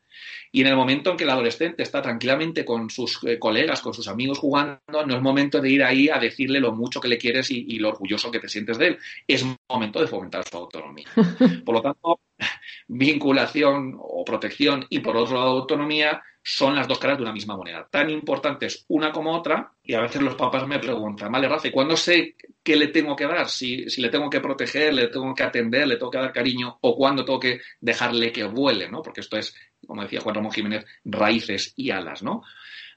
Y 0.52 0.62
en 0.62 0.66
el 0.66 0.76
momento 0.76 1.10
en 1.10 1.16
que 1.16 1.24
el 1.24 1.30
adolescente 1.30 1.82
está 1.82 2.02
tranquilamente 2.02 2.64
con 2.64 2.90
sus 2.90 3.20
eh, 3.24 3.38
colegas, 3.38 3.80
con 3.80 3.94
sus 3.94 4.08
amigos 4.08 4.38
jugando, 4.38 4.80
no 5.06 5.14
es 5.14 5.22
momento 5.22 5.60
de 5.60 5.70
ir 5.70 5.82
ahí 5.84 6.08
a 6.08 6.18
decirle 6.18 6.58
lo 6.58 6.72
mucho 6.72 7.00
que 7.00 7.08
le 7.08 7.18
quieres 7.18 7.50
y, 7.50 7.78
lo 7.78 7.88
orgulloso 7.88 8.30
que 8.30 8.40
te 8.40 8.48
sientes 8.48 8.76
de 8.78 8.88
él. 8.88 8.98
Es 9.26 9.44
momento 9.68 10.00
de 10.00 10.08
fomentar 10.08 10.44
su 10.48 10.56
autonomía. 10.56 11.06
Por 11.64 11.74
lo 11.74 11.82
tanto, 11.82 12.20
vinculación 12.88 13.96
o 13.98 14.24
protección 14.24 14.86
y 14.88 15.00
por 15.00 15.16
otro 15.16 15.36
lado 15.36 15.50
autonomía 15.50 16.22
son 16.42 16.74
las 16.74 16.88
dos 16.88 16.98
caras 16.98 17.18
de 17.18 17.24
una 17.24 17.32
misma 17.32 17.56
moneda, 17.56 17.86
tan 17.90 18.10
importantes 18.10 18.84
una 18.88 19.12
como 19.12 19.32
otra, 19.32 19.72
y 19.82 19.94
a 19.94 20.00
veces 20.00 20.22
los 20.22 20.34
papás 20.34 20.66
me 20.66 20.78
preguntan, 20.78 21.30
vale, 21.30 21.48
Rafa, 21.48 21.70
¿cuándo 21.70 21.96
sé 21.96 22.36
qué 22.62 22.76
le 22.76 22.88
tengo 22.88 23.14
que 23.14 23.26
dar? 23.26 23.48
Si, 23.48 23.88
si, 23.90 24.00
le 24.00 24.08
tengo 24.08 24.30
que 24.30 24.40
proteger, 24.40 24.94
le 24.94 25.08
tengo 25.08 25.34
que 25.34 25.42
atender, 25.42 25.86
le 25.86 25.96
tengo 25.96 26.10
que 26.10 26.18
dar 26.18 26.32
cariño, 26.32 26.78
o 26.80 26.96
cuándo 26.96 27.24
tengo 27.24 27.40
que 27.40 27.60
dejarle 27.80 28.32
que 28.32 28.44
vuele, 28.44 28.88
¿no? 28.88 29.02
Porque 29.02 29.20
esto 29.20 29.36
es, 29.36 29.54
como 29.86 30.02
decía 30.02 30.20
Juan 30.20 30.34
Ramón 30.34 30.52
Jiménez, 30.52 30.86
raíces 31.04 31.74
y 31.76 31.90
alas, 31.90 32.22
¿no? 32.22 32.42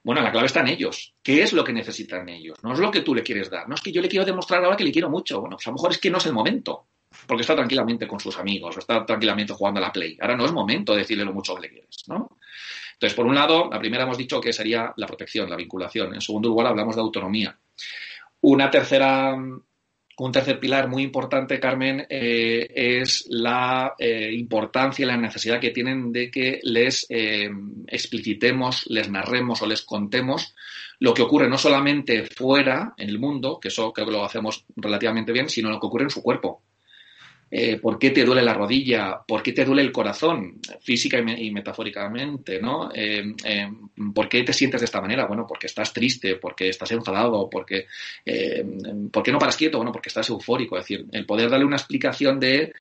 Bueno, 0.03 0.21
la 0.21 0.31
clave 0.31 0.47
está 0.47 0.59
en 0.59 0.67
ellos. 0.67 1.15
¿Qué 1.23 1.43
es 1.43 1.53
lo 1.53 1.63
que 1.63 1.71
necesitan 1.71 2.27
ellos? 2.27 2.57
No 2.61 2.73
es 2.73 2.79
lo 2.79 2.91
que 2.91 3.01
tú 3.01 3.15
le 3.15 3.23
quieres 3.23 3.49
dar. 3.49 3.69
No 3.69 3.75
es 3.75 3.81
que 3.81 3.91
yo 3.91 4.01
le 4.01 4.09
quiero 4.09 4.25
demostrar 4.25 4.63
ahora 4.63 4.75
que 4.75 4.83
le 4.83 4.91
quiero 4.91 5.09
mucho. 5.09 5.39
Bueno, 5.39 5.55
pues 5.55 5.65
a 5.67 5.69
lo 5.69 5.75
mejor 5.75 5.91
es 5.91 5.97
que 5.97 6.09
no 6.09 6.17
es 6.17 6.25
el 6.25 6.33
momento 6.33 6.87
porque 7.27 7.41
está 7.41 7.55
tranquilamente 7.55 8.07
con 8.07 8.19
sus 8.19 8.37
amigos 8.37 8.75
o 8.75 8.79
está 8.79 9.05
tranquilamente 9.05 9.53
jugando 9.53 9.79
a 9.79 9.83
la 9.83 9.91
Play. 9.91 10.17
Ahora 10.19 10.35
no 10.35 10.45
es 10.45 10.51
momento 10.51 10.93
de 10.93 10.99
decirle 10.99 11.25
lo 11.25 11.33
mucho 11.33 11.55
que 11.55 11.61
le 11.61 11.69
quieres, 11.69 12.03
¿no? 12.07 12.37
Entonces, 12.93 13.15
por 13.15 13.25
un 13.25 13.35
lado, 13.35 13.69
la 13.71 13.79
primera 13.79 14.03
hemos 14.03 14.17
dicho 14.17 14.39
que 14.39 14.53
sería 14.53 14.93
la 14.95 15.07
protección, 15.07 15.49
la 15.49 15.55
vinculación. 15.55 16.13
En 16.13 16.21
segundo 16.21 16.49
lugar, 16.49 16.67
hablamos 16.67 16.95
de 16.95 17.01
autonomía. 17.01 17.57
Una 18.41 18.69
tercera, 18.69 19.35
un 19.35 20.31
tercer 20.31 20.59
pilar 20.59 20.87
muy 20.87 21.03
importante, 21.03 21.59
Carmen, 21.59 22.05
eh, 22.09 22.67
es 22.73 23.25
la 23.29 23.93
eh, 23.97 24.31
importancia 24.33 25.03
y 25.03 25.07
la 25.07 25.17
necesidad 25.17 25.59
que 25.59 25.71
tienen 25.71 26.11
de 26.11 26.29
que 26.29 26.59
les 26.63 27.05
eh, 27.09 27.49
explicitemos, 27.87 28.85
les 28.87 29.09
narremos 29.09 29.61
o 29.61 29.65
les 29.65 29.81
contemos 29.81 30.53
lo 30.99 31.13
que 31.13 31.21
ocurre 31.21 31.49
no 31.49 31.57
solamente 31.57 32.23
fuera, 32.23 32.93
en 32.97 33.09
el 33.09 33.19
mundo, 33.19 33.59
que 33.59 33.67
eso 33.67 33.91
creo 33.91 34.07
que 34.07 34.13
lo 34.13 34.23
hacemos 34.23 34.65
relativamente 34.75 35.33
bien, 35.33 35.49
sino 35.49 35.69
lo 35.69 35.79
que 35.79 35.87
ocurre 35.87 36.05
en 36.05 36.09
su 36.09 36.23
cuerpo. 36.23 36.63
Eh, 37.55 37.77
por 37.79 37.99
qué 37.99 38.09
te 38.09 38.25
duele 38.25 38.41
la 38.41 38.55
rodilla, 38.55 39.21
por 39.27 39.43
qué 39.43 39.53
te 39.53 39.63
duele 39.63 39.83
el 39.83 39.91
corazón, 39.91 40.59
física 40.81 41.19
y, 41.19 41.51
metafóricamente, 41.51 42.59
¿no? 42.59 42.89
Eh, 42.91 43.35
eh, 43.43 43.69
¿Por 44.11 44.27
qué 44.27 44.41
te 44.41 44.53
sientes 44.53 44.81
de 44.81 44.85
esta 44.85 44.99
manera? 44.99 45.27
Bueno, 45.27 45.45
porque 45.47 45.67
estás 45.67 45.93
triste, 45.93 46.37
porque 46.37 46.69
estás 46.69 46.91
enfadado, 46.93 47.47
porque 47.51 47.85
¿por 49.11 49.21
qué 49.21 49.31
no 49.31 49.37
paras 49.37 49.55
quieto? 49.55 49.77
Bueno, 49.77 49.91
porque 49.91 50.09
estás 50.09 50.27
eufórico. 50.31 50.79
Es 50.79 50.85
decir, 50.85 51.05
el 51.11 51.27
poder 51.27 51.51
darle 51.51 51.65
una 51.65 51.75
explicación 51.75 52.39
de 52.39 52.73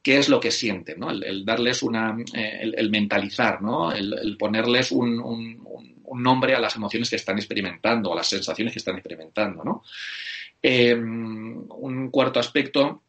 qué 0.00 0.16
es 0.16 0.30
lo 0.30 0.40
que 0.40 0.50
sienten, 0.50 0.98
¿no? 0.98 1.10
El, 1.10 1.44
darles 1.44 1.82
una, 1.82 2.16
el, 2.32 2.88
mentalizar, 2.88 3.60
¿no? 3.60 3.92
El, 3.92 4.34
ponerles 4.38 4.92
un, 4.92 5.20
un, 5.20 6.22
nombre 6.22 6.54
a 6.54 6.60
las 6.60 6.74
emociones 6.74 7.10
que 7.10 7.16
están 7.16 7.36
experimentando, 7.36 8.14
a 8.14 8.16
las 8.16 8.28
sensaciones 8.28 8.72
que 8.72 8.78
están 8.78 8.96
experimentando, 8.96 9.62
¿no? 9.62 9.82
un 10.62 12.08
cuarto 12.10 12.40
aspecto 12.40 13.02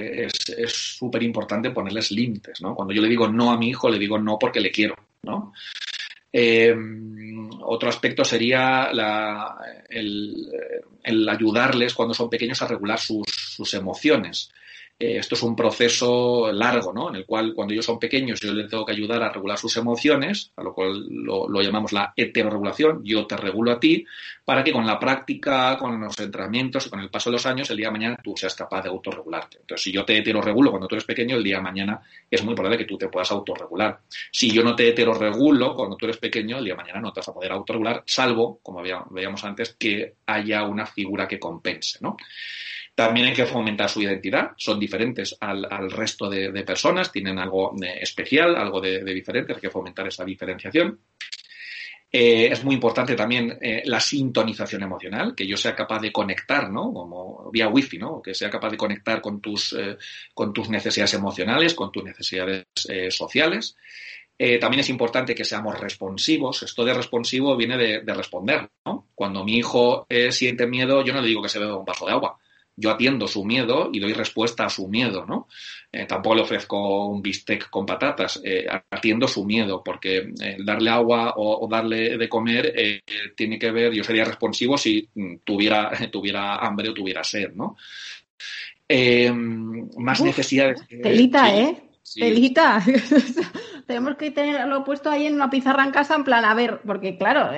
es 0.00 0.72
súper 0.72 1.22
importante 1.22 1.70
ponerles 1.70 2.10
límites, 2.10 2.60
¿no? 2.60 2.74
Cuando 2.74 2.94
yo 2.94 3.02
le 3.02 3.08
digo 3.08 3.28
no 3.28 3.50
a 3.50 3.58
mi 3.58 3.68
hijo, 3.68 3.88
le 3.88 3.98
digo 3.98 4.18
no 4.18 4.38
porque 4.38 4.60
le 4.60 4.70
quiero, 4.70 4.94
¿no? 5.22 5.52
Eh, 6.32 6.74
otro 7.62 7.88
aspecto 7.88 8.24
sería 8.24 8.90
el, 9.88 11.28
ayudarles 11.28 11.94
cuando 11.94 12.14
son 12.14 12.30
pequeños 12.30 12.62
a 12.62 12.68
regular 12.68 12.98
sus, 12.98 13.74
emociones. 13.74 14.50
Eh, 15.00 15.16
esto 15.16 15.34
es 15.34 15.42
un 15.42 15.56
proceso 15.56 16.52
largo, 16.52 16.92
¿no? 16.92 17.08
En 17.08 17.16
el 17.16 17.24
cual 17.24 17.54
cuando 17.54 17.72
ellos 17.72 17.86
son 17.86 17.98
pequeños 17.98 18.38
yo 18.38 18.52
les 18.52 18.68
tengo 18.68 18.84
que 18.84 18.92
ayudar 18.92 19.22
a 19.22 19.32
regular 19.32 19.56
sus 19.56 19.74
emociones, 19.78 20.52
a 20.56 20.62
lo 20.62 20.74
cual 20.74 21.06
lo, 21.08 21.62
llamamos 21.62 21.94
la 21.94 22.12
heteroregulación, 22.14 23.00
yo 23.02 23.26
te 23.26 23.34
regulo 23.38 23.72
a 23.72 23.80
ti, 23.80 24.04
para 24.44 24.62
que 24.62 24.72
con 24.72 24.86
la 24.86 24.98
práctica, 24.98 25.78
con 25.78 25.98
los 25.98 26.20
entrenamientos 26.20 26.86
y 26.86 26.90
con 26.90 27.00
el 27.00 27.08
paso 27.08 27.30
de 27.30 27.36
los 27.36 27.46
años, 27.46 27.70
el 27.70 27.78
día 27.78 27.86
de 27.86 27.92
mañana 27.92 28.18
tú 28.22 28.34
seas 28.36 28.54
capaz 28.54 28.82
de 28.82 28.90
autorregularte. 28.90 29.60
Entonces, 29.60 29.84
si 29.84 29.90
yo 29.90 30.04
te 30.04 30.18
heteroregulo 30.18 30.70
cuando 30.70 30.86
tú 30.86 30.96
eres 30.96 31.06
pequeño, 31.06 31.36
el 31.36 31.44
día 31.44 31.56
de 31.56 31.62
mañana 31.62 32.02
es 32.30 32.44
muy 32.44 32.54
probable 32.54 32.76
que 32.76 32.84
tú 32.84 32.98
te 32.98 33.08
puedas 33.08 33.30
autorregular. 33.30 34.00
Si 34.30 34.50
yo 34.50 34.62
no 34.62 34.76
te 34.76 34.86
heteroregulo 34.86 35.74
cuando 35.74 35.96
tú 35.96 36.04
eres 36.04 36.18
pequeño, 36.18 36.58
el 36.58 36.64
día 36.64 36.74
de 36.74 36.82
mañana 36.82 37.00
no 37.00 37.10
te 37.10 37.20
vas 37.20 37.28
a 37.28 37.32
poder 37.32 37.52
autorregular, 37.52 38.02
salvo, 38.04 38.60
como 38.62 38.82
veíamos 38.82 39.42
antes, 39.44 39.76
que 39.78 40.16
haya 40.26 40.64
una 40.64 40.84
figura 40.84 41.26
que 41.26 41.38
compense, 41.38 41.96
¿no? 42.02 42.18
También 43.00 43.28
hay 43.28 43.32
que 43.32 43.46
fomentar 43.46 43.88
su 43.88 44.02
identidad, 44.02 44.50
son 44.58 44.78
diferentes 44.78 45.34
al, 45.40 45.90
resto 45.90 46.28
de, 46.28 46.52
personas, 46.64 47.10
tienen 47.10 47.38
algo 47.38 47.74
eh, 47.82 47.98
especial, 48.02 48.54
algo 48.56 48.78
de, 48.78 49.02
diferente, 49.02 49.54
hay 49.54 49.58
que 49.58 49.70
fomentar 49.70 50.06
esa 50.06 50.22
diferenciación. 50.22 51.00
Eh, 52.12 52.48
es 52.52 52.62
muy 52.62 52.74
importante 52.74 53.14
también 53.14 53.56
eh, 53.62 53.80
la 53.86 54.00
sintonización 54.00 54.82
emocional, 54.82 55.34
que 55.34 55.46
yo 55.46 55.56
sea 55.56 55.74
capaz 55.74 56.00
de 56.00 56.12
conectar, 56.12 56.68
¿no? 56.68 56.92
Como 56.92 57.50
vía 57.50 57.68
wifi, 57.68 57.96
¿no? 57.96 58.20
Que 58.20 58.34
sea 58.34 58.50
capaz 58.50 58.68
de 58.68 58.76
conectar 58.76 59.22
con 59.22 59.40
tus, 59.40 59.74
con 60.34 60.52
tus 60.52 60.68
necesidades 60.68 61.14
emocionales, 61.14 61.72
con 61.72 61.90
tus 61.90 62.04
necesidades 62.04 62.66
sociales. 63.08 63.78
también 64.60 64.80
es 64.80 64.90
importante 64.90 65.34
que 65.34 65.46
seamos 65.46 65.80
responsivos. 65.80 66.62
Esto 66.64 66.84
de 66.84 66.92
responsivo 66.92 67.56
viene 67.56 67.78
de, 67.78 68.00
de 68.02 68.12
responder, 68.12 68.68
¿no? 68.84 69.08
Cuando 69.14 69.42
mi 69.42 69.56
hijo 69.56 70.06
siente 70.28 70.66
miedo, 70.66 71.02
yo 71.02 71.14
no 71.14 71.22
le 71.22 71.28
digo 71.28 71.40
que 71.40 71.48
se 71.48 71.58
beba 71.58 71.78
un 71.78 71.86
vaso 71.86 72.04
de 72.04 72.12
agua 72.12 72.38
yo 72.80 72.90
atiendo 72.90 73.28
su 73.28 73.44
miedo 73.44 73.90
y 73.92 74.00
doy 74.00 74.14
respuesta 74.14 74.64
a 74.64 74.70
su 74.70 74.88
miedo, 74.88 75.26
¿no? 75.26 75.48
Eh, 75.92 76.06
tampoco 76.06 76.36
le 76.36 76.42
ofrezco 76.42 77.06
un 77.06 77.20
bistec 77.20 77.68
con 77.68 77.84
patatas, 77.84 78.40
eh, 78.42 78.66
atiendo 78.90 79.28
su 79.28 79.44
miedo, 79.44 79.82
porque 79.84 80.32
eh, 80.40 80.56
darle 80.64 80.90
agua 80.90 81.34
o, 81.36 81.68
darle 81.68 82.16
de 82.16 82.28
comer 82.28 83.02
tiene 83.36 83.58
que 83.58 83.70
ver, 83.70 83.92
yo 83.92 84.02
sería 84.02 84.24
responsivo 84.24 84.78
si 84.78 85.08
mm, 85.14 85.36
tuviera, 85.44 85.90
tuviera 86.10 86.56
hambre 86.56 86.88
o 86.88 86.94
tuviera 86.94 87.22
sed, 87.22 87.52
¿no? 87.54 87.76
más 89.98 90.20
necesidades. 90.20 90.80
Telita, 90.88 91.56
¿eh? 91.56 91.76
Telita. 92.12 92.82
Tenemos 93.86 94.16
que 94.16 94.32
tenerlo 94.32 94.82
puesto 94.82 95.10
ahí 95.10 95.26
en 95.26 95.34
una 95.34 95.48
pizarra 95.48 95.84
en 95.84 95.92
casa 95.92 96.16
en 96.16 96.24
plan, 96.24 96.44
a 96.44 96.54
ver, 96.54 96.80
porque 96.84 97.16
claro, 97.16 97.52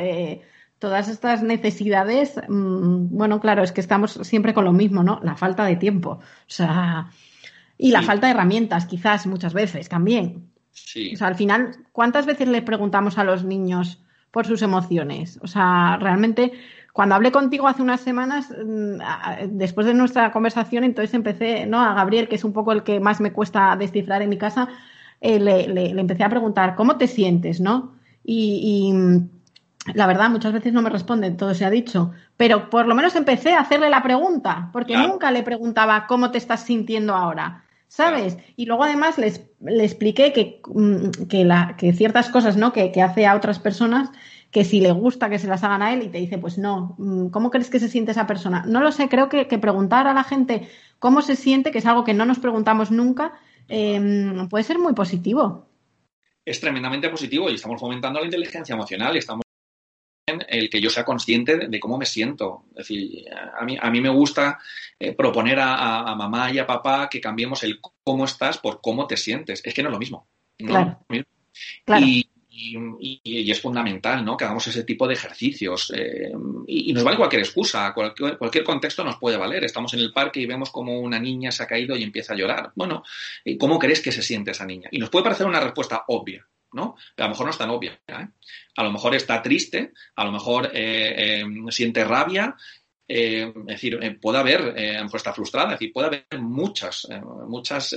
todas 0.82 1.06
estas 1.06 1.44
necesidades, 1.44 2.34
mm, 2.48 3.16
bueno, 3.16 3.38
claro, 3.38 3.62
es 3.62 3.70
que 3.70 3.80
estamos 3.80 4.18
siempre 4.24 4.52
con 4.52 4.64
lo 4.64 4.72
mismo, 4.72 5.04
¿no? 5.04 5.20
La 5.22 5.36
falta 5.36 5.64
de 5.64 5.76
tiempo. 5.76 6.10
O 6.18 6.20
sea, 6.48 7.06
y 7.78 7.92
la 7.92 8.02
falta 8.02 8.26
de 8.26 8.32
herramientas, 8.32 8.86
quizás 8.86 9.28
muchas 9.28 9.54
veces 9.54 9.88
también. 9.88 10.50
Sí. 10.72 11.14
O 11.14 11.16
sea, 11.16 11.28
al 11.28 11.36
final, 11.36 11.76
¿cuántas 11.92 12.26
veces 12.26 12.48
le 12.48 12.62
preguntamos 12.62 13.16
a 13.16 13.22
los 13.22 13.44
niños 13.44 14.02
por 14.32 14.44
sus 14.44 14.60
emociones? 14.60 15.38
O 15.40 15.46
sea, 15.46 15.98
realmente, 16.00 16.50
cuando 16.92 17.14
hablé 17.14 17.30
contigo 17.30 17.68
hace 17.68 17.82
unas 17.82 18.00
semanas, 18.00 18.50
mm, 18.50 19.56
después 19.56 19.86
de 19.86 19.94
nuestra 19.94 20.32
conversación, 20.32 20.82
entonces 20.82 21.14
empecé, 21.14 21.64
¿no? 21.66 21.80
A 21.80 21.94
Gabriel, 21.94 22.26
que 22.26 22.34
es 22.34 22.42
un 22.42 22.52
poco 22.52 22.72
el 22.72 22.82
que 22.82 22.98
más 22.98 23.20
me 23.20 23.32
cuesta 23.32 23.76
descifrar 23.76 24.20
en 24.20 24.30
mi 24.30 24.36
casa, 24.36 24.68
eh, 25.20 25.38
le, 25.38 25.90
empecé 26.00 26.24
a 26.24 26.28
preguntar, 26.28 26.74
¿cómo 26.74 26.96
te 26.96 27.06
sientes, 27.06 27.60
no? 27.60 27.92
y 28.24 28.92
la 29.94 30.06
verdad, 30.06 30.30
muchas 30.30 30.52
veces 30.52 30.72
no 30.72 30.82
me 30.82 30.90
responden, 30.90 31.36
todo 31.36 31.54
se 31.54 31.64
ha 31.64 31.70
dicho, 31.70 32.12
pero 32.36 32.70
por 32.70 32.86
lo 32.86 32.94
menos 32.94 33.16
empecé 33.16 33.52
a 33.52 33.60
hacerle 33.60 33.90
la 33.90 34.02
pregunta, 34.02 34.70
porque 34.72 34.96
nunca 34.96 35.30
le 35.30 35.42
preguntaba 35.42 36.06
cómo 36.06 36.30
te 36.30 36.38
estás 36.38 36.62
sintiendo 36.62 37.14
ahora, 37.14 37.64
¿sabes? 37.88 38.38
Y 38.56 38.66
luego 38.66 38.84
además 38.84 39.18
les, 39.18 39.44
le 39.60 39.84
expliqué 39.84 40.32
que, 40.32 40.60
mm, 40.66 41.26
que, 41.28 41.44
la, 41.44 41.74
que 41.76 41.92
ciertas 41.92 42.28
cosas 42.28 42.56
¿no? 42.56 42.72
Que, 42.72 42.92
que, 42.92 43.02
hace 43.02 43.26
a 43.26 43.34
otras 43.34 43.58
personas, 43.58 44.10
que 44.52 44.64
si 44.64 44.80
le 44.80 44.92
gusta 44.92 45.28
que 45.28 45.40
se 45.40 45.48
las 45.48 45.64
hagan 45.64 45.82
a 45.82 45.92
él 45.92 46.02
y 46.02 46.08
te 46.08 46.18
dice, 46.18 46.38
pues 46.38 46.58
no, 46.58 46.94
mm, 46.98 47.28
¿cómo 47.28 47.50
crees 47.50 47.68
que 47.68 47.80
se 47.80 47.88
siente 47.88 48.12
esa 48.12 48.28
persona? 48.28 48.64
No 48.66 48.80
lo 48.80 48.92
sé, 48.92 49.08
creo 49.08 49.28
que, 49.28 49.48
que 49.48 49.58
preguntar 49.58 50.06
a 50.06 50.14
la 50.14 50.22
gente 50.22 50.68
cómo 51.00 51.22
se 51.22 51.34
siente, 51.34 51.72
que 51.72 51.78
es 51.78 51.86
algo 51.86 52.04
que 52.04 52.14
no 52.14 52.24
nos 52.24 52.38
preguntamos 52.38 52.92
nunca, 52.92 53.32
em, 53.68 54.48
puede 54.48 54.64
ser 54.64 54.78
muy 54.78 54.92
positivo 54.92 55.66
es 56.44 56.60
tremendamente 56.60 57.08
positivo 57.08 57.48
y 57.48 57.54
estamos 57.54 57.80
fomentando 57.80 58.18
la 58.18 58.24
inteligencia 58.24 58.74
emocional, 58.74 59.16
estamos 59.16 59.41
el 60.26 60.70
que 60.70 60.80
yo 60.80 60.90
sea 60.90 61.04
consciente 61.04 61.68
de, 61.68 61.80
cómo 61.80 61.98
me 61.98 62.06
siento. 62.06 62.64
Es 62.70 62.88
decir, 62.88 63.24
a 63.58 63.64
mí, 63.64 63.76
a 63.80 63.90
mí 63.90 64.00
me 64.00 64.08
gusta 64.08 64.58
eh, 64.98 65.12
proponer 65.12 65.58
a, 65.60 66.14
mamá 66.14 66.50
y 66.52 66.58
a 66.58 66.66
papá 66.66 67.08
que 67.08 67.20
cambiemos 67.20 67.62
el 67.64 67.80
cómo 68.04 68.24
estás 68.24 68.58
por 68.58 68.80
cómo 68.80 69.06
te 69.06 69.16
sientes. 69.16 69.62
Es 69.64 69.74
que 69.74 69.82
no 69.82 69.88
es 69.88 69.92
lo 69.92 69.98
mismo. 69.98 70.28
Claro. 70.56 71.04
Y, 72.00 72.28
y, 72.54 73.50
es 73.50 73.60
fundamental 73.60 74.24
¿no? 74.24 74.36
que 74.36 74.44
hagamos 74.44 74.66
ese 74.68 74.84
tipo 74.84 75.08
de 75.08 75.14
ejercicios. 75.14 75.92
Eh, 75.96 76.32
y, 76.68 76.92
nos 76.92 77.02
vale 77.02 77.16
cualquier 77.16 77.42
excusa, 77.42 77.92
cualquier, 77.92 78.38
cualquier, 78.38 78.62
contexto 78.62 79.02
nos 79.02 79.16
puede 79.16 79.36
valer. 79.36 79.64
Estamos 79.64 79.92
en 79.94 80.00
el 80.00 80.12
parque 80.12 80.40
y 80.40 80.46
vemos 80.46 80.70
como 80.70 81.00
una 81.00 81.18
niña 81.18 81.50
se 81.50 81.64
ha 81.64 81.66
caído 81.66 81.96
y 81.96 82.04
empieza 82.04 82.34
a 82.34 82.36
llorar. 82.36 82.70
Bueno, 82.76 83.02
¿cómo 83.58 83.78
crees 83.78 84.00
que 84.00 84.12
se 84.12 84.22
siente 84.22 84.52
esa 84.52 84.66
niña? 84.66 84.88
Y 84.92 84.98
nos 84.98 85.10
puede 85.10 85.24
parecer 85.24 85.46
una 85.46 85.60
respuesta 85.60 86.04
obvia. 86.06 86.46
¿No? 86.72 86.96
Pero 87.14 87.24
a 87.24 87.28
lo 87.28 87.34
mejor 87.34 87.46
no 87.46 87.50
es 87.50 87.58
tan 87.58 87.70
obvia. 87.70 88.00
¿eh? 88.06 88.28
A 88.76 88.82
lo 88.82 88.92
mejor 88.92 89.14
está 89.14 89.42
triste, 89.42 89.92
a 90.16 90.24
lo 90.24 90.32
mejor 90.32 90.70
eh, 90.72 91.42
eh, 91.42 91.44
siente 91.70 92.04
rabia, 92.04 92.56
es 93.06 93.52
decir, 93.66 94.18
puede 94.20 94.38
haber, 94.38 94.74
eh, 94.76 95.02
está 95.12 95.34
frustrada, 95.34 95.72
decir, 95.72 95.92
puede 95.92 96.06
haber 96.06 96.40
muchas, 96.40 97.06
muchas 97.46 97.94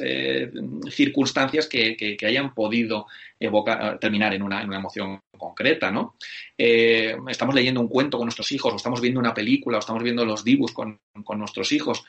circunstancias 0.89 1.67
que, 1.67 1.95
que, 1.95 2.25
hayan 2.25 2.53
podido 2.53 3.05
evocar, 3.39 3.99
terminar 3.99 4.33
en 4.33 4.41
una, 4.41 4.61
emoción 4.61 5.21
concreta, 5.37 5.91
¿no? 5.91 6.15
Eh, 6.57 7.17
estamos 7.27 7.53
leyendo 7.53 7.81
un 7.81 7.89
cuento 7.89 8.17
con 8.17 8.25
nuestros 8.25 8.51
hijos, 8.51 8.71
o 8.71 8.75
estamos 8.77 9.01
viendo 9.01 9.19
una 9.19 9.33
película, 9.33 9.77
o 9.77 9.79
estamos 9.79 10.01
viendo 10.03 10.25
los 10.25 10.43
dibujos 10.43 10.73
con, 10.73 10.99
nuestros 11.37 11.71
hijos. 11.71 12.05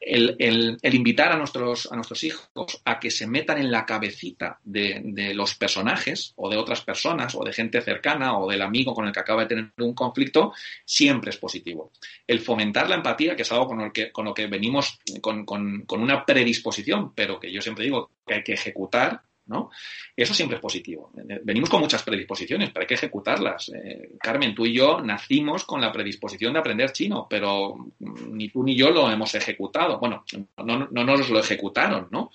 El, 0.00 0.78
invitar 0.82 1.32
a 1.32 1.36
nuestros, 1.36 1.88
hijos 2.22 2.48
a 2.84 2.98
que 2.98 3.10
se 3.10 3.26
metan 3.26 3.58
en 3.58 3.70
la 3.70 3.84
cabecita 3.84 4.58
de, 4.64 5.32
los 5.34 5.54
personajes, 5.54 6.32
o 6.36 6.48
de 6.48 6.56
otras 6.56 6.80
personas, 6.80 7.34
o 7.34 7.44
de 7.44 7.52
gente 7.52 7.80
cercana, 7.82 8.38
o 8.38 8.50
del 8.50 8.62
amigo 8.62 8.94
con 8.94 9.06
el 9.06 9.12
que 9.12 9.20
acaba 9.20 9.42
de 9.42 9.48
tener 9.48 9.72
un 9.78 9.94
conflicto, 9.94 10.52
siempre 10.84 11.30
es 11.30 11.36
positivo. 11.36 11.92
El 12.26 12.40
fomentar 12.40 12.88
la 12.88 12.96
empatía, 12.96 13.36
que 13.36 13.42
es 13.42 13.52
algo 13.52 13.68
con 13.68 13.78
lo 14.24 14.34
que, 14.34 14.46
venimos 14.46 14.98
con 15.20 16.00
una 16.00 16.24
predisposición, 16.24 17.14
pero 17.14 17.38
que 17.38 17.52
yo 17.52 17.60
siempre 17.60 17.84
digo 17.84 18.10
que 18.26 18.34
hay 18.34 18.42
que 18.42 18.54
ejecutar, 18.54 19.22
¿no? 19.50 19.70
Eso 20.16 20.32
siempre 20.32 20.56
es 20.56 20.62
positivo. 20.62 21.10
Venimos 21.42 21.68
con 21.68 21.80
muchas 21.80 22.04
predisposiciones, 22.04 22.70
pero 22.70 22.82
hay 22.82 22.86
que 22.86 22.94
ejecutarlas. 22.94 23.70
Eh, 23.74 24.12
Carmen, 24.20 24.54
tú 24.54 24.64
y 24.64 24.72
yo 24.72 25.00
nacimos 25.00 25.64
con 25.64 25.80
la 25.80 25.92
predisposición 25.92 26.52
de 26.52 26.60
aprender 26.60 26.92
chino, 26.92 27.26
pero 27.28 27.74
ni 27.98 28.48
tú 28.48 28.62
ni 28.62 28.76
yo 28.76 28.90
lo 28.90 29.10
hemos 29.10 29.34
ejecutado. 29.34 29.98
Bueno, 29.98 30.24
no, 30.64 30.88
no 30.88 31.04
nos 31.04 31.28
lo 31.28 31.40
ejecutaron, 31.40 32.06
¿no? 32.12 32.30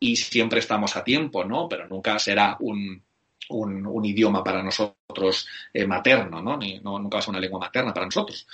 Y 0.00 0.16
siempre 0.16 0.58
estamos 0.58 0.96
a 0.96 1.04
tiempo, 1.04 1.44
¿no? 1.44 1.68
Pero 1.68 1.88
nunca 1.88 2.18
será 2.18 2.56
un, 2.58 3.02
idioma 4.04 4.42
para 4.42 4.62
nosotros 4.62 4.96
eh, 5.72 5.86
materno, 5.86 6.42
¿no? 6.42 6.58
Nunca 6.58 7.16
va 7.16 7.18
a 7.18 7.22
ser 7.22 7.30
una 7.30 7.40
lengua 7.40 7.60
materna 7.60 7.92
para 7.92 8.06
nosotros. 8.06 8.46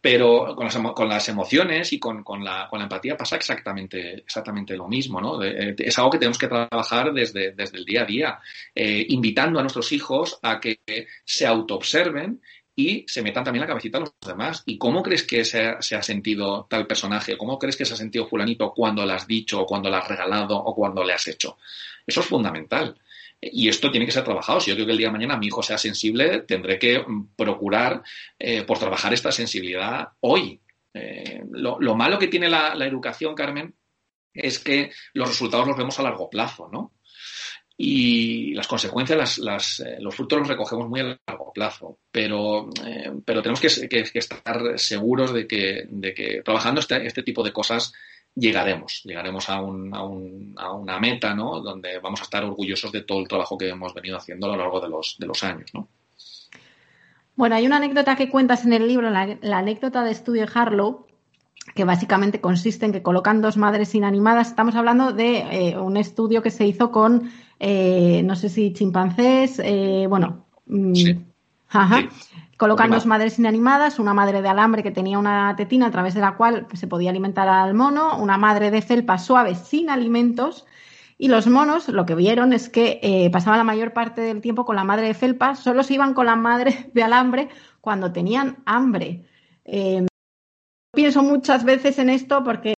Pero 0.00 0.54
con 0.54 1.08
las, 1.08 1.28
emociones 1.28 1.92
y 1.92 1.98
con, 1.98 2.22
la, 2.44 2.68
empatía 2.72 3.16
pasa 3.16 3.36
exactamente, 3.36 4.14
exactamente 4.14 4.76
lo 4.76 4.88
mismo, 4.88 5.20
¿no? 5.20 5.42
Eh, 5.42 5.74
es 5.78 5.98
algo 5.98 6.10
que 6.10 6.18
tenemos 6.18 6.38
que 6.38 6.48
trabajar 6.48 7.12
desde, 7.12 7.52
desde 7.52 7.78
el 7.78 7.84
día 7.84 8.02
a 8.02 8.06
día, 8.06 8.38
eh, 8.74 9.06
invitando 9.08 9.58
a 9.58 9.62
nuestros 9.62 9.90
hijos 9.92 10.38
a 10.42 10.60
que 10.60 10.78
se 11.24 11.46
autoobserven 11.46 12.40
y 12.76 13.04
se 13.08 13.22
metan 13.22 13.42
también 13.42 13.62
la 13.62 13.66
cabecita 13.66 13.98
a 13.98 14.02
los 14.02 14.14
demás. 14.24 14.62
¿Y 14.64 14.78
cómo 14.78 15.02
crees 15.02 15.24
que 15.24 15.44
se 15.44 15.66
ha, 15.66 15.82
se 15.82 15.96
ha, 15.96 16.02
sentido 16.02 16.68
tal 16.70 16.86
personaje? 16.86 17.36
¿Cómo 17.36 17.58
crees 17.58 17.76
que 17.76 17.84
se 17.84 17.94
ha 17.94 17.96
sentido 17.96 18.28
fulanito 18.28 18.72
cuando 18.72 19.04
le 19.04 19.14
has 19.14 19.26
dicho, 19.26 19.62
o 19.62 19.66
cuando 19.66 19.90
le 19.90 19.96
has 19.96 20.06
regalado, 20.06 20.56
o 20.56 20.74
cuando 20.76 21.02
le 21.02 21.12
has 21.12 21.26
hecho? 21.26 21.58
Eso 22.06 22.20
es 22.20 22.26
fundamental. 22.26 22.96
Y 23.40 23.68
esto 23.68 23.90
tiene 23.90 24.06
que 24.06 24.12
ser 24.12 24.24
trabajado. 24.24 24.60
Si 24.60 24.70
yo 24.70 24.74
quiero 24.74 24.86
que 24.86 24.92
el 24.92 24.98
día 24.98 25.08
de 25.08 25.12
mañana 25.12 25.36
mi 25.36 25.46
hijo 25.46 25.62
sea 25.62 25.78
sensible, 25.78 26.40
tendré 26.40 26.78
que 26.78 26.98
mm, 26.98 27.34
procurar 27.36 28.02
eh, 28.38 28.64
por 28.64 28.78
trabajar 28.78 29.12
esta 29.12 29.30
sensibilidad 29.30 30.08
hoy. 30.20 30.60
Eh, 30.92 31.42
lo, 31.50 31.94
malo 31.94 32.18
que 32.18 32.26
tiene 32.26 32.48
la, 32.48 32.72
educación, 32.84 33.34
Carmen, 33.34 33.74
es 34.34 34.58
que 34.58 34.90
los 35.12 35.28
resultados 35.28 35.68
los 35.68 35.76
vemos 35.76 35.98
a 35.98 36.02
largo 36.02 36.28
plazo, 36.28 36.68
¿no? 36.72 36.94
Y 37.76 38.54
las 38.54 38.66
consecuencias, 38.66 39.38
las, 39.38 39.78
eh, 39.80 39.98
los 40.00 40.16
frutos 40.16 40.40
los 40.40 40.48
recogemos 40.48 40.88
muy 40.88 41.00
a 41.00 41.20
largo 41.24 41.52
plazo. 41.52 42.00
Pero, 42.10 42.68
pero 43.24 43.40
tenemos 43.40 43.60
que, 43.60 43.68
estar 44.14 44.78
seguros 44.80 45.32
de 45.32 45.46
que, 45.46 45.84
de 45.88 46.12
que 46.12 46.42
trabajando 46.42 46.80
este, 46.80 47.06
este 47.06 47.22
tipo 47.22 47.44
de 47.44 47.52
cosas 47.52 47.92
llegaremos, 48.38 49.02
llegaremos 49.04 49.48
a, 49.48 49.60
un, 49.60 49.94
a, 49.94 50.02
un, 50.04 50.54
a, 50.56 50.72
una 50.72 50.98
meta, 50.98 51.34
¿no? 51.34 51.60
Donde 51.60 51.98
vamos 51.98 52.20
a 52.20 52.24
estar 52.24 52.44
orgullosos 52.44 52.92
de 52.92 53.02
todo 53.02 53.20
el 53.20 53.28
trabajo 53.28 53.58
que 53.58 53.68
hemos 53.68 53.92
venido 53.94 54.16
haciendo 54.16 54.46
a 54.46 54.50
lo 54.50 54.56
largo 54.56 54.80
de 54.80 54.88
los, 54.88 55.16
de 55.18 55.26
los 55.26 55.42
años, 55.42 55.70
¿no? 55.74 55.88
Bueno, 57.34 57.54
hay 57.54 57.66
una 57.66 57.76
anécdota 57.76 58.16
que 58.16 58.28
cuentas 58.28 58.64
en 58.64 58.72
el 58.72 58.88
libro, 58.88 59.10
la, 59.10 59.38
anécdota 59.56 60.02
de 60.02 60.10
Estudio 60.10 60.46
Harlow, 60.52 61.06
que 61.74 61.84
básicamente 61.84 62.40
consiste 62.40 62.84
en 62.84 62.92
que 62.92 63.02
colocan 63.02 63.40
dos 63.40 63.56
madres 63.56 63.94
inanimadas. 63.94 64.48
Estamos 64.48 64.74
hablando 64.74 65.12
de 65.12 65.38
eh, 65.50 65.78
un 65.78 65.96
estudio 65.96 66.42
que 66.42 66.50
se 66.50 66.66
hizo 66.66 66.90
con, 66.90 67.30
eh, 67.60 68.22
no 68.24 68.34
sé 68.34 68.48
si 68.48 68.72
chimpancés, 68.72 69.60
eh, 69.62 70.06
bueno. 70.08 70.46
Mm, 70.66 71.27
ajá. 71.68 72.08
Colocan 72.56 72.90
dos 72.90 73.06
madres 73.06 73.38
inanimadas, 73.38 74.00
una 74.00 74.14
madre 74.14 74.42
de 74.42 74.48
alambre 74.48 74.82
que 74.82 74.90
tenía 74.90 75.18
una 75.18 75.54
tetina 75.56 75.86
a 75.86 75.90
través 75.92 76.14
de 76.14 76.20
la 76.20 76.36
cual 76.36 76.66
se 76.72 76.88
podía 76.88 77.10
alimentar 77.10 77.48
al 77.48 77.74
mono, 77.74 78.18
una 78.18 78.36
madre 78.36 78.72
de 78.72 78.82
felpa 78.82 79.18
suave 79.18 79.54
sin 79.54 79.90
alimentos. 79.90 80.66
Y 81.18 81.28
los 81.28 81.46
monos 81.46 81.88
lo 81.88 82.04
que 82.04 82.16
vieron 82.16 82.52
es 82.52 82.68
que 82.68 83.30
pasaban 83.32 83.58
la 83.58 83.64
mayor 83.64 83.92
parte 83.92 84.20
del 84.20 84.40
tiempo 84.40 84.64
con 84.64 84.74
la 84.74 84.84
madre 84.84 85.06
de 85.06 85.14
felpa, 85.14 85.54
solo 85.54 85.84
se 85.84 85.94
iban 85.94 86.14
con 86.14 86.26
la 86.26 86.36
madre 86.36 86.90
de 86.94 87.02
alambre 87.02 87.48
cuando 87.80 88.12
tenían 88.12 88.58
hambre 88.66 89.24
pienso 90.98 91.22
muchas 91.22 91.64
veces 91.64 91.98
en 91.98 92.10
esto 92.10 92.42
porque 92.42 92.74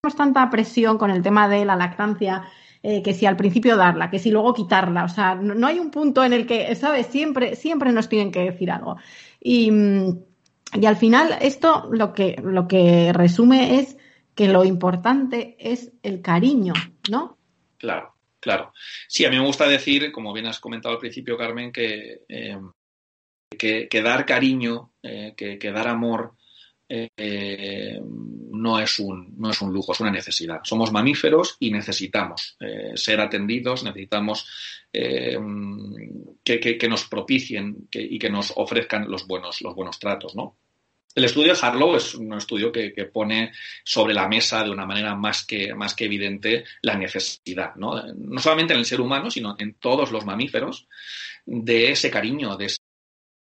tenemos 0.00 0.16
tanta 0.16 0.48
presión 0.48 0.98
con 0.98 1.10
el 1.10 1.22
tema 1.22 1.48
de 1.48 1.64
la 1.64 1.76
lactancia, 1.76 2.44
eh, 2.88 3.02
que 3.02 3.14
si 3.14 3.26
al 3.26 3.36
principio 3.36 3.76
darla, 3.76 4.10
que 4.10 4.20
si 4.20 4.30
luego 4.30 4.54
quitarla. 4.54 5.02
O 5.02 5.08
sea, 5.08 5.34
no, 5.34 5.66
hay 5.66 5.80
un 5.80 5.90
punto 5.90 6.22
en 6.22 6.32
el 6.32 6.46
que, 6.46 6.72
¿sabes? 6.76 7.08
Siempre, 7.08 7.56
siempre 7.56 7.90
nos 7.90 8.08
tienen 8.08 8.30
que 8.30 8.44
decir 8.44 8.70
algo. 8.70 8.96
Y, 9.40 9.72
y 10.72 10.86
al 10.86 10.94
final, 10.94 11.36
esto 11.40 11.88
lo 11.90 12.12
que, 12.12 12.40
lo 12.44 12.68
que 12.68 13.12
resume 13.12 13.80
es 13.80 13.96
que 14.36 14.46
lo 14.46 14.64
importante 14.64 15.56
es 15.58 15.94
el 16.04 16.22
cariño, 16.22 16.74
¿no? 17.10 17.38
Claro, 17.76 18.14
claro. 18.38 18.72
Sí, 19.08 19.24
a 19.24 19.30
mí 19.30 19.36
me 19.36 19.46
gusta 19.46 19.66
decir, 19.66 20.12
como 20.12 20.32
bien 20.32 20.46
has 20.46 20.60
comentado 20.60 20.94
al 20.94 21.00
principio, 21.00 21.36
Carmen, 21.36 21.72
que, 21.72 22.20
eh, 22.28 22.56
que, 23.58 24.00
dar 24.00 24.24
cariño, 24.24 24.92
eh, 25.02 25.34
que, 25.36 25.58
que, 25.58 25.72
dar 25.72 25.88
amor 25.88 26.36
eh, 26.88 28.00
no, 28.02 28.78
es 28.78 28.98
un, 28.98 29.34
no 29.38 29.50
es 29.50 29.60
un 29.60 29.72
lujo, 29.72 29.92
es 29.92 30.00
una 30.00 30.10
necesidad. 30.10 30.60
Somos 30.64 30.92
mamíferos 30.92 31.56
y 31.60 31.70
necesitamos 31.70 32.56
eh, 32.60 32.92
ser 32.94 33.20
atendidos, 33.20 33.82
necesitamos 33.82 34.48
eh, 34.92 35.38
que, 36.42 36.88
nos 36.88 37.04
propicien 37.04 37.88
y 37.92 38.18
que 38.18 38.30
nos 38.30 38.52
ofrezcan 38.56 39.10
los 39.10 39.26
buenos, 39.26 39.60
los 39.62 39.74
buenos 39.74 39.98
tratos, 39.98 40.34
¿no? 40.34 40.56
El 41.14 41.24
estudio 41.24 41.54
de 41.54 41.58
Harlow 41.62 41.96
es 41.96 42.14
un 42.14 42.34
estudio 42.34 42.70
que, 42.70 42.92
pone 43.10 43.52
sobre 43.82 44.12
la 44.12 44.28
mesa 44.28 44.62
de 44.62 44.70
una 44.70 44.84
manera 44.84 45.14
más 45.14 45.46
que, 45.46 45.74
más 45.74 45.94
que 45.94 46.04
evidente 46.04 46.64
la 46.82 46.94
necesidad, 46.94 47.74
¿no? 47.76 48.02
no 48.14 48.38
solamente 48.38 48.74
en 48.74 48.80
el 48.80 48.84
ser 48.84 49.00
humano, 49.00 49.30
sino 49.30 49.56
en 49.58 49.72
todos 49.74 50.12
los 50.12 50.26
mamíferos, 50.26 50.86
de 51.46 51.90
ese 51.90 52.10
cariño, 52.10 52.58
de 52.58 52.66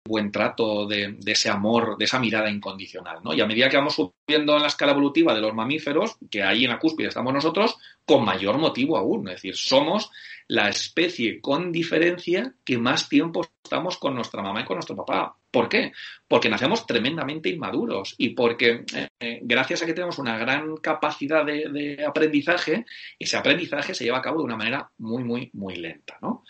buen 0.06 0.32
trato, 0.32 0.86
de, 0.86 1.18
ese 1.26 1.50
amor, 1.50 1.96
de 1.98 2.04
esa 2.04 2.18
mirada 2.18 2.50
incondicional, 2.50 3.18
¿no? 3.22 3.34
Y 3.34 3.40
a 3.40 3.46
medida 3.46 3.68
que 3.68 3.76
vamos 3.76 3.94
subiendo 3.94 4.56
en 4.56 4.62
la 4.62 4.68
escala 4.68 4.92
evolutiva 4.92 5.34
de 5.34 5.40
los 5.40 5.54
mamíferos, 5.54 6.16
que 6.30 6.42
ahí 6.42 6.64
en 6.64 6.70
la 6.70 6.78
cúspide 6.78 7.08
estamos 7.08 7.32
nosotros, 7.32 7.76
con 8.04 8.24
mayor 8.24 8.58
motivo 8.58 8.96
aún, 8.96 9.28
es 9.28 9.36
decir, 9.36 9.56
somos 9.56 10.10
la 10.50 10.68
especie 10.68 11.40
con 11.40 11.70
diferencia 11.70 12.54
que 12.64 12.76
más 12.76 13.08
tiempo 13.08 13.46
estamos 13.62 13.98
con 13.98 14.16
nuestra 14.16 14.42
mamá 14.42 14.62
y 14.62 14.64
con 14.64 14.78
nuestro 14.78 14.96
papá. 14.96 15.36
¿Por 15.48 15.68
qué? 15.68 15.92
Porque 16.26 16.48
nacemos 16.48 16.86
tremendamente 16.86 17.48
inmaduros 17.48 18.16
y 18.18 18.30
porque 18.30 18.84
eh, 19.20 19.38
gracias 19.42 19.82
a 19.82 19.86
que 19.86 19.92
tenemos 19.92 20.18
una 20.18 20.36
gran 20.38 20.76
capacidad 20.78 21.44
de, 21.44 22.04
aprendizaje, 22.04 22.84
ese 23.16 23.36
aprendizaje 23.36 23.94
se 23.94 24.02
lleva 24.02 24.18
a 24.18 24.22
cabo 24.22 24.38
de 24.38 24.44
una 24.46 24.56
manera 24.56 24.90
muy, 24.98 25.22
muy, 25.22 25.50
muy 25.52 25.76
lenta. 25.76 26.18
¿no? 26.20 26.42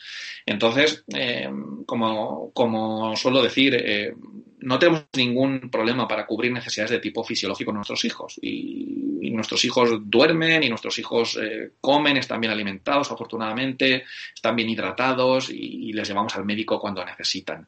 Entonces, 0.47 1.05
eh, 1.15 1.51
como, 1.85 2.53
como, 2.55 3.15
suelo 3.17 3.43
decir, 3.43 3.75
eh, 3.75 4.15
no 4.61 4.79
tenemos 4.79 5.05
ningún 5.15 5.71
problema 5.71 6.09
para 6.09 6.27
cubrir 6.27 6.53
necesidades 6.53 6.93
de 6.93 7.01
tipo 7.01 7.23
fisiológico 7.23 7.71
en 7.71 7.77
nuestros 7.77 8.03
hijos. 8.07 8.41
Nuestros 9.31 9.65
hijos 9.65 9.91
duermen 10.05 10.63
y 10.63 10.69
nuestros 10.69 10.99
hijos 10.99 11.39
comen, 11.81 12.17
están 12.17 12.41
bien 12.41 12.53
alimentados, 12.53 13.11
afortunadamente, 13.13 14.05
están 14.35 14.57
bien 14.57 14.71
hidratados 14.71 15.51
y 15.51 15.93
les 15.93 16.09
llevamos 16.09 16.35
al 16.37 16.45
médico 16.45 16.81
cuando 16.81 17.05
necesitan. 17.05 17.67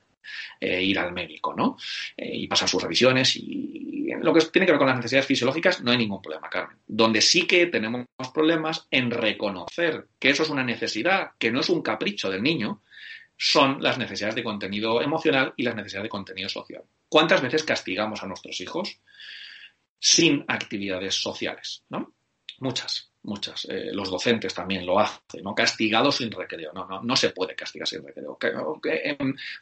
Eh, 0.60 0.82
ir 0.82 0.98
al 0.98 1.12
médico, 1.12 1.54
¿no? 1.54 1.76
Eh, 2.16 2.30
y 2.32 2.46
pasar 2.46 2.68
sus 2.68 2.82
revisiones 2.82 3.34
y 3.36 4.12
lo 4.20 4.32
que 4.32 4.40
tiene 4.42 4.64
que 4.64 4.72
ver 4.72 4.78
con 4.78 4.86
las 4.86 4.96
necesidades 4.96 5.26
fisiológicas 5.26 5.82
no 5.82 5.90
hay 5.90 5.98
ningún 5.98 6.22
problema, 6.22 6.48
Carmen. 6.48 6.76
Donde 6.86 7.20
sí 7.20 7.46
que 7.46 7.66
tenemos 7.66 8.06
problemas 8.32 8.86
en 8.90 9.10
reconocer 9.10 10.06
que 10.20 10.30
eso 10.30 10.44
es 10.44 10.50
una 10.50 10.62
necesidad, 10.62 11.32
que 11.38 11.50
no 11.50 11.60
es 11.60 11.68
un 11.68 11.82
capricho 11.82 12.30
del 12.30 12.42
niño, 12.42 12.82
son 13.36 13.82
las 13.82 13.98
necesidades 13.98 14.36
de 14.36 14.44
contenido 14.44 15.02
emocional 15.02 15.52
y 15.56 15.64
las 15.64 15.74
necesidades 15.74 16.04
de 16.04 16.10
contenido 16.10 16.48
social. 16.48 16.82
¿Cuántas 17.08 17.42
veces 17.42 17.64
castigamos 17.64 18.22
a 18.22 18.26
nuestros 18.26 18.60
hijos 18.60 19.00
sin 20.02 20.44
actividades 20.48 21.14
sociales? 21.14 21.84
¿no? 21.88 22.12
Muchas 22.58 23.12
muchas. 23.22 23.66
Eh, 23.66 23.90
los 23.92 24.10
docentes 24.10 24.54
también 24.54 24.84
lo 24.84 24.98
hacen, 24.98 25.42
¿no? 25.42 25.54
Castigado 25.54 26.10
sin 26.10 26.30
recreo. 26.30 26.72
No, 26.72 26.86
no, 26.86 27.02
no 27.02 27.16
se 27.16 27.30
puede 27.30 27.54
castigar 27.54 27.86
sin 27.86 28.04
recreo. 28.04 28.38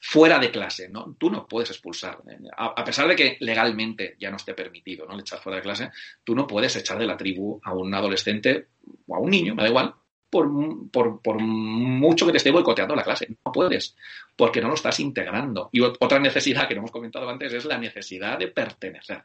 Fuera 0.01 0.39
de 0.39 0.51
clase, 0.51 0.89
¿no? 0.89 1.15
Tú 1.19 1.31
no 1.31 1.47
puedes 1.47 1.71
expulsar. 1.71 2.19
Eh, 2.29 2.49
a, 2.57 2.85
pesar 2.85 3.09
de 3.09 3.17
que 3.17 3.37
legalmente 3.41 4.17
ya 4.19 4.31
no 4.31 4.37
esté 4.37 4.55
permitido, 4.55 5.07
¿no? 5.07 5.15
El 5.15 5.21
echar 5.21 5.41
fuera 5.41 5.57
de 5.57 5.63
clase, 5.63 5.91
tú 6.25 6.35
no 6.35 6.47
puedes 6.47 6.75
echar 6.77 6.99
de 6.99 7.07
la 7.07 7.17
tribu 7.17 7.61
a 7.63 7.73
un 7.73 7.93
adolescente 7.95 8.69
o 9.07 9.17
a 9.17 9.19
un 9.19 9.31
niño, 9.31 9.55
me 9.55 9.63
da 9.63 9.69
igual, 9.69 9.95
por, 10.29 10.49
por, 10.91 11.21
por, 11.21 11.41
mucho 11.41 12.25
que 12.25 12.33
te 12.33 12.39
esté 12.39 12.51
boicoteando 12.51 12.95
la 12.95 13.03
clase. 13.03 13.29
No 13.45 13.53
puedes, 13.53 13.97
porque 14.37 14.61
no 14.61 14.69
lo 14.69 14.75
estás 14.75 15.01
integrando. 15.01 15.69
Y 15.73 15.81
otra 15.81 16.19
necesidad 16.19 16.69
que 16.69 16.75
no 16.75 16.81
hemos 16.81 16.93
comentado 16.93 17.29
antes 17.29 17.53
es 17.53 17.65
la 17.65 17.79
necesidad 17.79 18.39
de 18.39 18.49
pertenecer, 18.49 19.25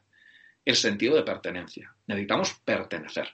el 0.66 0.76
sentido 0.76 1.16
de 1.16 1.24
pertenencia. 1.24 1.96
Necesitamos 2.08 2.54
pertenecer. 2.66 3.30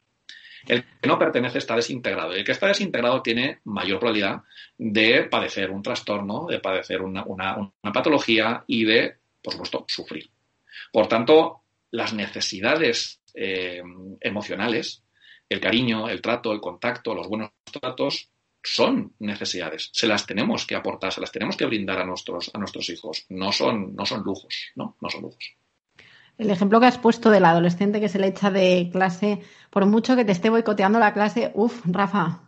El 0.68 0.84
que 0.84 1.08
no 1.08 1.18
pertenece 1.18 1.58
está 1.58 1.76
desintegrado 1.76 2.36
y 2.36 2.40
el 2.40 2.46
que 2.46 2.52
está 2.52 2.68
desintegrado 2.68 3.22
tiene 3.22 3.62
mayor 3.64 4.00
probabilidad 4.00 4.44
de 4.78 5.24
padecer 5.24 5.72
un 5.72 5.82
trastorno, 5.82 6.46
de 6.48 6.60
padecer 6.60 7.02
una, 7.02 7.26
patología 7.94 8.64
y 8.68 8.86
de, 8.86 9.18
por 9.42 9.54
supuesto, 9.54 9.86
sufrir. 9.88 10.30
Por 10.92 11.08
tanto, 11.08 11.64
las 11.90 12.14
necesidades 12.14 13.22
eh, 13.34 13.82
emocionales, 14.20 15.04
el 15.50 15.60
cariño, 15.60 16.10
el 16.10 16.22
trato, 16.22 16.52
el 16.52 16.62
contacto, 16.62 17.16
los 17.16 17.28
buenos 17.28 17.52
tratos, 17.82 18.30
son 18.64 19.14
necesidades. 19.20 19.90
Se 19.92 20.08
las 20.08 20.26
tenemos 20.26 20.66
que 20.66 20.76
aportar, 20.76 21.12
se 21.12 21.22
las 21.22 21.32
tenemos 21.32 21.58
que 21.58 21.66
brindar 21.66 22.00
a 22.00 22.06
nuestros, 22.06 22.52
a 22.54 22.60
nuestros 22.60 22.90
hijos. 22.90 23.26
No 23.30 23.52
son, 23.52 23.96
no 23.96 24.06
son 24.06 24.22
lujos, 24.22 24.72
¿no? 24.76 24.98
No 25.02 25.10
son 25.10 25.24
lujos. 25.24 25.56
El 26.42 26.50
ejemplo 26.50 26.80
que 26.80 26.88
has 26.88 26.98
puesto 26.98 27.30
del 27.30 27.46
adolescente 27.46 28.00
que 28.00 28.10
se 28.10 28.18
le 28.18 28.26
echa 28.26 28.50
de 28.50 28.90
clase, 28.92 29.42
por 29.70 29.86
mucho 29.86 30.16
que 30.16 30.26
te 30.26 30.32
esté 30.32 30.50
boicoteando 30.50 30.98
la 30.98 31.14
clase, 31.14 31.52
uff, 31.54 31.86
Rafa. 31.86 32.40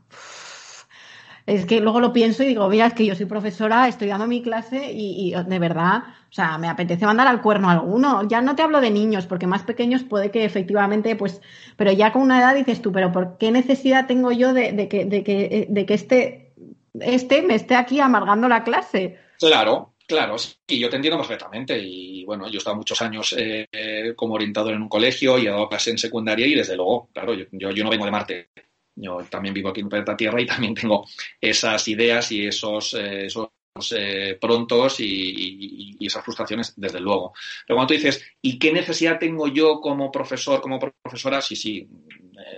Es 1.45 1.67
que 1.67 1.79
luego 1.79 1.99
lo 1.99 2.11
pienso 2.11 2.41
y 2.41 2.47
digo, 2.47 2.67
mira, 2.69 2.87
es 2.87 2.95
que 2.95 3.05
yo 3.05 3.13
soy 3.13 3.27
profesora, 3.27 3.87
estoy 3.87 4.07
dando 4.07 4.25
mi 4.25 4.41
clase 4.41 4.91
y, 4.91 5.35
de 5.35 5.59
verdad, 5.59 6.05
o 6.27 6.33
sea, 6.33 6.57
me 6.57 6.69
apetece 6.69 7.05
mandar 7.05 7.27
al 7.27 7.43
cuerno 7.43 7.69
a 7.69 7.73
alguno. 7.73 8.27
Ya 8.27 8.41
no 8.41 8.55
te 8.55 8.63
hablo 8.63 8.81
de 8.81 8.89
niños, 8.89 9.27
porque 9.27 9.45
más 9.45 9.61
pequeños 9.61 10.01
puede 10.01 10.31
que 10.31 10.43
efectivamente, 10.43 11.15
pues, 11.15 11.39
pero 11.77 11.91
ya 11.91 12.11
con 12.11 12.23
una 12.23 12.39
edad 12.39 12.55
dices 12.55 12.81
tú, 12.81 12.91
pero 12.91 13.11
¿por 13.11 13.37
qué 13.37 13.51
necesidad 13.51 14.07
tengo 14.07 14.31
yo 14.31 14.53
de, 14.53 14.87
que, 14.89 15.05
de 15.05 15.23
que, 15.23 15.67
de 15.69 15.85
que 15.85 15.93
este, 15.93 16.51
este 16.99 17.43
me 17.43 17.53
esté 17.53 17.75
aquí 17.75 17.99
amargando 17.99 18.47
la 18.47 18.63
clase? 18.63 19.19
Claro, 19.37 19.92
Claro, 20.05 20.37
sí, 20.37 20.57
yo 20.67 20.89
te 20.89 20.97
entiendo 20.97 21.17
perfectamente. 21.17 21.79
Y 21.79 22.25
bueno, 22.25 22.47
yo 22.47 22.55
he 22.55 22.57
estado 22.57 22.75
muchos 22.75 23.01
años 23.01 23.33
eh, 23.37 23.67
como 24.15 24.33
orientador 24.35 24.73
en 24.73 24.81
un 24.81 24.89
colegio 24.89 25.37
y 25.37 25.47
he 25.47 25.49
dado 25.49 25.69
clase 25.69 25.91
en 25.91 25.97
secundaria 25.97 26.45
y 26.45 26.55
desde 26.55 26.75
luego, 26.75 27.09
claro, 27.13 27.33
yo, 27.33 27.45
yo, 27.51 27.83
no 27.83 27.89
vengo 27.89 28.05
de 28.05 28.11
Marte. 28.11 28.49
Yo 28.95 29.19
también 29.29 29.53
vivo 29.53 29.69
aquí 29.69 29.81
en 29.81 29.89
planeta 29.89 30.15
Tierra 30.15 30.41
y 30.41 30.45
también 30.45 30.75
tengo 30.75 31.05
esas 31.39 31.87
ideas 31.87 32.31
y 32.31 32.47
esos, 32.47 32.93
eh, 32.95 33.25
esos 33.25 33.49
eh, 33.95 34.37
prontos 34.39 34.99
y, 34.99 35.97
esas 36.05 36.23
frustraciones, 36.23 36.73
desde 36.75 36.99
luego. 36.99 37.33
Pero 37.65 37.77
cuando 37.77 37.87
tú 37.87 37.93
dices, 37.93 38.23
¿y 38.41 38.59
qué 38.59 38.73
necesidad 38.73 39.17
tengo 39.17 39.47
yo 39.47 39.79
como 39.79 40.11
profesor, 40.11 40.61
como 40.61 40.79
profesora? 40.79 41.41
Sí, 41.41 41.55
sí, 41.55 41.87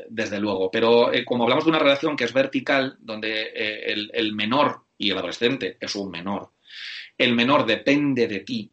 desde 0.10 0.40
luego. 0.40 0.72
Pero 0.72 1.12
como 1.26 1.44
hablamos 1.44 1.66
de 1.66 1.70
una 1.70 1.80
relación 1.80 2.18
que 2.18 2.24
es 2.24 2.34
vertical, 2.34 2.98
donde 3.00 3.52
el 3.54 4.34
menor 4.34 4.88
y 4.98 5.12
el 5.12 5.18
adolescente 5.18 5.78
es 5.80 5.96
un 5.96 6.10
menor 6.10 6.55
el 7.18 7.34
menor 7.34 7.66
depende 7.66 8.28
de 8.28 8.40
ti, 8.42 8.72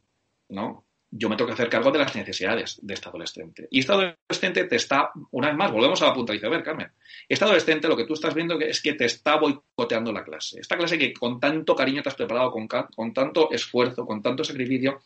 ¿no? 0.48 0.86
Yo 1.14 1.28
me 1.28 1.36
tengo 1.36 1.48
que 1.48 1.52
hacer 1.52 1.68
cargo 1.68 1.90
de 1.90 1.98
las 1.98 2.16
necesidades 2.16 2.78
de 2.80 2.94
este 2.94 3.08
adolescente. 3.08 3.68
Y 3.70 3.80
este 3.80 3.92
adolescente 3.92 4.64
te 4.64 4.76
está, 4.76 5.10
una 5.32 5.48
vez 5.48 5.56
más, 5.56 5.70
volvemos 5.70 6.00
a 6.00 6.06
la 6.06 6.14
punta 6.14 6.32
de 6.32 6.48
ver, 6.48 6.62
Carmen. 6.62 6.90
Este 7.28 7.44
adolescente 7.44 7.86
lo 7.86 7.96
que 7.96 8.06
tú 8.06 8.14
estás 8.14 8.34
viendo 8.34 8.58
es 8.58 8.80
que 8.80 8.94
te 8.94 9.04
está 9.04 9.36
boicoteando 9.36 10.10
la 10.10 10.24
clase. 10.24 10.60
Esta 10.60 10.78
clase 10.78 10.98
que 10.98 11.12
con 11.12 11.38
tanto 11.38 11.76
cariño 11.76 12.02
te 12.02 12.08
has 12.08 12.14
preparado, 12.14 12.50
con, 12.50 12.66
con 12.66 13.12
tanto 13.12 13.50
esfuerzo, 13.52 14.06
con 14.06 14.22
tanto 14.22 14.42
sacrificio, 14.42 15.02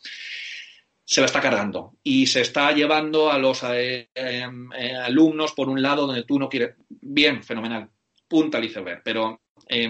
se 1.04 1.20
la 1.20 1.26
está 1.26 1.40
cargando 1.40 1.94
y 2.02 2.26
se 2.26 2.40
está 2.40 2.72
llevando 2.72 3.30
a 3.30 3.38
los 3.38 3.64
eh, 3.64 4.10
em, 4.14 4.72
eh, 4.72 4.94
alumnos 4.94 5.52
por 5.52 5.68
un 5.68 5.82
lado 5.82 6.06
donde 6.06 6.24
tú 6.24 6.38
no 6.38 6.48
quieres. 6.48 6.76
Bien, 6.88 7.42
fenomenal, 7.42 7.88
punta 8.28 8.58
al 8.58 9.00
pero 9.04 9.40
eh, 9.68 9.88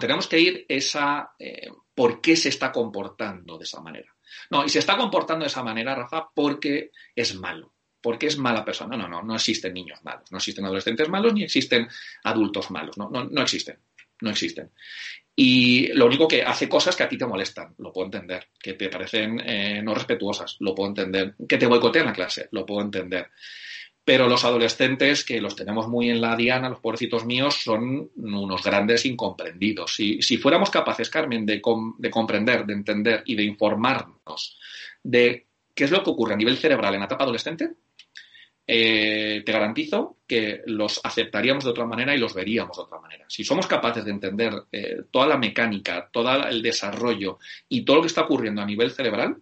tenemos 0.00 0.26
que 0.26 0.38
ir 0.38 0.66
esa 0.68 1.32
eh, 1.38 1.70
por 1.94 2.20
qué 2.20 2.36
se 2.36 2.48
está 2.48 2.72
comportando 2.72 3.56
de 3.58 3.64
esa 3.64 3.80
manera. 3.80 4.14
No, 4.50 4.64
y 4.64 4.68
se 4.68 4.80
está 4.80 4.96
comportando 4.96 5.44
de 5.44 5.48
esa 5.48 5.62
manera, 5.62 5.94
Rafa, 5.94 6.28
porque 6.34 6.90
es 7.14 7.34
malo. 7.34 7.72
porque 8.04 8.26
es 8.26 8.36
mala 8.36 8.62
persona. 8.66 8.98
No, 8.98 9.08
no, 9.08 9.22
no, 9.22 9.34
existen 9.34 9.72
niños 9.72 9.98
malos, 10.04 10.30
no 10.30 10.36
existen 10.36 10.66
adolescentes 10.66 11.08
malos, 11.08 11.32
ni 11.32 11.42
existen 11.42 11.88
adultos 12.24 12.70
malos, 12.70 12.98
no, 12.98 13.08
no, 13.08 13.24
no 13.24 13.40
existen, 13.40 13.78
no 14.20 14.28
existen. 14.28 14.70
Y 15.34 15.88
lo 15.94 16.04
único 16.04 16.28
que 16.28 16.42
hace 16.42 16.68
cosas 16.68 16.94
que 16.94 17.02
a 17.02 17.08
ti 17.08 17.16
te 17.16 17.26
molestan, 17.26 17.74
lo 17.78 17.92
puedo 17.92 18.04
entender, 18.04 18.48
que 18.60 18.74
te 18.74 18.90
parecen 18.90 19.40
eh, 19.40 19.80
no 19.82 19.94
respetuosas, 19.94 20.56
lo 20.60 20.74
puedo 20.74 20.90
entender, 20.90 21.34
que 21.48 21.56
te 21.56 21.66
boicotean 21.66 22.04
la 22.04 22.12
clase, 22.12 22.48
lo 22.52 22.66
puedo 22.66 22.82
entender. 22.82 23.30
Pero 24.04 24.28
los 24.28 24.44
adolescentes, 24.44 25.24
que 25.24 25.40
los 25.40 25.56
tenemos 25.56 25.88
muy 25.88 26.10
en 26.10 26.20
la 26.20 26.36
diana, 26.36 26.68
los 26.68 26.80
pobrecitos 26.80 27.24
míos, 27.24 27.62
son 27.62 28.10
unos 28.16 28.62
grandes 28.62 29.06
incomprendidos. 29.06 29.94
Si, 29.94 30.36
fuéramos 30.36 30.70
capaces, 30.70 31.08
Carmen, 31.08 31.46
de, 31.46 31.62
de 31.98 32.10
comprender, 32.10 32.66
de 32.66 32.72
entender 32.74 33.22
y 33.24 33.34
de 33.34 33.44
informarnos 33.44 34.58
de 35.02 35.46
qué 35.74 35.84
es 35.84 35.90
lo 35.90 36.02
que 36.02 36.10
ocurre 36.10 36.34
a 36.34 36.36
nivel 36.36 36.56
cerebral 36.56 36.94
en 36.94 37.00
la 37.00 37.06
etapa 37.06 37.24
adolescente, 37.24 37.70
eh, 38.66 39.42
te 39.44 39.52
garantizo 39.52 40.18
que 40.26 40.62
los 40.66 41.00
aceptaríamos 41.04 41.64
de 41.64 41.70
otra 41.70 41.84
manera 41.84 42.14
y 42.14 42.18
los 42.18 42.34
veríamos 42.34 42.76
de 42.76 42.82
otra 42.82 42.98
manera. 42.98 43.26
Si 43.28 43.44
somos 43.44 43.66
capaces 43.66 44.04
de 44.04 44.10
entender 44.10 44.54
eh, 44.72 45.02
toda 45.10 45.26
la 45.26 45.36
mecánica, 45.36 46.08
todo 46.10 46.46
el 46.48 46.62
desarrollo 46.62 47.38
y 47.68 47.84
todo 47.84 47.96
lo 47.96 48.02
que 48.02 48.08
está 48.08 48.22
ocurriendo 48.22 48.62
a 48.62 48.66
nivel 48.66 48.90
cerebral 48.90 49.36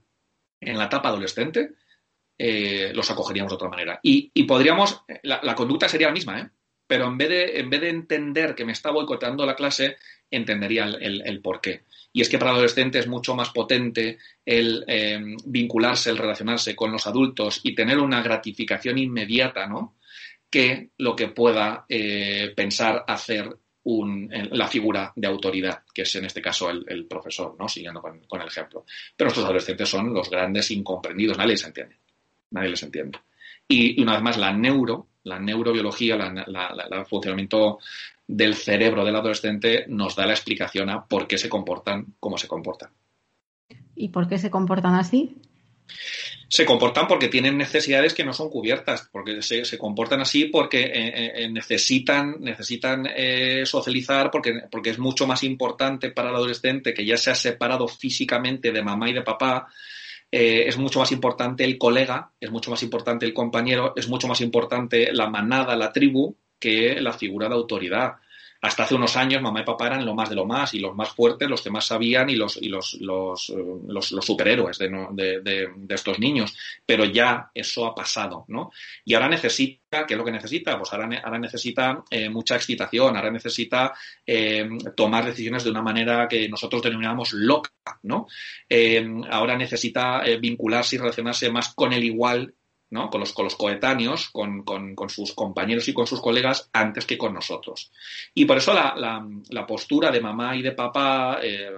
en 0.60 0.76
la 0.78 0.86
etapa 0.86 1.08
adolescente, 1.08 1.74
eh, 2.38 2.92
los 2.94 3.10
acogeríamos 3.10 3.50
de 3.50 3.56
otra 3.56 3.68
manera. 3.68 4.00
Y, 4.02 4.30
podríamos, 4.44 5.02
la, 5.22 5.54
conducta 5.54 5.88
sería 5.88 6.08
la 6.08 6.14
misma, 6.14 6.52
pero 6.86 7.06
en 7.06 7.16
vez, 7.16 7.28
de, 7.28 7.60
en 7.60 7.70
vez 7.70 7.80
de 7.80 7.88
entender 7.90 8.54
que 8.54 8.64
me 8.64 8.72
está 8.72 8.90
boicoteando 8.90 9.46
la 9.46 9.56
clase, 9.56 9.96
entendería 10.30 10.84
el, 10.84 11.22
el 11.24 11.40
por 11.40 11.60
qué. 11.60 11.84
Y 12.12 12.20
es 12.20 12.28
que 12.28 12.38
para 12.38 12.50
adolescentes 12.50 13.04
es 13.04 13.08
mucho 13.08 13.34
más 13.34 13.50
potente 13.50 14.18
el 14.44 14.84
eh, 14.86 15.18
vincularse, 15.46 16.10
el 16.10 16.18
relacionarse 16.18 16.76
con 16.76 16.92
los 16.92 17.06
adultos 17.06 17.60
y 17.62 17.74
tener 17.74 17.98
una 17.98 18.22
gratificación 18.22 18.98
inmediata, 18.98 19.66
¿no? 19.66 19.96
Que 20.50 20.90
lo 20.98 21.16
que 21.16 21.28
pueda 21.28 21.86
eh, 21.88 22.52
pensar 22.54 23.04
hacer 23.08 23.56
la 23.84 24.68
figura 24.68 25.12
de 25.16 25.26
autoridad, 25.26 25.82
que 25.92 26.02
es 26.02 26.14
en 26.14 26.26
este 26.26 26.40
caso 26.40 26.70
el, 26.70 27.06
profesor, 27.06 27.56
¿no? 27.58 27.68
Siguiendo 27.68 28.00
con, 28.00 28.20
el 28.40 28.46
ejemplo. 28.46 28.84
Pero 29.16 29.28
estos 29.28 29.44
adolescentes 29.44 29.88
son 29.88 30.14
los 30.14 30.30
grandes 30.30 30.70
incomprendidos, 30.70 31.36
nadie 31.36 31.52
les 31.52 31.64
entiende. 31.64 31.96
Nadie 32.52 32.70
les 32.70 32.82
entiende. 32.82 33.18
Y, 33.68 34.00
una 34.00 34.12
vez 34.12 34.22
más, 34.22 34.36
la 34.38 34.52
neuro, 34.52 35.08
la 35.24 35.38
neurobiología, 35.38 36.14
el 36.16 37.06
funcionamiento 37.06 37.78
del 38.26 38.54
cerebro 38.54 39.04
del 39.04 39.16
adolescente 39.16 39.84
nos 39.88 40.16
da 40.16 40.26
la 40.26 40.32
explicación 40.32 40.88
a 40.90 41.04
por 41.04 41.26
qué 41.26 41.38
se 41.38 41.48
comportan 41.48 42.14
como 42.20 42.38
se 42.38 42.48
comportan. 42.48 42.90
¿Y 43.94 44.08
por 44.08 44.28
qué 44.28 44.38
se 44.38 44.50
comportan 44.50 44.94
así? 44.94 45.36
Se 46.48 46.66
comportan 46.66 47.08
porque 47.08 47.28
tienen 47.28 47.56
necesidades 47.56 48.14
que 48.14 48.24
no 48.24 48.32
son 48.32 48.50
cubiertas, 48.50 49.08
porque 49.10 49.40
se, 49.42 49.78
comportan 49.78 50.20
así 50.20 50.46
porque 50.46 50.82
eh, 50.82 51.32
eh, 51.44 51.48
necesitan, 51.50 52.36
necesitan 52.40 53.06
eh, 53.06 53.64
socializar, 53.64 54.30
porque, 54.30 54.62
porque 54.70 54.90
es 54.90 54.98
mucho 54.98 55.26
más 55.26 55.42
importante 55.44 56.10
para 56.10 56.28
el 56.28 56.36
adolescente 56.36 56.92
que 56.92 57.06
ya 57.06 57.16
se 57.16 57.30
ha 57.30 57.34
separado 57.34 57.88
físicamente 57.88 58.70
de 58.70 58.82
mamá 58.82 59.08
y 59.08 59.14
de 59.14 59.22
papá, 59.22 59.68
es 60.32 60.78
mucho 60.78 60.98
más 60.98 61.12
importante 61.12 61.62
el 61.62 61.76
colega, 61.76 62.30
es 62.40 62.50
mucho 62.50 62.70
más 62.70 62.82
importante 62.82 63.26
el 63.26 63.34
compañero, 63.34 63.92
es 63.94 64.08
mucho 64.08 64.26
más 64.26 64.40
importante 64.40 65.12
la 65.12 65.28
manada, 65.28 65.76
la 65.76 65.92
tribu, 65.92 66.34
que 66.58 67.00
la 67.00 67.12
figura 67.12 67.48
de 67.48 67.54
autoridad. 67.54 68.14
Hasta 68.62 68.84
hace 68.84 68.94
unos 68.94 69.16
años 69.16 69.42
mamá 69.42 69.60
y 69.60 69.64
papá 69.64 69.88
eran 69.88 70.06
lo 70.06 70.14
más 70.14 70.28
de 70.28 70.36
lo 70.36 70.46
más 70.46 70.72
y 70.72 70.78
los 70.78 70.94
más 70.94 71.10
fuertes, 71.10 71.50
los 71.50 71.60
que 71.62 71.70
más 71.70 71.84
sabían 71.84 72.30
y 72.30 72.36
los, 72.36 72.56
y 72.56 72.68
los, 72.68 72.94
los, 73.00 73.52
los, 73.88 74.06
superhéroes 74.24 74.78
de, 74.78 74.88
de, 75.42 75.94
estos 75.94 76.20
niños. 76.20 76.56
Pero 76.86 77.04
ya 77.04 77.50
eso 77.52 77.84
ha 77.86 77.92
pasado, 77.92 78.44
¿no? 78.46 78.70
Y 79.04 79.14
ahora 79.14 79.28
necesita, 79.28 80.06
¿qué 80.06 80.14
es 80.14 80.18
lo 80.18 80.24
que 80.24 80.30
necesita? 80.30 80.78
Pues 80.78 80.92
ahora, 80.92 81.08
necesita 81.40 82.04
eh, 82.08 82.28
mucha 82.28 82.54
excitación, 82.54 83.16
ahora 83.16 83.32
necesita 83.32 83.94
eh, 84.24 84.68
tomar 84.94 85.24
decisiones 85.24 85.64
de 85.64 85.70
una 85.70 85.82
manera 85.82 86.28
que 86.28 86.48
nosotros 86.48 86.82
denominamos 86.82 87.32
loca, 87.32 87.72
¿no? 88.04 88.28
Eh, 88.68 89.04
ahora 89.28 89.56
necesita 89.56 90.22
vincularse 90.40 90.94
y 90.94 90.98
relacionarse 91.00 91.50
más 91.50 91.74
con 91.74 91.92
el 91.92 92.04
igual 92.04 92.54
¿no? 92.92 93.08
con, 93.10 93.20
los, 93.20 93.32
con 93.32 93.46
los 93.46 93.56
coetáneos, 93.56 94.28
con, 94.30 94.62
con, 94.62 95.08
sus 95.08 95.32
compañeros 95.32 95.88
y 95.88 95.94
con 95.94 96.06
sus 96.06 96.20
colegas 96.20 96.68
antes 96.72 97.06
que 97.06 97.18
con 97.18 97.34
nosotros. 97.34 97.90
Y 98.34 98.44
por 98.44 98.58
eso 98.58 98.74
la, 98.74 98.94
la, 98.96 99.26
la 99.48 99.66
postura 99.66 100.10
de 100.10 100.20
mamá 100.20 100.54
y 100.54 100.62
de 100.62 100.72
papá 100.72 101.38
eh, 101.42 101.70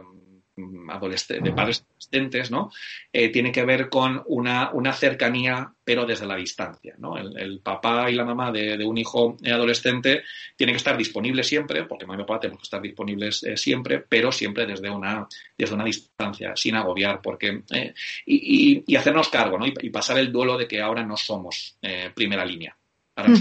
de 0.57 1.53
padres 1.53 1.85
adolescentes, 1.85 2.51
¿no? 2.51 2.71
Eh, 3.13 3.31
tiene 3.31 3.51
que 3.51 3.65
ver 3.65 3.89
con 3.89 4.23
una, 4.27 4.71
una, 4.73 4.93
cercanía, 4.93 5.73
pero 5.85 6.07
desde 6.07 6.27
la 6.27 6.37
distancia, 6.37 6.95
¿no? 6.99 7.17
El, 7.17 7.61
papá 7.61 8.11
y 8.11 8.15
la 8.15 8.25
mamá 8.25 8.53
de, 8.53 8.85
un 8.85 8.97
hijo 8.99 9.37
adolescente 9.45 10.23
tienen 10.57 10.75
que 10.75 10.79
estar 10.79 10.97
disponibles 10.97 11.47
siempre, 11.47 11.85
porque 11.85 12.07
mamá 12.07 12.21
y 12.21 12.25
papá 12.25 12.41
tenemos 12.41 12.61
que 12.61 12.67
estar 12.67 12.81
disponibles 12.81 13.43
eh, 13.43 13.57
siempre, 13.57 14.01
pero 14.01 14.31
siempre 14.31 14.67
desde 14.67 14.91
una, 14.91 15.27
desde 15.59 15.75
una 15.75 15.85
distancia, 15.85 16.55
sin 16.55 16.77
agobiar, 16.77 17.21
porque 17.21 17.63
eh, 17.73 17.95
y, 18.27 18.85
y, 18.87 18.97
hacernos 18.97 19.29
cargo, 19.29 19.59
¿no? 19.59 19.67
Y, 19.67 19.91
pasar 19.91 20.19
el 20.19 20.31
duelo 20.31 20.57
de 20.57 20.69
que 20.69 20.81
ahora 20.81 21.05
no 21.05 21.17
somos 21.17 21.79
primera 22.15 22.45
línea, 22.45 22.77
ahora 23.15 23.35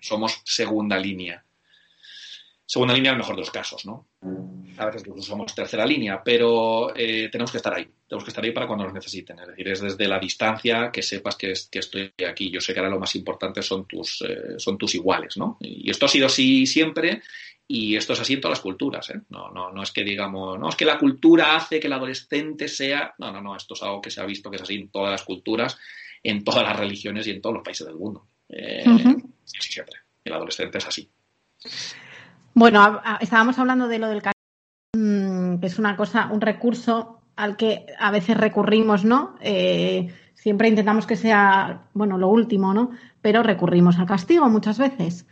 somos 0.00 0.42
segunda 0.44 0.98
línea 0.98 1.42
segunda 2.68 2.92
línea 2.92 3.12
en 3.12 3.14
el 3.14 3.20
mejor 3.20 3.34
de 3.34 3.40
los 3.40 3.50
casos, 3.50 3.86
¿no? 3.86 4.08
A 4.76 4.86
veces 4.86 5.02
somos 5.24 5.54
tercera 5.54 5.86
línea, 5.86 6.22
pero 6.22 6.94
eh, 6.94 7.30
tenemos 7.32 7.50
que 7.50 7.56
estar 7.56 7.72
ahí. 7.72 7.88
Tenemos 8.06 8.24
que 8.24 8.30
estar 8.30 8.44
ahí 8.44 8.52
para 8.52 8.66
cuando 8.66 8.84
nos 8.84 8.92
necesiten. 8.92 9.38
Es 9.38 9.48
decir, 9.48 9.68
es 9.68 9.80
desde 9.80 10.06
la 10.06 10.18
distancia 10.18 10.90
que 10.92 11.02
sepas 11.02 11.36
que, 11.36 11.52
estoy 11.52 12.12
aquí. 12.28 12.50
Yo 12.50 12.60
sé 12.60 12.74
que 12.74 12.80
ahora 12.80 12.90
lo 12.90 13.00
más 13.00 13.16
importante 13.16 13.62
son 13.62 13.86
tus, 13.86 14.20
eh, 14.20 14.58
son 14.58 14.76
tus 14.76 14.94
iguales, 14.94 15.38
¿no? 15.38 15.56
Y 15.60 15.90
esto 15.90 16.04
ha 16.04 16.10
sido 16.10 16.26
así 16.26 16.66
siempre 16.66 17.22
y 17.66 17.96
esto 17.96 18.12
es 18.12 18.20
así 18.20 18.34
en 18.34 18.42
todas 18.42 18.58
las 18.58 18.62
culturas, 18.62 19.08
¿eh? 19.10 19.20
No, 19.30 19.50
no, 19.50 19.72
no 19.72 19.82
es 19.82 19.90
que 19.90 20.04
digamos, 20.04 20.58
no 20.58 20.68
es 20.68 20.76
que 20.76 20.84
la 20.84 20.98
cultura 20.98 21.56
hace 21.56 21.80
que 21.80 21.86
el 21.86 21.94
adolescente 21.94 22.68
sea. 22.68 23.14
No, 23.16 23.32
no, 23.32 23.40
no, 23.40 23.56
esto 23.56 23.72
es 23.72 23.82
algo 23.82 24.02
que 24.02 24.10
se 24.10 24.20
ha 24.20 24.26
visto 24.26 24.50
que 24.50 24.56
es 24.56 24.62
así 24.62 24.74
en 24.74 24.90
todas 24.90 25.10
las 25.10 25.22
culturas, 25.22 25.78
en 26.22 26.44
todas 26.44 26.64
las 26.64 26.78
religiones 26.78 27.26
y 27.26 27.30
en 27.30 27.40
todos 27.40 27.54
los 27.54 27.64
países 27.64 27.86
del 27.86 27.96
mundo. 27.96 28.26
Sí, 28.46 29.58
siempre. 29.62 30.00
El 30.22 30.34
adolescente 30.34 30.76
es 30.76 30.86
así. 30.86 31.08
Bueno, 32.54 33.00
estábamos 33.20 33.58
hablando 33.58 33.88
de 33.88 33.98
lo 33.98 34.08
del 34.08 34.22
mm, 34.96 35.60
que 35.60 35.66
es 35.66 35.78
una 35.78 35.96
cosa, 35.96 36.28
un 36.32 36.40
recurso 36.40 37.20
al 37.36 37.56
que 37.56 37.86
a 37.98 38.10
veces 38.10 38.36
recurrimos, 38.36 39.04
¿no? 39.04 39.36
Eh, 39.40 40.12
siempre 40.34 40.68
intentamos 40.68 41.06
que 41.06 41.16
sea, 41.16 41.88
bueno, 41.94 42.18
lo 42.18 42.28
último, 42.28 42.74
¿no? 42.74 42.90
Pero 43.22 43.42
recurrimos 43.42 43.98
al 43.98 44.06
castigo 44.06 44.48
muchas 44.48 44.78
veces. 44.78 45.26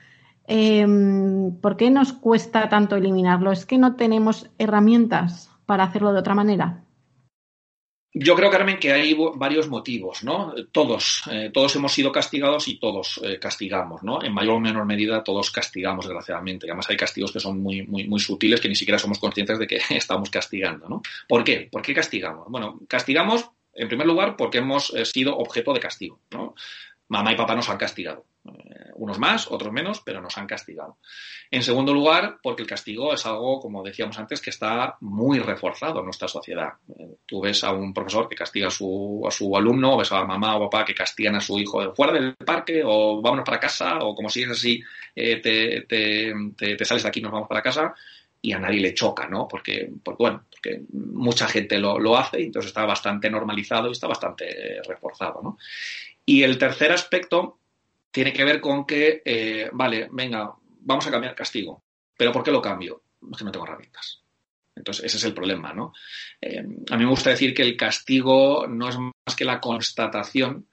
Em, 0.47 1.57
¿Por 1.61 1.77
qué 1.77 1.91
nos 1.91 2.13
cuesta 2.13 2.69
tanto 2.69 2.97
eliminarlo? 2.97 3.51
¿Es 3.53 3.67
que 3.67 3.79
no 3.79 3.97
tenemos 3.97 4.51
herramientas 4.59 5.51
para 5.67 5.85
hacerlo 5.85 6.13
de 6.13 6.21
otra 6.21 6.35
manera? 6.37 6.86
Yo 8.19 8.35
creo, 8.35 8.51
Carmen, 8.51 8.79
que 8.79 8.95
hay 8.95 9.15
varios 9.35 9.69
motivos, 9.69 10.25
¿no? 10.25 10.55
Todos, 10.73 11.23
eh, 11.31 11.51
todos 11.53 11.77
hemos 11.77 11.93
sido 11.93 12.11
castigados 12.11 12.67
y 12.67 12.79
todos 12.79 13.21
eh, 13.23 13.39
castigamos, 13.39 14.03
¿no? 14.03 14.23
En 14.23 14.33
mayor 14.33 14.55
o 14.55 14.61
menor 14.61 14.87
medida 14.87 15.23
todos 15.23 15.51
castigamos, 15.51 16.07
desgraciadamente. 16.07 16.67
Además 16.67 16.89
hay 16.89 16.97
castigos 16.97 17.31
que 17.31 17.41
son 17.41 17.61
muy, 17.61 17.83
muy, 17.83 18.09
muy 18.09 18.19
sutiles 18.19 18.59
que 18.59 18.71
ni 18.71 18.75
siquiera 18.75 18.99
somos 18.99 19.19
conscientes 19.19 19.59
de 19.59 19.67
que 19.67 19.81
estamos 19.91 20.31
castigando, 20.31 20.89
¿no? 20.89 21.03
¿Por 21.29 21.45
qué? 21.45 21.69
¿Por 21.71 21.83
qué 21.83 21.93
castigamos? 21.93 22.47
Bueno, 22.49 22.81
castigamos, 22.89 23.51
en 23.75 23.87
primer 23.87 24.07
lugar, 24.07 24.35
porque 24.35 24.59
hemos 24.59 24.95
eh, 24.95 25.05
sido 25.05 25.37
objeto 25.37 25.75
de 25.75 25.81
castigo, 25.81 26.19
¿no? 26.31 26.55
Mamá 27.09 27.33
y 27.33 27.37
papá 27.37 27.55
nos 27.55 27.69
han 27.69 27.79
castigado. 27.79 28.25
Eh, 28.45 28.91
unos 28.97 29.19
más, 29.19 29.51
otros 29.51 29.73
menos, 29.73 30.01
pero 30.05 30.21
nos 30.21 30.37
han 30.39 30.47
castigado. 30.47 30.99
En 31.51 31.63
segundo 31.63 31.93
lugar, 31.93 32.39
porque 32.43 32.63
el 32.63 32.69
castigo 32.69 33.13
es 33.13 33.25
algo, 33.27 33.61
como 33.61 33.83
decíamos 33.83 34.19
antes, 34.19 34.41
que 34.41 34.51
está 34.51 34.97
muy 35.01 35.39
reforzado 35.39 36.01
en 36.01 36.07
nuestra 36.07 36.29
sociedad. 36.29 36.73
Eh, 36.99 37.17
tú 37.27 37.41
ves 37.41 37.63
a 37.65 37.73
un 37.73 37.93
profesor 37.93 38.29
que 38.29 38.35
castiga 38.35 38.69
a 38.69 38.71
su, 38.71 39.23
a 39.27 39.31
su 39.31 39.57
alumno, 39.57 39.95
o 39.95 39.99
ves 39.99 40.13
a 40.13 40.25
mamá 40.25 40.57
o 40.57 40.69
papá 40.69 40.85
que 40.85 40.95
castigan 40.95 41.37
a 41.37 41.41
su 41.41 41.59
hijo 41.59 41.95
fuera 41.95 42.13
del 42.13 42.35
parque, 42.37 42.83
o 42.85 43.21
vámonos 43.21 43.45
para 43.45 43.61
casa, 43.61 43.99
o 44.01 44.15
como 44.15 44.29
si 44.29 44.43
es 44.43 44.51
así, 44.51 44.83
eh, 45.15 45.41
te, 45.41 45.83
te, 45.83 46.35
te, 46.77 46.85
sales 46.85 47.03
de 47.03 47.09
aquí 47.09 47.21
y 47.21 47.23
nos 47.23 47.33
vamos 47.33 47.49
para 47.49 47.63
casa 47.63 47.95
y 48.43 48.53
a 48.53 48.59
nadie 48.59 48.81
le 48.81 48.95
choca, 48.95 49.27
¿no? 49.27 49.49
Porque, 49.49 49.91
porque 50.05 50.23
bueno, 50.23 50.45
porque 50.51 50.83
mucha 50.93 51.49
gente 51.49 51.79
lo, 51.79 51.99
lo, 51.99 52.17
hace 52.17 52.41
y 52.41 52.45
entonces 52.45 52.69
está 52.69 52.85
bastante 52.85 53.29
normalizado 53.29 53.89
y 53.89 53.93
está 53.93 54.07
bastante 54.07 54.81
reforzado, 54.87 55.41
¿no? 55.43 55.59
Y 56.27 56.43
el 56.43 56.59
tercer 56.59 56.93
aspecto 56.93 57.61
tiene 58.11 58.33
que 58.33 58.45
ver 58.45 58.61
con 58.61 58.85
que, 58.85 59.23
eh, 59.25 59.71
vale, 59.73 60.09
venga, 60.11 60.53
vamos 60.81 61.07
a 61.07 61.11
cambiar 61.11 61.35
castigo. 61.35 61.85
¿Pero 62.17 62.33
por 62.33 62.43
qué 62.43 62.51
lo 62.51 62.61
cambio? 62.61 63.03
Es 63.31 63.39
que 63.39 63.45
no 63.45 63.53
tengo 63.53 63.65
herramientas. 63.65 64.23
Entonces, 64.75 65.05
ese 65.05 65.17
es 65.19 65.25
el 65.25 65.35
problema, 65.35 65.73
¿no? 65.73 65.93
Eh, 66.41 66.65
a 66.91 66.97
mí 66.97 67.05
me 67.05 67.11
gusta 67.11 67.31
decir 67.31 67.55
que 67.55 67.63
el 67.63 67.77
castigo 67.77 68.67
no 68.67 68.89
es 68.89 68.99
más 68.99 69.37
que 69.37 69.45
la 69.45 69.61
constatación 69.61 70.67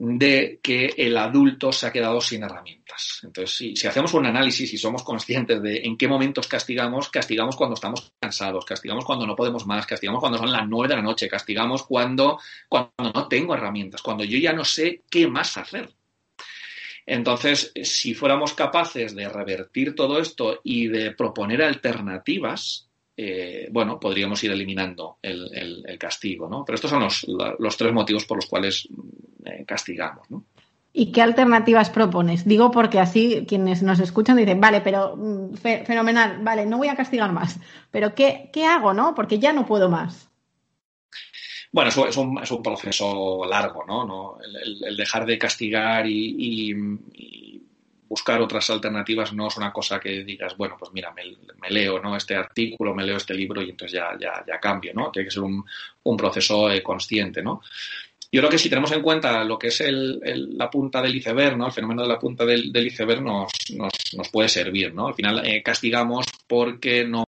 de 0.00 0.60
que 0.62 0.94
el 0.96 1.16
adulto 1.16 1.72
se 1.72 1.88
ha 1.88 1.92
quedado 1.92 2.20
sin 2.20 2.44
herramientas. 2.44 3.18
Entonces, 3.24 3.74
si, 3.76 3.86
hacemos 3.88 4.14
un 4.14 4.26
análisis 4.26 4.72
y 4.72 4.78
somos 4.78 5.02
conscientes 5.02 5.60
de 5.60 5.78
en 5.78 5.96
qué 5.96 6.06
momentos 6.06 6.46
castigamos, 6.46 7.08
castigamos 7.08 7.56
cuando 7.56 7.74
estamos 7.74 8.12
cansados, 8.20 8.64
castigamos 8.64 9.04
cuando 9.04 9.26
no 9.26 9.34
podemos 9.34 9.66
más, 9.66 9.86
castigamos 9.86 10.20
cuando 10.20 10.38
son 10.38 10.52
las 10.52 10.68
nueve 10.68 10.94
de 10.94 11.00
la 11.00 11.02
noche, 11.02 11.28
castigamos 11.28 11.82
cuando, 11.82 12.38
cuando 12.68 12.92
no 13.12 13.26
tengo 13.26 13.54
herramientas, 13.54 14.00
cuando 14.00 14.22
yo 14.22 14.38
ya 14.38 14.52
no 14.52 14.64
sé 14.64 15.02
qué 15.10 15.26
más 15.26 15.56
hacer. 15.56 15.92
Entonces, 17.04 17.72
si 17.82 18.14
fuéramos 18.14 18.52
capaces 18.52 19.16
de 19.16 19.28
revertir 19.28 19.96
todo 19.96 20.20
esto 20.20 20.60
y 20.62 20.86
de 20.86 21.10
proponer 21.10 21.60
alternativas, 21.60 22.87
eh, 23.20 23.68
bueno, 23.72 23.98
podríamos 23.98 24.44
ir 24.44 24.52
eliminando 24.52 25.18
el, 25.20 25.98
castigo, 25.98 26.48
¿no? 26.48 26.64
Pero 26.64 26.76
estos 26.76 26.88
son 26.88 27.02
los, 27.58 27.76
tres 27.76 27.92
motivos 27.92 28.24
por 28.24 28.36
los 28.36 28.46
cuales 28.46 28.88
eh, 29.44 29.64
castigamos, 29.66 30.30
¿no? 30.30 30.44
¿Y 30.92 31.10
qué 31.10 31.20
alternativas 31.20 31.90
propones? 31.90 32.46
Digo 32.46 32.70
porque 32.70 33.00
así 33.00 33.44
quienes 33.48 33.82
nos 33.82 33.98
escuchan 33.98 34.36
dicen, 34.36 34.60
vale, 34.60 34.82
pero 34.82 35.16
mm, 35.16 35.54
fenomenal, 35.56 36.38
vale, 36.42 36.64
no 36.64 36.78
voy 36.78 36.86
a 36.86 36.94
castigar 36.94 37.32
más. 37.32 37.58
Pero 37.90 38.14
¿qué, 38.14 38.50
hago, 38.64 38.94
no? 38.94 39.16
Porque 39.16 39.40
ya 39.40 39.52
no 39.52 39.66
puedo 39.66 39.88
más. 39.88 40.30
Bueno, 41.72 41.90
es 41.90 42.16
un, 42.16 42.38
es 42.40 42.50
un 42.52 42.62
proceso 42.62 43.44
largo, 43.46 43.84
¿no? 43.84 44.38
El, 44.86 44.96
dejar 44.96 45.26
de 45.26 45.38
castigar 45.38 46.06
y 46.06 46.72
buscar 48.08 48.40
otras 48.40 48.70
alternativas 48.70 49.32
no 49.32 49.48
es 49.48 49.56
una 49.56 49.72
cosa 49.72 50.00
que 50.00 50.24
digas, 50.24 50.56
bueno, 50.56 50.76
pues 50.78 50.92
mira, 50.92 51.12
me, 51.12 51.70
leo 51.70 52.00
¿no? 52.00 52.16
este 52.16 52.34
artículo, 52.34 52.94
me 52.94 53.04
leo 53.04 53.16
este 53.16 53.34
libro 53.34 53.62
y 53.62 53.70
entonces 53.70 54.00
ya, 54.00 54.44
ya, 54.46 54.58
cambio, 54.58 54.92
¿no? 54.94 55.10
Tiene 55.10 55.26
que 55.26 55.34
ser 55.34 55.42
un, 55.42 55.64
un 56.04 56.16
proceso 56.16 56.70
eh, 56.70 56.82
consciente, 56.82 57.42
¿no? 57.42 57.60
Yo 58.30 58.40
creo 58.40 58.50
que 58.50 58.58
si 58.58 58.68
tenemos 58.68 58.92
en 58.92 59.02
cuenta 59.02 59.42
lo 59.44 59.58
que 59.58 59.68
es 59.68 59.80
el, 59.80 60.20
la 60.56 60.70
punta 60.70 61.00
del 61.00 61.16
iceberg, 61.16 61.56
¿no? 61.56 61.66
El 61.66 61.72
fenómeno 61.72 62.02
de 62.02 62.08
la 62.08 62.18
punta 62.18 62.44
del, 62.44 62.76
iceberg 62.76 63.22
nos, 63.22 63.50
nos, 63.74 63.92
nos, 64.14 64.28
puede 64.28 64.48
servir, 64.48 64.92
¿no? 64.92 65.08
Al 65.08 65.14
final 65.14 65.46
eh, 65.46 65.62
castigamos 65.62 66.26
porque 66.46 67.04
no 67.04 67.24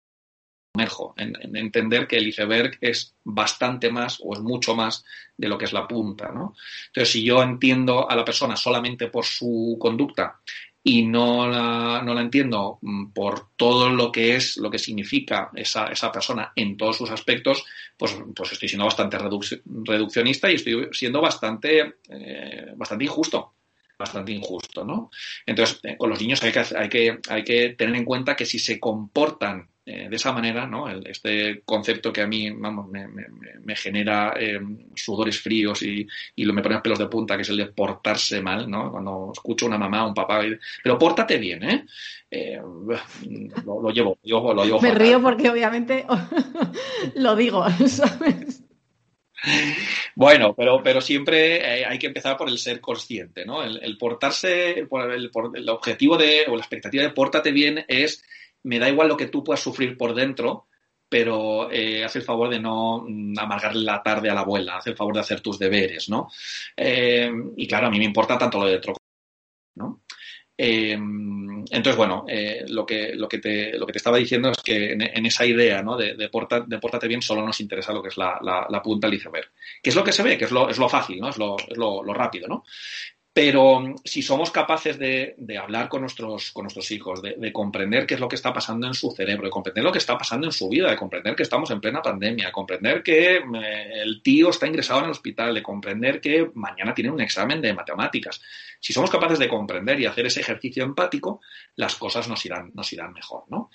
en, 1.17 1.35
en, 1.41 1.55
entender 1.55 2.07
que 2.07 2.17
el 2.17 2.27
iceberg 2.27 2.77
es 2.81 3.15
bastante 3.23 3.89
más 3.89 4.19
o 4.23 4.33
es 4.33 4.39
mucho 4.39 4.75
más 4.75 5.05
de 5.37 5.47
lo 5.47 5.57
que 5.57 5.65
es 5.65 5.73
la 5.73 5.87
punta, 5.87 6.31
¿no? 6.33 6.55
Entonces, 6.87 7.11
si 7.11 7.23
yo 7.23 7.41
entiendo 7.41 8.09
a 8.09 8.15
la 8.15 8.25
persona 8.25 8.55
solamente 8.55 9.07
por 9.07 9.25
su 9.25 9.77
conducta 9.79 10.39
y 10.83 11.05
no 11.05 11.47
la, 11.47 12.01
no 12.03 12.13
la 12.13 12.21
entiendo 12.21 12.79
mm, 12.81 13.11
por 13.11 13.49
todo 13.55 13.89
lo 13.89 14.11
que 14.11 14.35
es, 14.35 14.57
lo 14.57 14.69
que 14.69 14.79
significa 14.79 15.51
esa, 15.55 15.87
esa 15.87 16.11
persona 16.11 16.51
en 16.55 16.77
todos 16.77 16.97
sus 16.97 17.11
aspectos, 17.11 17.65
pues, 17.97 18.17
pues 18.35 18.53
estoy 18.53 18.69
siendo 18.69 18.85
bastante 18.85 19.17
reduccionista 19.17 20.49
y 20.49 20.55
estoy 20.55 20.87
siendo 20.91 21.21
bastante, 21.21 21.95
eh, 22.09 22.73
bastante 22.75 23.05
injusto 23.05 23.53
bastante 23.99 24.31
injusto, 24.31 24.85
¿no? 24.85 25.11
Entonces, 25.45 25.79
eh, 25.83 25.97
con 25.97 26.09
los 26.09 26.21
niños 26.21 26.41
hay 26.41 26.53
que, 26.53 26.63
hay, 26.75 26.89
que, 26.89 27.19
hay 27.27 27.43
que 27.43 27.69
tener 27.77 27.95
en 27.95 28.05
cuenta 28.05 28.35
que 28.35 28.45
si 28.45 28.57
se 28.57 28.79
comportan 28.79 29.67
eh, 29.85 30.07
de 30.07 30.15
esa 30.15 30.31
manera, 30.31 30.65
¿no? 30.67 30.87
este 30.87 31.63
concepto 31.65 32.13
que 32.13 32.21
a 32.21 32.27
mí, 32.27 32.49
vamos, 32.51 32.89
me, 32.89 33.75
genera 33.75 34.35
eh, 34.39 34.59
sudores 34.95 35.41
fríos 35.41 35.81
y, 35.81 36.07
y 36.35 36.45
me 36.45 36.61
pone 36.61 36.79
pelos 36.79 36.99
de 36.99 37.07
punta, 37.07 37.35
que 37.35 37.41
es 37.41 37.49
el 37.49 37.57
de 37.57 37.65
portarse 37.67 38.39
mal, 38.41 38.69
¿no? 38.69 38.91
Cuando 38.91 39.31
escucho 39.33 39.65
a 39.65 39.69
una 39.69 39.77
mamá, 39.79 40.05
un 40.05 40.13
papá, 40.13 40.41
pero 40.83 40.97
pórtate 40.97 41.37
bien, 41.37 41.63
¿eh? 41.63 41.85
eh 42.29 42.61
lo, 43.65 43.91
llevo, 43.91 44.17
lo 44.53 44.63
llevo. 44.63 44.79
Me 44.79 44.93
río 44.93 45.21
porque 45.21 45.49
obviamente 45.49 46.05
lo 47.15 47.35
digo, 47.35 47.67
¿sabes? 47.87 48.63
Bueno, 50.15 50.53
pero, 50.53 50.81
pero 50.83 50.99
siempre 50.99 51.85
hay 51.85 51.97
que 51.97 52.07
empezar 52.07 52.35
por 52.35 52.49
el 52.49 52.57
ser 52.57 52.81
consciente, 52.81 53.45
¿no? 53.45 53.63
El, 53.63 53.97
portarse, 53.97 54.85
por 54.89 55.11
el, 55.11 55.31
por 55.31 55.57
el, 55.57 55.69
objetivo 55.69 56.17
de, 56.17 56.45
o 56.49 56.55
la 56.55 56.61
expectativa 56.61 57.03
de 57.03 57.11
pórtate 57.11 57.51
bien 57.51 57.85
es 57.87 58.23
me 58.63 58.79
da 58.79 58.89
igual 58.89 59.07
lo 59.07 59.17
que 59.17 59.27
tú 59.27 59.43
puedas 59.43 59.61
sufrir 59.61 59.97
por 59.97 60.13
dentro, 60.13 60.67
pero 61.07 61.71
eh, 61.71 62.03
haz 62.03 62.15
el 62.15 62.21
favor 62.21 62.49
de 62.49 62.59
no 62.59 63.05
mm, 63.07 63.39
amargarle 63.39 63.83
la 63.83 64.03
tarde 64.03 64.29
a 64.29 64.33
la 64.33 64.41
abuela, 64.41 64.77
haz 64.77 64.87
el 64.87 64.95
favor 64.95 65.15
de 65.15 65.21
hacer 65.21 65.41
tus 65.41 65.57
deberes, 65.57 66.09
¿no? 66.09 66.29
Eh, 66.75 67.31
y 67.57 67.67
claro, 67.67 67.87
a 67.87 67.89
mí 67.89 67.97
me 67.97 68.05
importa 68.05 68.37
tanto 68.37 68.59
lo 68.59 68.65
de 68.65 68.75
otro, 68.75 68.95
¿no? 69.75 70.01
Eh, 70.61 70.91
entonces, 70.91 71.95
bueno, 71.95 72.25
eh, 72.27 72.65
lo, 72.67 72.85
que, 72.85 73.13
lo, 73.15 73.29
que 73.29 73.37
te, 73.37 73.77
lo 73.77 73.85
que 73.85 73.93
te 73.93 73.97
estaba 73.97 74.17
diciendo 74.17 74.51
es 74.51 74.57
que 74.57 74.91
en, 74.91 75.25
esa 75.25 75.45
idea 75.45 75.81
¿no? 75.81 75.95
de, 75.95 76.15
de, 76.15 76.27
pórtate 76.29 77.07
bien 77.07 77.21
solo 77.21 77.45
nos 77.45 77.61
interesa 77.61 77.93
lo 77.93 78.01
que 78.01 78.09
es 78.09 78.17
la, 78.17 78.37
la, 78.41 78.81
punta 78.81 79.07
del 79.07 79.15
iceberg. 79.15 79.49
¿Qué 79.81 79.89
es 79.89 79.95
lo 79.95 80.03
que 80.03 80.11
se 80.11 80.21
ve? 80.21 80.37
Que 80.37 80.45
es 80.45 80.51
lo, 80.51 80.69
es 80.69 80.77
lo 80.77 80.89
fácil, 80.89 81.21
¿no? 81.21 81.29
Es 81.29 81.37
lo, 81.37 81.55
es 81.57 81.77
lo, 81.77 82.03
lo 82.03 82.13
rápido, 82.13 82.49
¿no? 82.49 82.65
Pero 83.39 83.79
mm, 83.79 83.95
si 84.03 84.21
somos 84.21 84.51
capaces 84.51 84.99
de, 84.99 85.33
hablar 85.57 85.87
con 85.87 86.01
nuestros, 86.01 86.51
con 86.51 86.63
nuestros 86.63 86.91
hijos, 86.91 87.21
de, 87.21 87.53
comprender 87.53 88.05
qué 88.05 88.15
es 88.15 88.19
lo 88.19 88.27
que 88.27 88.35
está 88.35 88.51
pasando 88.51 88.85
en 88.85 88.93
su 88.93 89.11
cerebro, 89.11 89.45
de 89.45 89.49
comprender 89.49 89.81
lo 89.81 89.93
que 89.93 89.97
está 89.97 90.17
pasando 90.17 90.45
en 90.45 90.51
su 90.51 90.67
vida, 90.67 90.89
de 90.89 90.97
comprender 90.97 91.37
que 91.37 91.43
estamos 91.43 91.71
en 91.71 91.79
plena 91.79 92.01
pandemia, 92.01 92.47
de 92.47 92.51
comprender 92.51 93.01
que 93.01 93.39
mm, 93.39 93.55
el 93.55 94.21
tío 94.21 94.49
está 94.49 94.67
ingresado 94.67 94.99
en 94.99 95.05
el 95.05 95.11
hospital, 95.11 95.53
de 95.53 95.63
comprender 95.63 96.19
que 96.19 96.51
mañana 96.53 96.93
tiene 96.93 97.11
un 97.11 97.21
examen 97.21 97.61
de 97.61 97.73
matemáticas. 97.73 98.41
Si 98.77 98.91
somos 98.91 99.09
capaces 99.09 99.39
de 99.39 99.47
comprender 99.47 99.97
y 100.01 100.05
hacer 100.05 100.25
ese 100.25 100.41
ejercicio 100.41 100.83
empático, 100.83 101.39
las 101.77 101.95
cosas 101.95 102.27
nos 102.27 102.45
irán, 102.45 102.71
nos 102.73 102.91
irán 102.91 103.13
mejor, 103.13 103.45
¿no? 103.47 103.69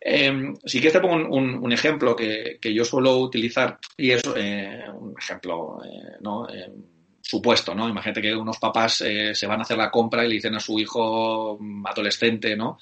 Eh, 0.00 0.54
si 0.64 0.80
quieres 0.80 0.94
te 0.94 1.00
pongo 1.00 1.28
un, 1.28 1.72
ejemplo 1.72 2.16
que, 2.16 2.58
yo 2.62 2.86
suelo 2.86 3.18
utilizar 3.18 3.78
y 3.98 4.12
es 4.12 4.22
eh, 4.34 4.82
un 4.94 5.14
ejemplo, 5.18 5.82
eh, 5.84 6.16
¿no? 6.20 6.46
Supuesto, 7.24 7.74
¿no? 7.74 7.88
Imagínate 7.88 8.20
que 8.20 8.36
unos 8.36 8.58
papás 8.58 9.00
eh, 9.00 9.34
se 9.34 9.46
van 9.46 9.60
a 9.60 9.62
hacer 9.62 9.78
la 9.78 9.90
compra 9.90 10.24
y 10.24 10.28
le 10.28 10.34
dicen 10.34 10.54
a 10.54 10.60
su 10.60 10.78
hijo 10.78 11.56
mm, 11.58 11.86
adolescente, 11.86 12.54
¿no? 12.54 12.78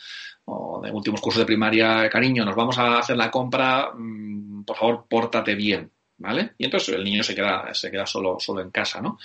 O 0.46 0.80
de 0.82 0.90
últimos 0.90 1.20
cursos 1.20 1.40
de 1.40 1.46
primaria, 1.46 2.08
cariño, 2.10 2.44
nos 2.44 2.56
vamos 2.56 2.76
a 2.78 2.98
hacer 2.98 3.16
la 3.16 3.30
compra, 3.30 3.92
mm, 3.94 4.64
por 4.64 4.76
favor, 4.76 5.06
pórtate 5.08 5.54
bien, 5.54 5.90
¿vale? 6.18 6.54
Y 6.58 6.64
entonces 6.64 6.96
el 6.96 7.04
niño 7.04 7.22
se 7.22 7.36
queda, 7.36 7.72
se 7.72 7.90
queda 7.90 8.04
solo, 8.04 8.36
solo 8.40 8.60
en 8.60 8.70
casa, 8.70 9.00
¿no? 9.00 9.16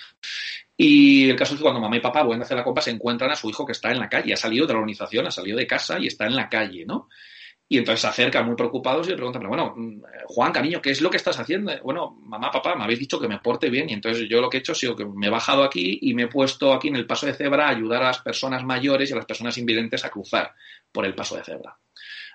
Y 0.77 1.31
el 1.31 1.35
caso 1.35 1.55
es 1.55 1.57
que 1.57 1.63
cuando 1.63 1.81
mamá 1.81 1.97
y 1.97 2.01
papá 2.01 2.21
vuelven 2.21 2.43
a 2.43 2.45
hacer 2.45 2.57
la 2.57 2.63
compra 2.63 2.83
se 2.83 2.91
encuentran 2.91 3.31
a 3.31 3.35
su 3.35 3.49
hijo 3.49 3.65
que 3.65 3.71
está 3.71 3.91
en 3.91 3.99
la 3.99 4.09
calle, 4.09 4.33
ha 4.33 4.37
salido 4.37 4.67
de 4.67 4.73
la 4.73 4.79
organización, 4.79 5.25
ha 5.25 5.31
salido 5.31 5.57
de 5.57 5.65
casa 5.65 5.97
y 5.99 6.05
está 6.05 6.27
en 6.27 6.35
la 6.35 6.47
calle, 6.47 6.85
¿no? 6.85 7.09
Y 7.69 7.77
entonces 7.77 8.01
se 8.01 8.07
acercan 8.07 8.45
muy 8.45 8.55
preocupados 8.55 9.07
y 9.07 9.09
le 9.09 9.17
preguntan, 9.17 9.45
bueno, 9.47 9.73
mm, 9.75 10.01
Juan, 10.27 10.53
cariño, 10.53 10.81
¿qué 10.81 10.91
es 10.91 11.01
lo 11.01 11.09
que 11.09 11.17
estás 11.17 11.37
haciendo? 11.37 11.71
Bueno, 11.83 12.17
mamá, 12.21 12.49
papá, 12.49 12.75
me 12.75 12.83
habéis 12.83 12.99
dicho 12.99 13.19
que 13.19 13.27
me 13.27 13.39
porte 13.39 13.69
bien 13.69 13.89
y 13.89 13.93
entonces 13.93 14.27
yo 14.29 14.39
lo 14.39 14.49
que 14.49 14.57
he 14.57 14.59
hecho 14.61 14.71
ha 14.71 14.75
sido 14.75 14.95
que 14.95 15.05
me 15.05 15.27
he 15.27 15.29
bajado 15.29 15.63
aquí 15.63 15.99
y 16.01 16.13
me 16.13 16.23
he 16.23 16.27
puesto 16.27 16.73
aquí 16.73 16.87
en 16.87 16.95
el 16.95 17.05
paso 17.05 17.25
de 17.25 17.33
cebra 17.33 17.67
a 17.67 17.71
ayudar 17.71 18.03
a 18.03 18.07
las 18.07 18.19
personas 18.19 18.63
mayores 18.63 19.09
y 19.09 19.13
a 19.13 19.17
las 19.17 19.25
personas 19.25 19.57
invidentes 19.57 20.05
a 20.05 20.09
cruzar 20.09 20.53
por 20.91 21.05
el 21.05 21.13
paso 21.13 21.35
de 21.35 21.43
cebra. 21.43 21.77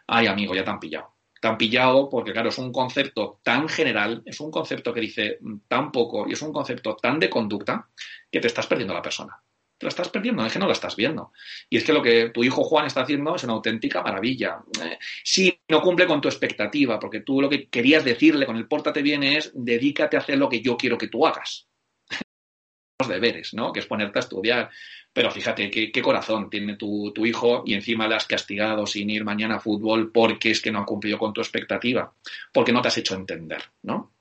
Ay, 0.07 0.27
amigo, 0.27 0.55
ya 0.55 0.65
te 0.65 0.71
han 0.71 0.81
pillado. 0.81 1.15
Te 1.41 1.49
han 1.49 1.57
pillado 1.57 2.09
porque, 2.11 2.33
claro, 2.33 2.51
es 2.51 2.59
un 2.59 2.71
concepto 2.71 3.41
tan 3.43 3.69
general, 3.69 4.23
es 4.27 4.39
un 4.41 4.51
concepto 4.51 4.93
que 4.93 5.01
dice 5.01 5.39
tan 5.67 5.91
poco 5.91 6.29
y 6.29 6.33
es 6.33 6.43
un 6.43 6.53
concepto 6.53 6.95
tan 6.97 7.19
de 7.19 7.31
conducta 7.31 7.89
que 8.31 8.41
te 8.41 8.49
estás 8.49 8.67
perdiendo 8.67 8.95
la 8.95 9.03
persona 9.03 9.43
lo 9.83 9.89
estás 9.89 10.09
perdiendo, 10.09 10.45
es 10.45 10.53
que 10.53 10.59
no 10.59 10.67
lo 10.67 10.73
estás 10.73 10.97
viendo. 10.97 11.33
Y 11.69 11.77
es 11.77 11.85
que 11.85 11.93
lo 11.93 12.03
que 12.03 12.31
tu 12.31 12.45
hijo 12.45 12.65
Juan 12.65 12.87
está 12.87 13.03
haciendo 13.03 13.35
es 13.35 13.45
una 13.45 13.55
auténtica 13.55 14.03
maravilla. 14.03 14.61
Eh, 14.83 14.99
si 15.25 15.61
no 15.69 15.81
cumple 15.81 16.07
con 16.07 16.21
tu 16.21 16.29
expectativa, 16.29 16.99
porque 16.99 17.21
tú 17.21 17.41
lo 17.41 17.49
que 17.49 17.69
querías 17.69 18.05
decirle 18.05 18.47
con 18.47 18.57
el 18.57 18.69
pórtate 18.69 19.03
bien 19.03 19.23
es 19.23 19.53
dedícate 19.55 20.17
a 20.17 20.21
hacer 20.21 20.39
lo 20.39 20.49
que 20.49 20.61
yo 20.61 20.77
quiero 20.77 20.99
que 20.99 21.09
tú 21.09 21.27
hagas. 21.27 21.69
Los 23.01 23.09
deberes, 23.09 23.55
¿no? 23.55 23.73
Que 23.73 23.81
es 23.81 23.87
ponerte 23.87 24.19
a 24.19 24.21
estudiar. 24.21 24.71
Pero 25.13 25.31
fíjate 25.31 25.71
qué, 25.71 26.03
corazón 26.03 26.49
tiene 26.49 26.77
tu, 26.77 27.13
tu, 27.13 27.27
hijo 27.27 27.63
y 27.67 27.75
encima 27.75 28.09
le 28.09 28.15
has 28.15 28.27
castigado 28.27 28.87
sin 28.87 29.11
ir 29.11 29.25
mañana 29.25 29.57
a 29.57 29.61
fútbol 29.61 30.11
porque 30.11 30.53
es 30.53 30.63
que 30.63 30.73
no 30.73 30.81
ha 30.81 30.87
cumplido 30.87 31.19
con 31.19 31.35
tu 31.35 31.43
expectativa, 31.43 32.11
porque 32.51 32.73
no 32.73 32.81
te 32.81 32.89
has 32.89 32.97
hecho 32.97 33.15
entender, 33.15 33.63
¿no? 33.83 34.13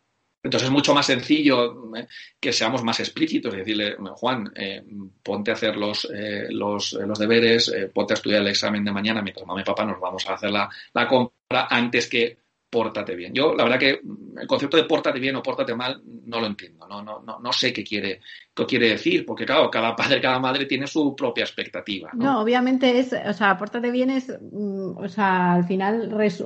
Entonces 0.44 0.68
es 0.68 0.74
mucho 0.74 0.94
más 0.94 1.06
sencillo 1.06 1.96
eh, 1.96 2.08
que 2.40 2.52
seamos 2.52 2.84
más 2.84 3.00
explícitos 3.00 3.54
y 3.54 3.58
decirle, 3.58 3.96
Juan, 4.16 4.52
eh, 4.56 4.84
ponte 5.22 5.52
a 5.52 5.54
hacer 5.54 5.78
los, 5.78 6.08
eh, 6.12 6.48
los, 6.50 6.94
los, 6.94 7.20
deberes, 7.20 7.72
ponte 7.94 8.14
a 8.14 8.16
estudiar 8.16 8.42
el 8.42 8.48
examen 8.48 8.84
de 8.84 8.92
mañana 8.92 9.22
mientras 9.22 9.46
mamá 9.46 9.62
y 9.62 9.66
papá 9.66 9.86
nos 9.86 10.00
vamos 10.00 10.28
a 10.28 10.34
hacer 10.34 10.50
la, 10.50 10.70
la, 10.94 11.08
compra 11.08 11.68
antes 11.70 12.10
que 12.10 12.38
pórtate 12.72 13.16
bien. 13.16 13.34
Yo, 13.34 13.54
la 13.54 13.66
verdad 13.66 13.80
que 13.80 14.02
el 14.40 14.48
concepto 14.48 14.78
de 14.78 14.86
pórtate 14.86 15.20
bien 15.20 15.36
o 15.36 15.44
pórtate 15.44 15.76
mal 15.76 16.02
no 16.26 16.40
lo 16.40 16.48
entiendo, 16.48 16.88
no, 16.88 17.04
no, 17.04 17.20
no, 17.20 17.40
no 17.40 17.54
sé 17.54 17.72
qué 17.74 17.84
quiere, 17.84 18.22
qué 18.56 18.66
quiere 18.66 18.90
decir, 18.90 19.26
porque 19.26 19.46
claro, 19.46 19.70
cada 19.70 19.96
padre, 19.96 20.22
cada 20.22 20.40
madre 20.40 20.66
tiene 20.66 20.88
su 20.88 21.16
propia 21.16 21.44
expectativa. 21.44 22.10
No, 22.14 22.24
no 22.24 22.42
obviamente 22.42 22.98
es, 22.98 23.14
o 23.14 23.34
sea, 23.34 23.58
pórtate 23.58 23.92
bien 23.92 24.10
es, 24.10 24.30
mm, 24.30 24.98
o 24.98 25.10
sea, 25.10 25.54
al 25.54 25.66
final 25.66 26.10
es 26.22 26.44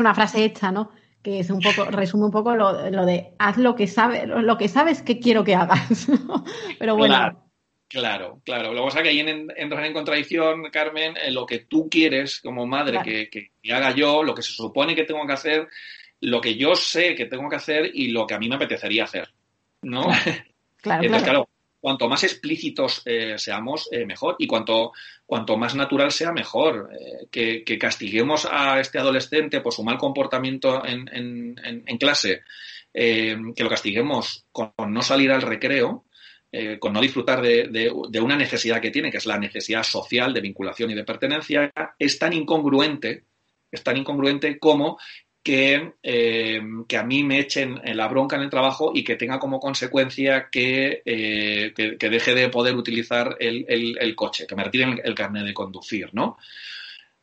una 0.00 0.14
frase 0.14 0.42
hecha, 0.42 0.72
¿no? 0.72 0.90
Que 1.28 1.40
es 1.40 1.50
un 1.50 1.60
poco, 1.60 1.84
resume 1.84 2.24
un 2.24 2.30
poco 2.30 2.54
lo, 2.56 2.72
de 2.72 3.34
haz 3.38 3.58
lo 3.58 3.74
que 3.74 3.86
sabes, 3.86 4.26
lo 4.26 4.56
que 4.56 4.68
sabes 4.68 5.02
que 5.02 5.18
quiero 5.18 5.44
que 5.44 5.54
hagas. 5.54 6.06
Pero 6.78 6.96
bueno. 6.96 7.44
Claro, 7.90 8.42
claro, 8.44 8.74
Lo 8.74 8.82
que 8.82 8.86
pasa 8.86 8.98
es 8.98 9.02
que 9.02 9.08
ahí 9.08 9.20
entras 9.20 9.86
en 9.86 9.94
contradicción, 9.94 10.64
Carmen, 10.70 11.16
en 11.22 11.34
lo 11.34 11.46
que 11.46 11.60
tú 11.60 11.88
quieres 11.90 12.40
como 12.40 12.66
madre 12.66 13.00
que, 13.02 13.30
que, 13.30 13.50
haga 13.72 13.92
yo, 13.92 14.22
lo 14.22 14.34
que 14.34 14.42
se 14.42 14.52
supone 14.52 14.94
que 14.94 15.04
tengo 15.04 15.26
que 15.26 15.32
hacer, 15.32 15.68
lo 16.20 16.38
que 16.38 16.54
yo 16.56 16.74
sé 16.74 17.14
que 17.14 17.24
tengo 17.24 17.48
que 17.48 17.56
hacer 17.56 17.90
y 17.92 18.08
lo 18.08 18.26
que 18.26 18.34
a 18.34 18.38
mí 18.38 18.46
me 18.48 18.56
apetecería 18.56 19.04
hacer. 19.04 19.28
¿No? 19.82 20.06
Claro, 20.82 21.08
claro. 21.22 21.48
Cuanto 21.80 22.08
más 22.08 22.24
explícitos 22.24 23.02
eh, 23.04 23.34
seamos, 23.38 23.88
eh, 23.92 24.04
mejor. 24.04 24.36
Y 24.38 24.46
cuanto, 24.46 24.92
cuanto 25.26 25.56
más 25.56 25.74
natural 25.74 26.12
sea, 26.12 26.32
mejor. 26.32 26.90
Que, 27.30 27.64
que, 27.64 27.78
castiguemos 27.78 28.46
a 28.50 28.80
este 28.80 28.98
adolescente 28.98 29.60
por 29.60 29.72
su 29.72 29.84
mal 29.84 29.98
comportamiento 29.98 30.84
en, 30.84 31.08
en, 31.12 31.60
en, 31.86 31.98
clase, 31.98 32.42
que 32.92 33.54
lo 33.56 33.68
castiguemos 33.68 34.46
con, 34.50 34.72
no 34.88 35.02
salir 35.02 35.30
al 35.30 35.42
recreo, 35.42 36.04
con 36.80 36.92
no 36.92 37.00
disfrutar 37.00 37.42
de, 37.42 37.68
de, 37.68 37.92
de, 38.08 38.20
una 38.20 38.36
necesidad 38.36 38.80
que 38.80 38.90
tiene, 38.90 39.10
que 39.10 39.18
es 39.18 39.26
la 39.26 39.38
necesidad 39.38 39.82
social 39.82 40.32
de 40.32 40.40
vinculación 40.40 40.90
y 40.90 40.94
de 40.94 41.04
pertenencia, 41.04 41.72
es 41.98 42.18
tan 42.18 42.32
incongruente, 42.32 43.24
es 43.70 43.82
tan 43.82 43.96
incongruente 43.96 44.58
como 44.58 44.98
que, 45.42 45.94
eh, 46.02 46.60
que, 46.86 46.96
a 46.96 47.04
mí 47.04 47.22
me 47.22 47.38
echen 47.38 47.80
la 47.96 48.08
bronca 48.08 48.36
en 48.36 48.42
el 48.42 48.50
trabajo 48.50 48.92
y 48.94 49.04
que 49.04 49.16
tenga 49.16 49.38
como 49.38 49.60
consecuencia 49.60 50.48
que, 50.50 51.02
eh, 51.04 51.72
que, 51.74 52.08
deje 52.08 52.34
de 52.34 52.48
poder 52.48 52.74
utilizar 52.74 53.36
el, 53.38 53.64
el, 53.68 54.14
coche, 54.14 54.46
que 54.46 54.54
me 54.54 54.64
retiren 54.64 55.00
el, 55.02 55.14
carnet 55.14 55.44
de 55.44 55.54
conducir, 55.54 56.10
¿no? 56.12 56.36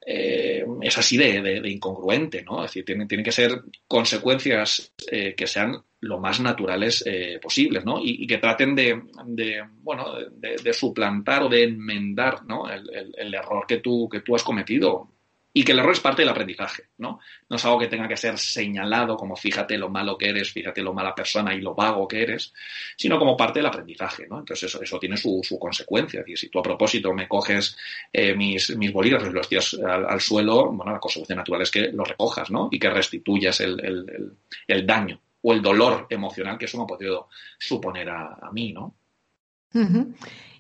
Eh, 0.08 0.64
es 0.82 0.98
así 0.98 1.18
de, 1.18 1.62
incongruente, 1.66 2.44
¿no? 2.44 2.64
Es 2.64 2.72
decir, 2.72 2.86
tienen, 2.86 3.08
tienen 3.08 3.26
que 3.26 3.32
ser 3.32 3.64
consecuencias 3.88 4.94
que 5.08 5.48
sean 5.48 5.84
lo 6.02 6.20
más 6.20 6.40
naturales 6.40 7.04
posibles, 7.42 7.86
¿no? 7.86 8.00
Y, 8.02 8.26
que 8.28 8.38
traten 8.38 8.76
de, 8.76 9.02
de 9.26 9.64
bueno, 9.82 10.16
de, 10.32 10.74
suplantar 10.74 11.44
o 11.44 11.50
de 11.50 11.64
enmendar, 11.64 12.46
¿no? 12.46 12.70
El, 12.70 12.90
el, 12.94 13.16
el 13.18 13.34
error 13.34 13.66
que 13.68 13.78
tú, 13.78 14.08
que 14.10 14.22
tú 14.22 14.36
has 14.36 14.44
cometido 14.44 15.15
y 15.58 15.64
que 15.64 15.72
el 15.72 15.80
error 15.80 15.94
es 15.94 16.02
parte 16.02 16.22
del 16.22 16.28
aprendizaje, 16.28 16.90
¿no? 16.98 17.22
No 17.50 17.56
es 17.56 17.64
algo 17.64 17.80
que 17.80 17.88
tenga 17.88 18.10
que 18.10 18.18
ser 18.18 18.38
señalado 18.38 19.16
como 19.16 19.38
fíjate 19.38 19.78
lo 19.78 19.88
malo 19.88 20.18
que 20.18 20.28
eres, 20.28 20.52
fíjate 20.52 20.82
lo 20.82 20.94
mala 20.94 21.16
persona 21.16 21.56
y 21.56 21.62
lo 21.62 21.74
vago 21.74 22.10
que 22.10 22.24
eres, 22.24 22.54
sino 22.98 23.18
como 23.18 23.38
parte 23.38 23.60
del 23.60 23.68
aprendizaje, 23.68 24.28
¿no? 24.28 24.40
Entonces 24.40 24.70
eso, 24.70 24.84
eso 24.84 25.00
tiene 25.00 25.16
su, 25.16 25.40
su 25.44 25.58
consecuencia. 25.58 26.26
Y 26.28 26.36
si 26.36 26.50
tú 26.50 26.60
a 26.60 26.62
propósito 26.62 27.14
me 27.14 27.30
coges 27.30 27.78
eh, 28.12 28.36
mis, 28.36 28.76
mis 28.76 28.92
bolígrafos 28.92 29.30
y 29.30 29.32
los 29.32 29.48
tiras 29.48 29.74
al, 29.76 30.20
suelo, 30.20 30.74
bueno, 30.74 30.92
la 30.92 31.00
consecuencia 31.00 31.38
natural 31.38 31.62
es 31.62 31.72
que 31.72 31.90
los 31.94 32.06
recojas, 32.06 32.52
¿no? 32.52 32.68
Y 32.70 32.78
que 32.78 32.90
restituyas 32.90 33.62
el, 33.62 33.80
el, 33.80 34.34
el, 34.68 34.86
daño 34.86 35.22
o 35.42 35.54
el 35.54 35.62
dolor 35.62 36.08
emocional 36.10 36.58
que 36.58 36.66
eso 36.66 36.78
me 36.78 36.84
ha 36.84 36.88
podido 36.88 37.30
suponer 37.58 38.10
a, 38.10 38.50
mí, 38.52 38.74
¿no? 38.74 38.94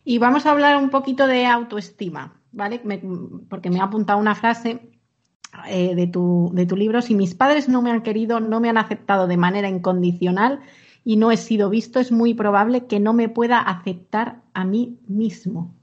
Y 0.05 0.19
vamos 0.19 0.45
a 0.45 0.51
hablar 0.51 0.77
un 0.77 0.89
poquito 0.89 1.27
de 1.27 1.45
autoestima. 1.47 2.41
¿Vale? 2.55 2.81
Porque 3.49 3.69
me 3.69 3.79
ha 3.79 3.83
apuntado 3.83 4.17
una 4.17 4.33
frase 4.33 4.89
eh, 5.67 5.93
de, 5.93 6.07
tu, 6.07 6.51
de 6.53 6.65
tu 6.65 6.75
libro. 6.75 7.01
Si 7.01 7.13
mis 7.13 7.35
padres 7.35 7.69
no 7.69 7.81
me 7.81 7.91
han 7.91 8.01
querido, 8.01 8.39
no 8.39 8.59
me 8.59 8.69
han 8.69 8.77
aceptado 8.77 9.27
de 9.27 9.37
manera 9.37 9.69
incondicional 9.69 10.61
y 11.03 11.17
no 11.17 11.31
he 11.31 11.37
sido 11.37 11.69
visto, 11.69 11.99
es 11.99 12.11
muy 12.11 12.33
probable 12.33 12.87
que 12.87 12.99
no 12.99 13.13
me 13.13 13.29
pueda 13.29 13.59
aceptar 13.59 14.41
a 14.53 14.63
mí 14.65 14.97
mismo. 15.07 15.75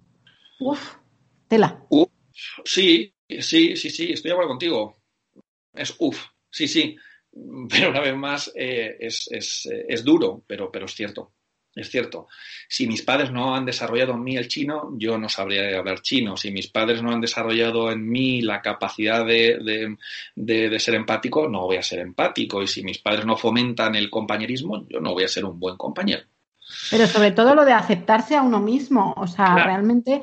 Uf, 0.59 0.97
tela. 1.47 1.85
Uf, 1.91 2.09
sí, 2.65 3.15
sí, 3.29 3.77
sí, 3.77 3.91
sí, 3.91 4.13
estoy 4.13 4.31
de 4.31 4.33
acuerdo 4.33 4.51
contigo. 4.51 4.97
Es 5.75 5.95
uf, 5.99 6.25
sí, 6.51 6.67
sí. 6.67 6.97
Pero 7.71 7.91
una 7.91 8.01
vez 8.01 8.17
más 8.17 8.53
eh, 8.55 8.97
es, 8.99 9.29
es, 9.31 9.69
es, 9.89 10.05
duro, 10.05 10.43
pero, 10.47 10.71
pero 10.71 10.87
es 10.87 10.95
cierto. 10.95 11.33
Es 11.75 11.91
cierto, 11.91 12.29
si 12.69 12.87
mis 12.87 13.01
padres 13.01 13.31
no 13.31 13.55
han 13.55 13.65
desarrollado 13.65 14.13
en 14.13 14.23
mí 14.23 14.37
el 14.37 14.49
chino, 14.49 14.91
yo 14.99 15.17
no 15.17 15.29
sabría 15.31 15.79
hablar 15.79 16.03
chino. 16.03 16.37
Si 16.37 16.51
mis 16.51 16.69
padres 16.69 17.03
no 17.03 17.13
han 17.13 17.21
desarrollado 17.21 17.91
en 17.91 18.07
mí 18.07 18.43
la 18.43 18.61
capacidad 18.61 19.25
de, 19.25 19.59
de, 19.59 19.97
de, 20.37 20.69
de, 20.69 20.79
ser 20.79 20.95
empático, 20.97 21.49
no 21.49 21.63
voy 21.63 21.79
a 21.79 21.83
ser 21.83 22.01
empático. 22.01 22.63
Y 22.63 22.67
si 22.67 22.83
mis 22.83 22.99
padres 22.99 23.25
no 23.25 23.39
fomentan 23.39 23.95
el 23.95 24.11
compañerismo, 24.11 24.87
yo 24.89 25.01
no 25.01 25.15
voy 25.15 25.25
a 25.25 25.29
ser 25.29 25.47
un 25.47 25.59
buen 25.59 25.79
compañero. 25.79 26.25
Pero 26.91 27.07
sobre 27.07 27.31
todo 27.31 27.55
lo 27.55 27.65
de 27.65 27.73
aceptarse 27.73 28.37
a 28.37 28.43
uno 28.43 28.61
mismo. 28.61 29.15
O 29.17 29.27
sea, 29.27 29.47
claro, 29.47 29.65
realmente. 29.65 30.21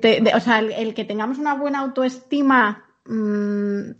Te, 0.00 0.22
o 0.34 0.40
sea, 0.40 0.60
el, 0.60 0.72
el, 0.72 0.94
que 0.94 1.04
tengamos 1.04 1.36
una 1.36 1.54
buena 1.54 1.80
autoestima. 1.80 2.84
Mmm, 3.04 3.90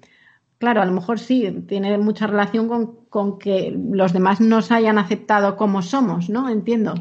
Claro, 0.64 0.80
a 0.80 0.86
lo 0.86 0.92
mejor 0.92 1.18
sí, 1.18 1.46
tiene 1.68 1.98
mucha 1.98 2.26
relación 2.26 2.68
con, 2.68 3.04
con, 3.10 3.38
que 3.38 3.70
los 3.70 4.14
demás 4.14 4.40
nos 4.40 4.72
hayan 4.72 4.96
aceptado 4.96 5.58
como 5.58 5.82
somos, 5.82 6.30
¿no? 6.30 6.48
Entiendo. 6.48 6.94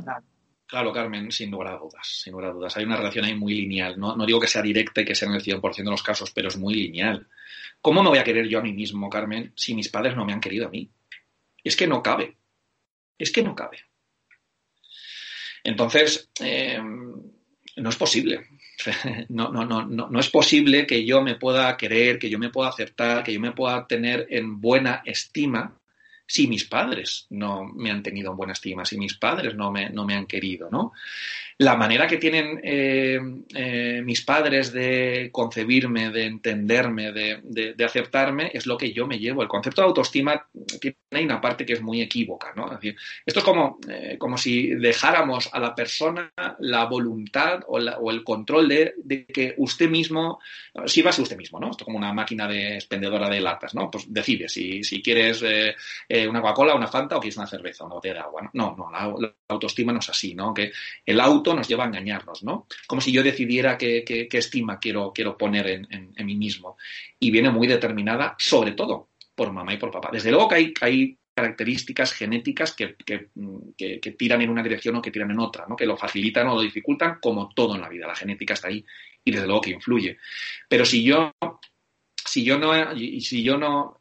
Claro. 0.67 0.91
Carmen, 0.91 1.31
sin 1.31 1.49
lugar 1.49 1.69
a 1.69 1.77
dudas, 1.77 2.05
sin 2.05 2.33
lugar 2.33 2.49
a 2.49 2.53
dudas. 2.53 2.75
Hay 2.75 2.83
una 2.83 2.97
relación 2.97 3.23
ahí 3.23 3.35
muy 3.35 3.53
lineal. 3.53 3.97
No, 3.97 4.17
no 4.17 4.25
digo 4.25 4.37
que 4.37 4.47
sea 4.47 4.61
directa 4.61 4.99
y 4.99 5.05
que 5.05 5.15
sea 5.15 5.29
en 5.29 5.35
el 5.35 5.41
100% 5.41 5.77
de 5.77 5.91
los 5.91 6.03
casos, 6.03 6.31
pero 6.31 6.49
es 6.49 6.57
muy 6.57 6.73
lineal. 6.73 7.25
¿Cómo 7.79 8.03
me 8.03 8.09
voy 8.09 8.17
a 8.17 8.25
querer 8.25 8.49
yo 8.49 8.59
a 8.59 8.63
mí 8.63 8.73
mismo, 8.73 9.09
Carmen, 9.09 9.53
si 9.55 9.75
mis 9.75 9.87
padres 9.87 10.17
no 10.17 10.25
me 10.25 10.33
han 10.33 10.41
querido 10.41 10.67
a 10.67 10.69
mí? 10.69 10.91
Es 11.63 11.77
que 11.77 11.87
no 11.87 12.03
cabe. 12.03 12.35
Es 13.17 13.31
que 13.31 13.43
no 13.43 13.55
cabe. 13.55 13.77
Entonces, 15.63 16.29
eh, 16.41 16.81
no 17.77 17.89
es 17.89 17.95
posible. 17.95 18.45
No, 19.29 19.51
no, 19.51 19.65
no, 19.65 19.85
no, 19.85 20.19
es 20.19 20.29
posible 20.29 20.85
que 20.85 21.05
yo 21.05 21.21
me 21.21 21.35
pueda 21.35 21.75
querer, 21.77 22.19
que 22.19 22.29
yo 22.29 22.39
me 22.39 22.49
pueda 22.49 22.69
aceptar, 22.69 23.23
que 23.23 23.33
yo 23.33 23.39
me 23.39 23.51
pueda 23.51 23.87
tener 23.87 24.27
en 24.29 24.59
buena 24.61 25.01
estima 25.05 25.77
si 26.25 26.47
mis 26.47 26.65
padres 26.65 27.27
no 27.29 27.65
me 27.65 27.91
han 27.91 28.01
tenido 28.01 28.31
en 28.31 28.37
buena 28.37 28.53
estima, 28.53 28.85
si 28.85 28.97
mis 28.97 29.15
padres 29.15 29.55
no 29.55 29.71
me, 29.71 29.89
no 29.89 30.05
me 30.05 30.15
han 30.15 30.25
querido, 30.25 30.69
¿no? 30.71 30.93
La 31.63 31.77
manera 31.77 32.07
que 32.07 32.17
tienen 32.17 32.59
eh, 32.61 33.17
eh, 33.55 34.01
mis 34.03 34.21
padres 34.21 34.73
de 34.73 35.29
concebirme, 35.31 36.09
de 36.09 36.25
entenderme, 36.25 37.13
de, 37.13 37.39
de, 37.41 37.85
aceptarme, 37.85 38.51
es 38.53 38.65
lo 38.65 38.77
que 38.77 38.91
yo 38.91 39.07
me 39.07 39.17
llevo. 39.17 39.41
El 39.41 39.47
concepto 39.47 39.81
de 39.81 39.87
autoestima 39.87 40.45
tiene 40.77 40.97
una 41.25 41.39
parte 41.39 41.65
que 41.65 41.73
es 41.73 41.81
muy 41.81 42.01
equívoca, 42.01 42.51
¿no? 42.53 42.65
Es 42.65 42.81
decir, 42.81 42.97
esto 43.25 43.39
es 43.39 43.45
como, 43.45 43.79
eh, 43.87 44.17
como 44.19 44.37
si 44.37 44.71
dejáramos 44.75 45.49
a 45.53 45.59
la 45.61 45.73
persona 45.73 46.33
la 46.59 46.83
voluntad 46.83 47.61
o, 47.67 47.79
la, 47.79 47.97
o 47.97 48.11
el 48.11 48.25
control 48.25 48.67
de, 48.67 48.95
de, 48.97 49.25
que 49.25 49.53
usted 49.57 49.89
mismo, 49.89 50.39
si 50.85 51.01
va 51.01 51.11
a 51.11 51.21
usted 51.21 51.37
mismo, 51.37 51.61
¿no? 51.61 51.71
Esto 51.71 51.83
es 51.83 51.85
como 51.85 51.97
una 51.97 52.11
máquina 52.11 52.45
de 52.45 52.75
expendedora 52.75 53.29
de 53.29 53.39
latas, 53.39 53.73
¿no? 53.73 53.89
Pues 53.89 54.11
decide 54.11 54.49
si, 54.49 54.83
si 54.83 55.01
quieres 55.01 55.41
eh, 55.43 56.27
una 56.27 56.41
Coca-Cola, 56.41 56.75
una 56.75 56.87
Fanta 56.87 57.15
o 57.15 57.21
quieres 57.21 57.37
una 57.37 57.47
cerveza, 57.47 57.85
una 57.85 57.95
botella 57.95 58.15
de 58.15 58.19
agua. 58.19 58.49
No, 58.51 58.75
no, 58.77 58.91
la, 58.91 59.07
la 59.17 59.33
autoestima 59.47 59.93
no 59.93 59.99
es 59.99 60.09
así, 60.09 60.35
¿no? 60.35 60.53
Que 60.53 60.73
el 61.05 61.19
auto 61.21 61.52
nos 61.55 61.67
lleva 61.67 61.83
a 61.83 61.87
engañarnos, 61.87 62.43
¿no? 62.43 62.67
Como 62.87 63.01
si 63.01 63.11
yo 63.11 63.23
decidiera 63.23 63.77
qué, 63.77 64.03
qué, 64.05 64.37
estima 64.37 64.79
quiero, 64.79 65.11
quiero 65.13 65.37
poner 65.37 65.67
en, 65.67 66.25
mí 66.25 66.35
mismo. 66.35 66.77
Y 67.19 67.31
viene 67.31 67.49
muy 67.49 67.67
determinada, 67.67 68.35
sobre 68.37 68.71
todo, 68.71 69.09
por 69.35 69.51
mamá 69.51 69.73
y 69.73 69.77
por 69.77 69.91
papá. 69.91 70.09
Desde 70.11 70.31
luego 70.31 70.47
que 70.47 70.73
hay, 70.81 71.17
características 71.35 72.13
genéticas 72.13 72.75
que, 72.75 72.95
que, 72.95 74.11
tiran 74.11 74.43
en 74.43 74.51
una 74.51 74.61
dirección 74.61 74.95
o 74.95 75.01
que 75.01 75.09
tiran 75.09 75.31
en 75.31 75.39
otra, 75.39 75.65
¿no? 75.67 75.75
que 75.75 75.87
lo 75.87 75.97
facilitan 75.97 76.47
o 76.47 76.55
lo 76.55 76.61
dificultan, 76.61 77.17
como 77.19 77.49
todo 77.55 77.73
en 77.73 77.81
la 77.81 77.89
vida. 77.89 78.05
La 78.05 78.15
genética 78.15 78.53
está 78.53 78.67
ahí 78.67 78.85
y 79.23 79.31
desde 79.31 79.47
luego 79.47 79.61
que 79.61 79.71
influye. 79.71 80.19
Pero 80.69 80.85
si 80.85 81.03
yo, 81.03 81.31
si 82.23 82.43
yo 82.43 82.59
no, 82.59 82.73
si 82.95 83.41
yo 83.41 83.57
no 83.57 83.97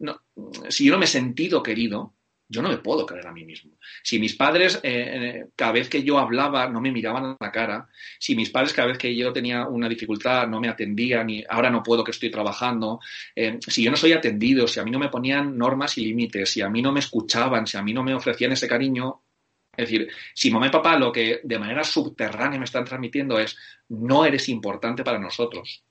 si 0.68 0.84
yo 0.84 0.92
no 0.92 0.98
me 0.98 1.07
he 1.07 1.09
sentido 1.09 1.62
querido, 1.62 2.14
yo 2.53 2.61
no 2.61 2.68
me 2.68 2.76
puedo 2.76 3.07
creer 3.07 3.26
a 3.26 3.32
mí 3.32 3.46
mismo. 3.46 3.78
Si 4.03 4.18
mis 4.18 4.34
padres, 4.34 4.78
eh, 4.82 5.46
cada 5.57 5.72
vez 5.72 5.88
que 5.88 6.03
yo 6.03 6.18
hablaba, 6.18 6.68
no 6.68 6.82
me 6.82 6.92
miraban 6.92 7.24
a 7.24 7.36
la 7.40 7.50
cara, 7.50 7.88
si 8.18 8.36
mis 8.36 8.50
padres, 8.50 8.74
cada 8.74 8.88
vez 8.88 8.98
que 8.98 9.16
yo 9.16 9.32
tenía 9.32 9.66
una 9.66 9.88
dificultad, 9.88 10.46
no 10.48 10.61
me 10.61 10.68
atendían 10.68 11.30
y 11.30 11.42
ahora 11.48 11.70
no 11.70 11.82
puedo 11.82 12.05
que 12.05 12.11
estoy 12.11 12.30
trabajando, 12.30 13.00
eh, 13.34 13.59
si 13.66 13.82
yo 13.82 13.90
no 13.90 13.96
soy 13.96 14.12
atendido, 14.12 14.68
si 14.68 14.78
a 14.80 14.84
mí 14.84 14.90
no 14.90 14.98
me 14.98 15.09
ponían 15.09 15.57
normas 15.57 15.96
y 15.96 16.05
límites, 16.05 16.50
si 16.50 16.61
a 16.61 16.68
mí 16.68 16.82
no 16.82 16.92
me 16.92 17.00
escuchaban, 17.00 17.66
si 17.66 17.78
a 17.78 17.82
mí 17.82 17.94
no 17.94 18.05
me 18.05 18.14
ofrecían 18.14 18.53
ese 18.53 18.68
cariño, 18.68 19.22
es 19.74 19.88
decir, 19.88 20.11
si 20.34 20.50
mamá 20.50 20.66
y 20.66 20.70
papá 20.70 20.98
lo 20.98 21.11
que 21.11 21.40
de 21.42 21.59
manera 21.59 21.82
subterránea 21.82 22.59
me 22.59 22.66
están 22.66 22.84
transmitiendo 22.84 23.38
es 23.38 23.57
no 23.88 24.26
eres 24.26 24.50
importante 24.50 25.03
para 25.03 25.18
nosotros, 25.18 25.82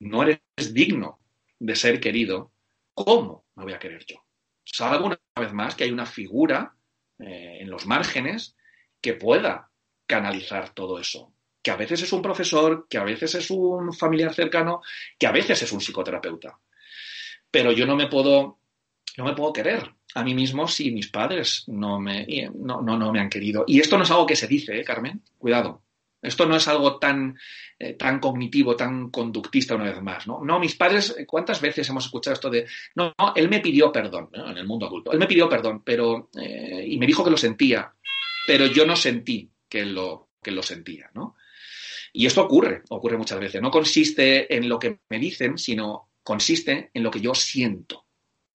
no 0.00 0.22
eres 0.22 0.40
digno 0.72 1.20
de 1.58 1.76
ser 1.76 2.00
querido, 2.00 2.52
¿cómo 2.94 3.44
me 3.54 3.64
voy 3.64 3.74
a 3.74 3.78
querer 3.78 4.02
yo? 4.06 4.25
Salvo 4.66 5.06
una 5.06 5.20
vez 5.40 5.52
más 5.52 5.74
que 5.74 5.84
hay 5.84 5.90
una 5.90 6.06
figura 6.06 6.74
eh, 7.18 7.58
en 7.60 7.70
los 7.70 7.86
márgenes 7.86 8.56
que 9.00 9.14
pueda 9.14 9.70
canalizar 10.06 10.70
todo 10.70 10.98
eso. 10.98 11.32
Que 11.62 11.70
a 11.70 11.76
veces 11.76 12.02
es 12.02 12.12
un 12.12 12.22
profesor, 12.22 12.86
que 12.88 12.98
a 12.98 13.04
veces 13.04 13.34
es 13.34 13.50
un 13.50 13.92
familiar 13.92 14.34
cercano, 14.34 14.82
que 15.18 15.26
a 15.26 15.32
veces 15.32 15.62
es 15.62 15.72
un 15.72 15.80
psicoterapeuta. 15.80 16.58
Pero 17.50 17.72
yo 17.72 17.86
no 17.86 17.96
me 17.96 18.08
puedo, 18.08 18.58
no 19.16 19.24
me 19.24 19.34
puedo 19.34 19.52
querer 19.52 19.94
a 20.14 20.22
mí 20.22 20.34
mismo 20.34 20.66
si 20.68 20.90
mis 20.92 21.08
padres 21.08 21.64
no 21.66 22.00
me, 22.00 22.26
no, 22.54 22.80
no, 22.82 22.96
no 22.96 23.12
me 23.12 23.20
han 23.20 23.28
querido. 23.28 23.64
Y 23.66 23.80
esto 23.80 23.96
no 23.96 24.04
es 24.04 24.10
algo 24.10 24.26
que 24.26 24.36
se 24.36 24.46
dice, 24.46 24.78
¿eh, 24.78 24.84
Carmen? 24.84 25.22
Cuidado. 25.38 25.82
Esto 26.22 26.46
no 26.46 26.56
es 26.56 26.66
algo 26.66 26.98
tan, 26.98 27.38
eh, 27.78 27.92
tan 27.94 28.18
cognitivo, 28.20 28.74
tan 28.74 29.10
conductista 29.10 29.74
una 29.74 29.84
vez 29.84 30.02
más, 30.02 30.26
¿no? 30.26 30.58
Mis 30.58 30.74
padres, 30.74 31.14
¿cuántas 31.26 31.60
veces 31.60 31.88
hemos 31.88 32.06
escuchado 32.06 32.34
esto 32.34 32.50
de, 32.50 32.66
no, 32.94 33.12
no 33.18 33.32
él 33.36 33.48
me 33.48 33.60
pidió 33.60 33.92
perdón, 33.92 34.30
¿no? 34.32 34.50
en 34.50 34.56
el 34.56 34.66
mundo 34.66 34.86
adulto, 34.86 35.12
él 35.12 35.18
me 35.18 35.26
pidió 35.26 35.48
perdón, 35.48 35.82
pero, 35.84 36.30
eh, 36.40 36.84
y 36.86 36.98
me 36.98 37.06
dijo 37.06 37.22
que 37.22 37.30
lo 37.30 37.36
sentía, 37.36 37.92
pero 38.46 38.66
yo 38.66 38.86
no 38.86 38.96
sentí 38.96 39.50
que 39.68 39.84
lo, 39.84 40.28
que 40.42 40.50
lo 40.50 40.62
sentía, 40.62 41.10
¿no? 41.14 41.36
Y 42.12 42.24
esto 42.24 42.42
ocurre, 42.42 42.82
ocurre 42.88 43.18
muchas 43.18 43.38
veces. 43.38 43.60
No 43.60 43.70
consiste 43.70 44.54
en 44.56 44.70
lo 44.70 44.78
que 44.78 45.00
me 45.10 45.18
dicen, 45.18 45.58
sino 45.58 46.08
consiste 46.22 46.90
en 46.94 47.02
lo 47.02 47.10
que 47.10 47.20
yo 47.20 47.34
siento. 47.34 48.06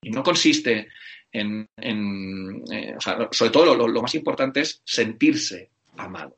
Y 0.02 0.10
no 0.10 0.24
consiste 0.24 0.88
en, 1.32 1.70
eh, 1.78 2.96
o 2.98 3.02
sea, 3.02 3.30
sobre 3.32 3.52
todo 3.52 3.76
lo, 3.76 4.02
más 4.02 4.16
importante 4.16 4.62
es 4.62 4.82
sentirse 4.84 5.70
amado. 5.96 6.36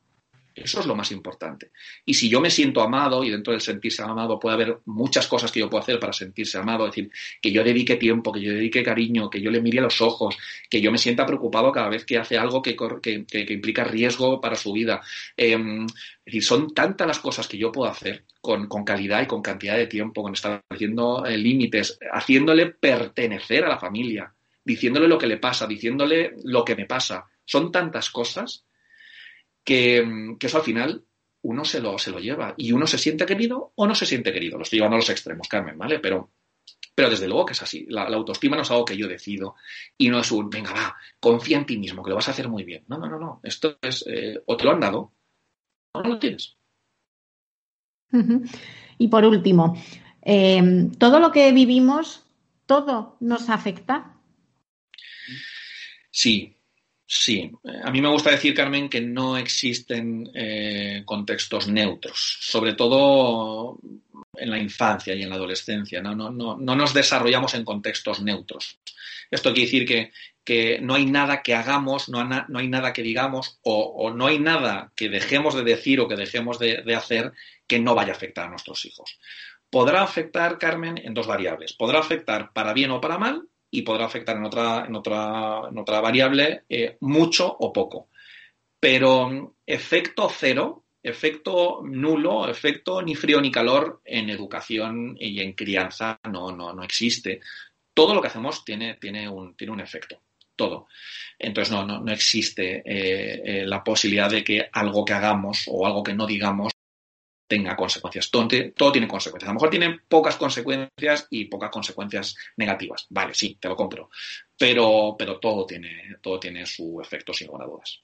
Eso 0.56 0.80
es 0.80 0.86
lo 0.86 0.96
más 0.96 1.12
importante. 1.12 1.72
Y 2.06 2.14
si 2.14 2.30
yo 2.30 2.40
me 2.40 2.50
siento 2.50 2.82
amado 2.82 3.24
y 3.24 3.32
dentro 3.32 3.52
del 3.52 3.62
sentirse 3.62 4.04
amado 4.04 4.40
puede 4.40 4.56
haber 4.56 4.80
muchas 4.86 5.28
cosas 5.28 5.52
que 5.52 5.60
yo 5.60 5.70
puedo 5.70 5.82
hacer 5.82 6.00
para 6.00 6.14
sentirse 6.14 6.58
amado, 6.58 6.86
es 6.86 6.92
decir, 6.92 7.12
que 7.42 7.52
yo 7.52 7.64
dedique 7.64 7.96
tiempo, 7.96 8.32
que 8.32 8.42
yo 8.42 8.54
dedique 8.54 8.84
cariño, 8.84 9.30
que 9.30 9.42
yo 9.42 9.50
le 9.50 9.62
mire 9.62 9.80
a 9.80 9.84
los 9.84 10.02
ojos, 10.02 10.38
que 10.70 10.80
yo 10.82 10.92
me 10.92 10.98
sienta 10.98 11.26
preocupado 11.26 11.72
cada 11.72 11.90
vez 11.90 12.06
que 12.06 12.18
hace 12.18 12.38
algo 12.38 12.62
que, 12.62 12.76
implica 13.50 13.84
riesgo 13.84 14.40
para 14.40 14.56
su 14.56 14.74
vida. 14.74 15.02
Em, 15.36 15.86
es 15.86 16.26
decir, 16.26 16.44
son 16.44 16.74
tantas 16.74 17.08
las 17.08 17.20
cosas 17.20 17.48
que 17.48 17.58
yo 17.58 17.72
puedo 17.72 17.90
hacer 17.90 18.24
con, 18.40 18.68
calidad 18.86 19.24
y 19.24 19.28
con 19.28 19.42
cantidad 19.42 19.76
de 19.76 19.88
tiempo, 19.88 20.22
con 20.22 20.34
estableciendo 20.34 21.26
eh, 21.26 21.38
límites, 21.38 21.98
haciéndole 22.12 22.68
pertenecer 22.68 23.66
a 23.66 23.70
la 23.70 23.80
familia, 23.80 24.34
diciéndole 24.64 25.08
lo 25.08 25.18
que 25.18 25.28
le 25.28 25.38
pasa, 25.38 25.66
diciéndole 25.66 26.36
lo 26.44 26.64
que 26.64 26.76
me 26.76 26.86
pasa. 26.86 27.26
Son 27.46 27.72
tantas 27.72 28.10
cosas 28.10 28.66
que, 29.64 30.36
eso 30.40 30.58
al 30.58 30.64
final 30.64 31.06
uno 31.42 31.66
se 31.66 31.82
lo, 31.82 31.98
se 31.98 32.12
lo 32.12 32.20
lleva 32.20 32.54
y 32.58 32.72
uno 32.72 32.88
se 32.88 32.98
siente 32.98 33.26
querido 33.26 33.74
o 33.76 33.88
no 33.88 33.96
se 33.96 34.06
siente 34.06 34.32
querido. 34.32 34.58
Lo 34.58 34.64
estoy 34.64 34.80
llevando 34.80 34.96
a 34.96 35.00
los 35.00 35.10
extremos, 35.10 35.48
Carmen, 35.48 35.78
¿vale? 35.78 36.00
Pero, 36.00 36.32
pero 36.96 37.10
desde 37.10 37.28
luego 37.28 37.46
que 37.46 37.54
es 37.54 37.62
así. 37.62 37.86
La, 37.90 38.04
autoestima 38.04 38.56
no 38.56 38.62
es 38.62 38.72
algo 38.72 38.86
que 38.86 38.98
yo 38.98 39.08
decido 39.08 39.56
y 39.98 40.10
no 40.10 40.20
es 40.20 40.32
un, 40.32 40.50
venga, 40.50 40.72
va, 40.72 40.96
confía 41.20 41.58
en 41.58 41.66
ti 41.66 41.78
mismo, 41.78 42.04
que 42.04 42.10
lo 42.10 42.16
vas 42.16 42.28
a 42.28 42.32
hacer 42.32 42.48
muy 42.48 42.64
bien. 42.64 42.86
No, 42.88 42.98
no, 42.98 43.10
no, 43.10 43.20
no. 43.20 43.40
Esto 43.44 43.78
es, 43.82 44.06
eh, 44.08 44.42
o 44.46 44.56
te 44.56 44.64
lo 44.64 44.72
han 44.72 44.80
dado 44.80 45.14
o 45.92 46.02
no 46.02 46.10
lo 46.10 46.20
tienes. 46.20 46.58
Y 49.00 49.08
por 49.08 49.26
último, 49.26 49.76
eh, 50.22 50.90
todo 51.00 51.20
lo 51.20 51.32
que 51.32 51.52
vivimos, 51.52 52.26
todo 52.66 53.18
nos 53.20 53.50
afecta. 53.50 54.18
Sí, 56.12 56.56
Sí, 57.16 57.52
a 57.84 57.92
mí 57.92 58.02
me 58.02 58.10
gusta 58.10 58.32
decir, 58.32 58.56
Carmen, 58.56 58.90
que 58.90 59.00
no 59.00 59.38
existen 59.38 60.32
eh, 60.34 61.04
contextos 61.06 61.68
neutros, 61.68 62.40
sobre 62.42 62.74
todo 62.74 63.78
en 64.36 64.50
la 64.50 64.58
infancia 64.58 65.14
y 65.14 65.22
en 65.22 65.30
la 65.30 65.36
adolescencia. 65.36 66.02
No, 66.02 66.16
no, 66.16 66.32
no, 66.32 66.58
no 66.58 66.76
nos 66.76 66.92
desarrollamos 66.92 67.54
en 67.54 67.64
contextos 67.64 68.20
neutros. 68.24 68.80
Esto 69.30 69.54
quiere 69.54 69.70
decir 69.70 70.12
que, 70.44 70.80
no 70.82 70.96
hay 70.96 71.06
nada 71.06 71.44
que 71.44 71.54
hagamos, 71.54 72.10
no, 72.10 72.20
hay 72.20 72.68
nada 72.68 72.94
que 72.94 73.04
digamos 73.04 73.60
o, 73.62 74.10
no 74.10 74.26
hay 74.26 74.40
nada 74.40 74.92
que 74.96 75.08
dejemos 75.08 75.54
de 75.54 75.64
decir 75.64 76.00
o 76.00 76.08
que 76.08 76.16
dejemos 76.16 76.58
de, 76.58 76.82
de 76.82 76.96
hacer 76.96 77.32
que 77.68 77.78
no 77.78 77.94
vaya 77.94 78.14
a 78.14 78.16
afectar 78.16 78.48
a 78.48 78.50
nuestros 78.50 78.86
hijos. 78.86 79.20
Podrá 79.70 80.02
afectar, 80.02 80.58
Carmen, 80.58 80.98
en 80.98 81.14
dos 81.14 81.28
variables. 81.28 81.74
Podrá 81.74 82.00
afectar 82.00 82.54
para 82.54 82.74
bien 82.74 82.90
o 82.90 83.00
para 83.00 83.20
mal 83.20 83.48
y 83.74 83.82
podrá 83.82 84.06
afectar 84.06 84.38
en 84.38 84.46
otra, 84.46 84.86
en 84.86 84.96
otra, 84.96 85.62
en 85.68 85.78
otra 85.80 86.00
variable 86.00 86.64
eh, 86.70 86.96
mucho 87.02 87.52
o 87.60 87.74
poco. 87.74 88.10
Pero 88.80 89.28
mm, 89.28 89.52
efecto 89.66 90.30
cero, 90.30 90.86
efecto 91.02 91.82
nulo, 91.84 92.48
efecto 92.48 93.02
ni 93.02 93.16
frío 93.16 93.42
ni 93.42 93.52
calor 93.52 94.02
en 94.06 94.30
educación 94.30 95.18
y 95.20 95.42
en 95.42 95.54
crianza 95.54 96.20
no, 96.32 96.52
no, 96.56 96.72
no 96.72 96.84
existe. 96.84 97.42
Todo 97.96 98.14
lo 98.14 98.22
que 98.22 98.28
hacemos 98.28 98.64
tiene, 98.64 98.96
tiene, 99.02 99.28
un, 99.28 99.56
tiene 99.56 99.74
un 99.74 99.80
efecto 99.80 100.22
todo. 100.56 100.88
Entonces 101.40 101.74
no, 101.74 101.84
no, 101.84 102.00
no 102.00 102.12
existe 102.12 102.84
eh, 102.86 103.42
eh, 103.44 103.66
la 103.66 103.84
posibilidad 103.84 104.30
de 104.30 104.44
que 104.44 104.70
algo 104.72 105.04
que 105.04 105.14
hagamos 105.14 105.64
o 105.68 105.88
algo 105.88 106.04
que 106.04 106.14
no 106.14 106.28
digamos 106.28 106.72
tenga 107.48 107.76
consecuencias. 107.76 108.30
Todo, 108.32 108.48
todo, 108.76 108.92
tiene 108.92 109.08
consecuencias. 109.08 109.48
A 109.50 109.52
lo 109.52 109.56
mejor 109.56 109.70
tiene 109.70 110.00
pocas 110.08 110.36
consecuencias 110.36 111.28
y 111.30 111.46
pocas 111.46 111.70
consecuencias 111.70 112.36
negativas. 112.58 113.06
Vale, 113.10 113.34
sí, 113.34 113.58
te 113.60 113.68
lo 113.68 113.76
compro. 113.76 114.10
Pero, 114.58 115.16
pero 115.18 115.40
todo, 115.40 115.66
tiene, 115.66 116.18
todo 116.22 116.40
tiene 116.40 116.66
su 116.66 117.00
efecto, 117.02 117.34
sin 117.34 117.48
lugar 117.48 117.68
dudas. 117.68 118.02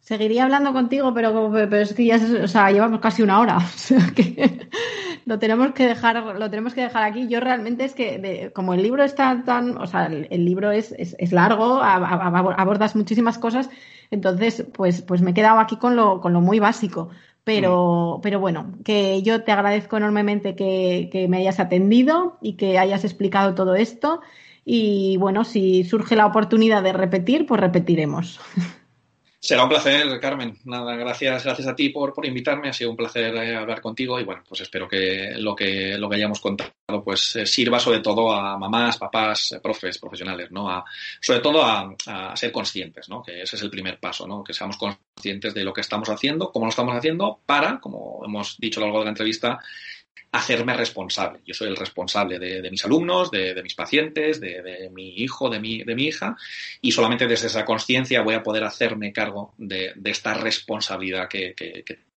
Seguiría 0.00 0.44
hablando 0.44 0.72
contigo, 0.72 1.12
pero, 1.12 1.50
pero 1.52 1.78
es 1.78 1.92
que 1.92 2.04
ya 2.04 2.20
o 2.44 2.46
sea, 2.46 2.70
llevamos 2.70 3.00
casi 3.00 3.22
una 3.22 3.40
hora. 3.40 3.58
Lo 5.26 5.40
tenemos 5.40 5.72
que 5.72 5.88
dejar, 5.88 6.38
lo 6.38 6.50
tenemos 6.50 6.72
que 6.72 6.82
dejar 6.82 7.02
aquí. 7.02 7.26
Yo 7.26 7.40
realmente 7.40 7.84
es 7.84 7.94
que, 7.94 8.52
como 8.54 8.74
el 8.74 8.82
libro 8.84 9.02
está 9.02 9.42
tan, 9.44 9.76
o 9.76 9.86
sea, 9.88 10.06
el, 10.06 10.44
libro 10.44 10.70
es, 10.70 10.94
es, 10.96 11.32
largo, 11.32 11.82
abordas 11.82 12.94
muchísimas 12.94 13.36
cosas, 13.36 13.68
entonces, 14.12 14.64
pues, 14.72 15.02
pues 15.02 15.22
me 15.22 15.32
he 15.32 15.34
quedado 15.34 15.58
aquí 15.58 15.78
con 15.78 15.96
lo, 15.96 16.20
con 16.20 16.32
lo 16.32 16.40
muy 16.40 16.60
básico. 16.60 17.10
Pero, 17.46 18.16
mm. 18.18 18.20
pero 18.22 18.40
bueno, 18.40 18.72
que 18.84 19.22
yo 19.22 19.44
te 19.44 19.52
agradezco 19.52 19.96
enormemente 19.96 20.56
que, 20.56 21.08
que, 21.12 21.28
me 21.28 21.38
hayas 21.38 21.60
atendido 21.60 22.38
y 22.42 22.54
que 22.54 22.76
hayas 22.76 23.04
explicado 23.04 23.54
todo 23.54 23.76
esto. 23.76 24.20
Y 24.64 25.16
bueno, 25.18 25.44
si 25.44 25.84
surge 25.84 26.16
la 26.16 26.26
oportunidad 26.26 26.82
de 26.82 26.92
repetir, 26.92 27.46
pues 27.46 27.60
repetiremos. 27.60 28.40
Será 29.46 29.62
un 29.62 29.68
placer, 29.68 30.18
Carmen. 30.18 30.58
Nada, 30.64 30.96
gracias, 30.96 31.44
gracias 31.44 31.68
a 31.68 31.76
ti 31.76 31.90
por, 31.90 32.12
por 32.12 32.26
invitarme. 32.26 32.68
Ha 32.68 32.72
sido 32.72 32.90
un 32.90 32.96
placer 32.96 33.32
eh, 33.36 33.54
hablar 33.54 33.80
contigo 33.80 34.18
y 34.18 34.24
bueno, 34.24 34.42
pues 34.48 34.62
espero 34.62 34.88
que 34.88 35.34
lo 35.36 35.54
que, 35.54 35.96
lo 35.96 36.10
que 36.10 36.16
hayamos 36.16 36.40
contado 36.40 36.72
pues 37.04 37.36
eh, 37.36 37.46
sirva 37.46 37.78
sobre 37.78 38.00
todo 38.00 38.32
a 38.32 38.58
mamás, 38.58 38.98
papás, 38.98 39.52
eh, 39.52 39.60
profes, 39.62 39.98
profesionales, 39.98 40.50
¿no? 40.50 40.68
A, 40.68 40.84
sobre 41.20 41.38
todo 41.38 41.62
a, 41.62 41.94
a, 42.06 42.34
ser 42.34 42.50
conscientes, 42.50 43.08
¿no? 43.08 43.22
Que 43.22 43.42
ese 43.42 43.54
es 43.54 43.62
el 43.62 43.70
primer 43.70 44.00
paso, 44.00 44.26
¿no? 44.26 44.42
Que 44.42 44.52
seamos 44.52 44.78
conscientes 44.78 45.54
de 45.54 45.62
lo 45.62 45.72
que 45.72 45.82
estamos 45.82 46.08
haciendo, 46.08 46.50
cómo 46.50 46.66
lo 46.66 46.70
estamos 46.70 46.96
haciendo, 46.96 47.38
para, 47.46 47.78
como 47.78 48.22
hemos 48.24 48.58
dicho 48.58 48.80
a 48.80 48.82
lo 48.82 48.86
largo 48.86 48.98
de 48.98 49.04
la 49.04 49.10
entrevista, 49.10 49.60
hacerme 50.32 50.74
responsable. 50.74 51.40
Yo 51.46 51.54
soy 51.54 51.68
el 51.68 51.76
responsable 51.76 52.38
de, 52.38 52.70
mis 52.70 52.84
alumnos, 52.84 53.30
de, 53.30 53.60
mis 53.62 53.74
pacientes, 53.74 54.40
de, 54.40 54.90
mi 54.92 55.16
hijo, 55.16 55.48
de 55.48 55.60
mi, 55.60 55.82
de 55.82 55.94
mi 55.94 56.04
hija, 56.04 56.36
y 56.80 56.92
solamente 56.92 57.26
desde 57.26 57.46
esa 57.46 57.64
conciencia 57.64 58.22
voy 58.22 58.34
a 58.34 58.42
poder 58.42 58.64
hacerme 58.64 59.12
cargo 59.12 59.54
de, 59.58 59.92
esta 60.04 60.34
responsabilidad 60.34 61.28
que, 61.28 61.54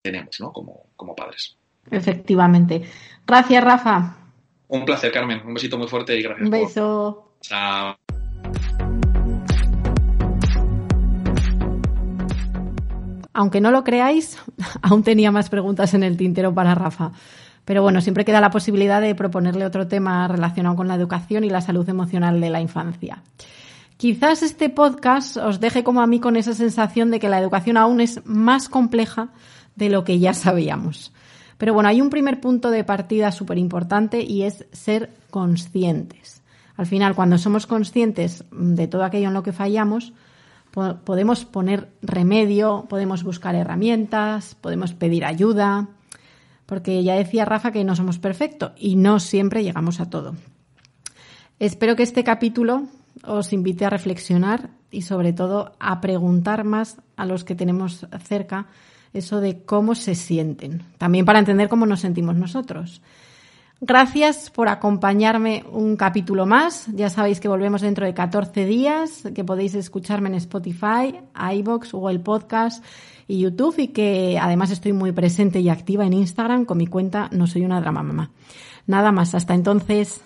tenemos 0.01 0.39
¿no? 0.39 0.51
como, 0.53 0.87
como 0.95 1.15
padres. 1.15 1.57
Efectivamente. 1.91 2.83
Gracias, 3.25 3.63
Rafa. 3.63 4.15
Un 4.67 4.85
placer, 4.85 5.11
Carmen. 5.11 5.41
Un 5.45 5.53
besito 5.55 5.77
muy 5.77 5.87
fuerte 5.87 6.17
y 6.17 6.21
gracias. 6.21 6.45
Un 6.45 6.51
beso. 6.51 7.33
Chao. 7.41 7.95
Aunque 13.33 13.61
no 13.61 13.71
lo 13.71 13.83
creáis, 13.83 14.37
aún 14.81 15.03
tenía 15.03 15.31
más 15.31 15.49
preguntas 15.49 15.93
en 15.93 16.03
el 16.03 16.17
tintero 16.17 16.53
para 16.53 16.75
Rafa. 16.75 17.11
Pero 17.69 17.83
bueno, 17.83 18.01
siempre 18.01 18.25
queda 18.25 18.41
la 18.41 18.49
posibilidad 18.49 18.99
de 18.99 19.13
proponerle 19.13 19.63
otro 19.63 19.87
tema 19.87 20.27
relacionado 20.27 20.75
con 20.75 20.87
la 20.87 20.95
educación 20.95 21.43
y 21.43 21.51
la 21.51 21.61
salud 21.61 21.87
emocional 21.87 22.41
de 22.41 22.49
la 22.49 22.61
infancia. 22.61 23.21
Quizás 23.95 24.41
este 24.41 24.69
podcast 24.69 25.37
os 25.37 25.59
deje 25.59 25.83
como 25.83 26.01
a 26.01 26.07
mí 26.07 26.19
con 26.19 26.35
esa 26.35 26.55
sensación 26.55 27.11
de 27.11 27.19
que 27.19 27.29
la 27.29 27.37
educación 27.37 27.77
aún 27.77 28.01
es 28.01 28.25
más 28.25 28.69
compleja 28.69 29.29
de 29.75 29.91
lo 29.91 30.03
que 30.03 30.17
ya 30.17 30.33
sabíamos. 30.33 31.13
Pero 31.59 31.75
bueno, 31.75 31.89
hay 31.89 32.01
un 32.01 32.09
primer 32.09 32.41
punto 32.41 32.71
de 32.71 32.83
partida 32.83 33.31
súper 33.31 33.59
importante 33.59 34.23
y 34.23 34.41
es 34.41 34.65
ser 34.71 35.11
conscientes. 35.29 36.41
Al 36.75 36.87
final, 36.87 37.13
cuando 37.13 37.37
somos 37.37 37.67
conscientes 37.67 38.45
de 38.49 38.87
todo 38.87 39.03
aquello 39.03 39.27
en 39.27 39.35
lo 39.35 39.43
que 39.43 39.53
fallamos, 39.53 40.11
podemos 40.71 41.45
poner 41.45 41.91
remedio, 42.01 42.87
podemos 42.89 43.23
buscar 43.23 43.53
herramientas, 43.53 44.55
podemos 44.55 44.93
pedir 44.93 45.23
ayuda, 45.23 45.87
porque 46.69 47.03
ya 47.03 47.15
decía 47.15 47.45
Rafa 47.45 47.71
que 47.71 47.83
no 47.83 47.95
somos 47.95 48.19
perfectos 48.19 48.73
y 48.77 48.95
no 48.95 49.19
siempre 49.19 49.63
llegamos 49.63 49.99
a 49.99 50.11
todo. 50.11 50.35
Espero 51.57 51.95
que 51.95 52.03
este 52.03 52.23
capítulo 52.23 52.83
os 53.23 53.51
invite 53.53 53.85
a 53.85 53.89
reflexionar 53.89 54.69
y 54.91 55.01
sobre 55.01 55.33
todo 55.33 55.71
a 55.79 55.99
preguntar 55.99 56.65
más 56.65 56.97
a 57.17 57.25
los 57.25 57.43
que 57.43 57.55
tenemos 57.55 58.05
cerca 58.23 58.67
eso 59.13 59.41
de 59.41 59.63
cómo 59.63 59.95
se 59.95 60.13
sienten, 60.13 60.83
también 60.99 61.25
para 61.25 61.39
entender 61.39 61.69
cómo 61.69 61.87
nos 61.87 62.01
sentimos 62.01 62.35
nosotros. 62.35 63.01
Gracias 63.81 64.51
por 64.51 64.67
acompañarme 64.67 65.65
un 65.71 65.95
capítulo 65.95 66.45
más. 66.45 66.85
Ya 66.93 67.09
sabéis 67.09 67.39
que 67.39 67.47
volvemos 67.47 67.81
dentro 67.81 68.05
de 68.05 68.13
14 68.13 68.65
días, 68.65 69.23
que 69.33 69.43
podéis 69.43 69.73
escucharme 69.73 70.29
en 70.29 70.35
Spotify, 70.35 71.19
iBox, 71.55 71.93
Google 71.93 72.19
Podcast 72.19 72.83
y 73.29 73.39
YouTube 73.41 73.75
y 73.77 73.87
que 73.89 74.39
además 74.41 74.71
estoy 74.71 74.91
muy 74.91 75.11
presente 75.11 75.59
y 75.59 75.69
activa 75.69 76.05
en 76.05 76.13
Instagram 76.13 76.65
con 76.65 76.79
mi 76.79 76.87
cuenta 76.87 77.29
No 77.31 77.45
Soy 77.45 77.63
una 77.63 77.79
Drama 77.79 78.01
Mamá. 78.01 78.31
Nada 78.87 79.11
más, 79.11 79.35
hasta 79.35 79.53
entonces. 79.53 80.21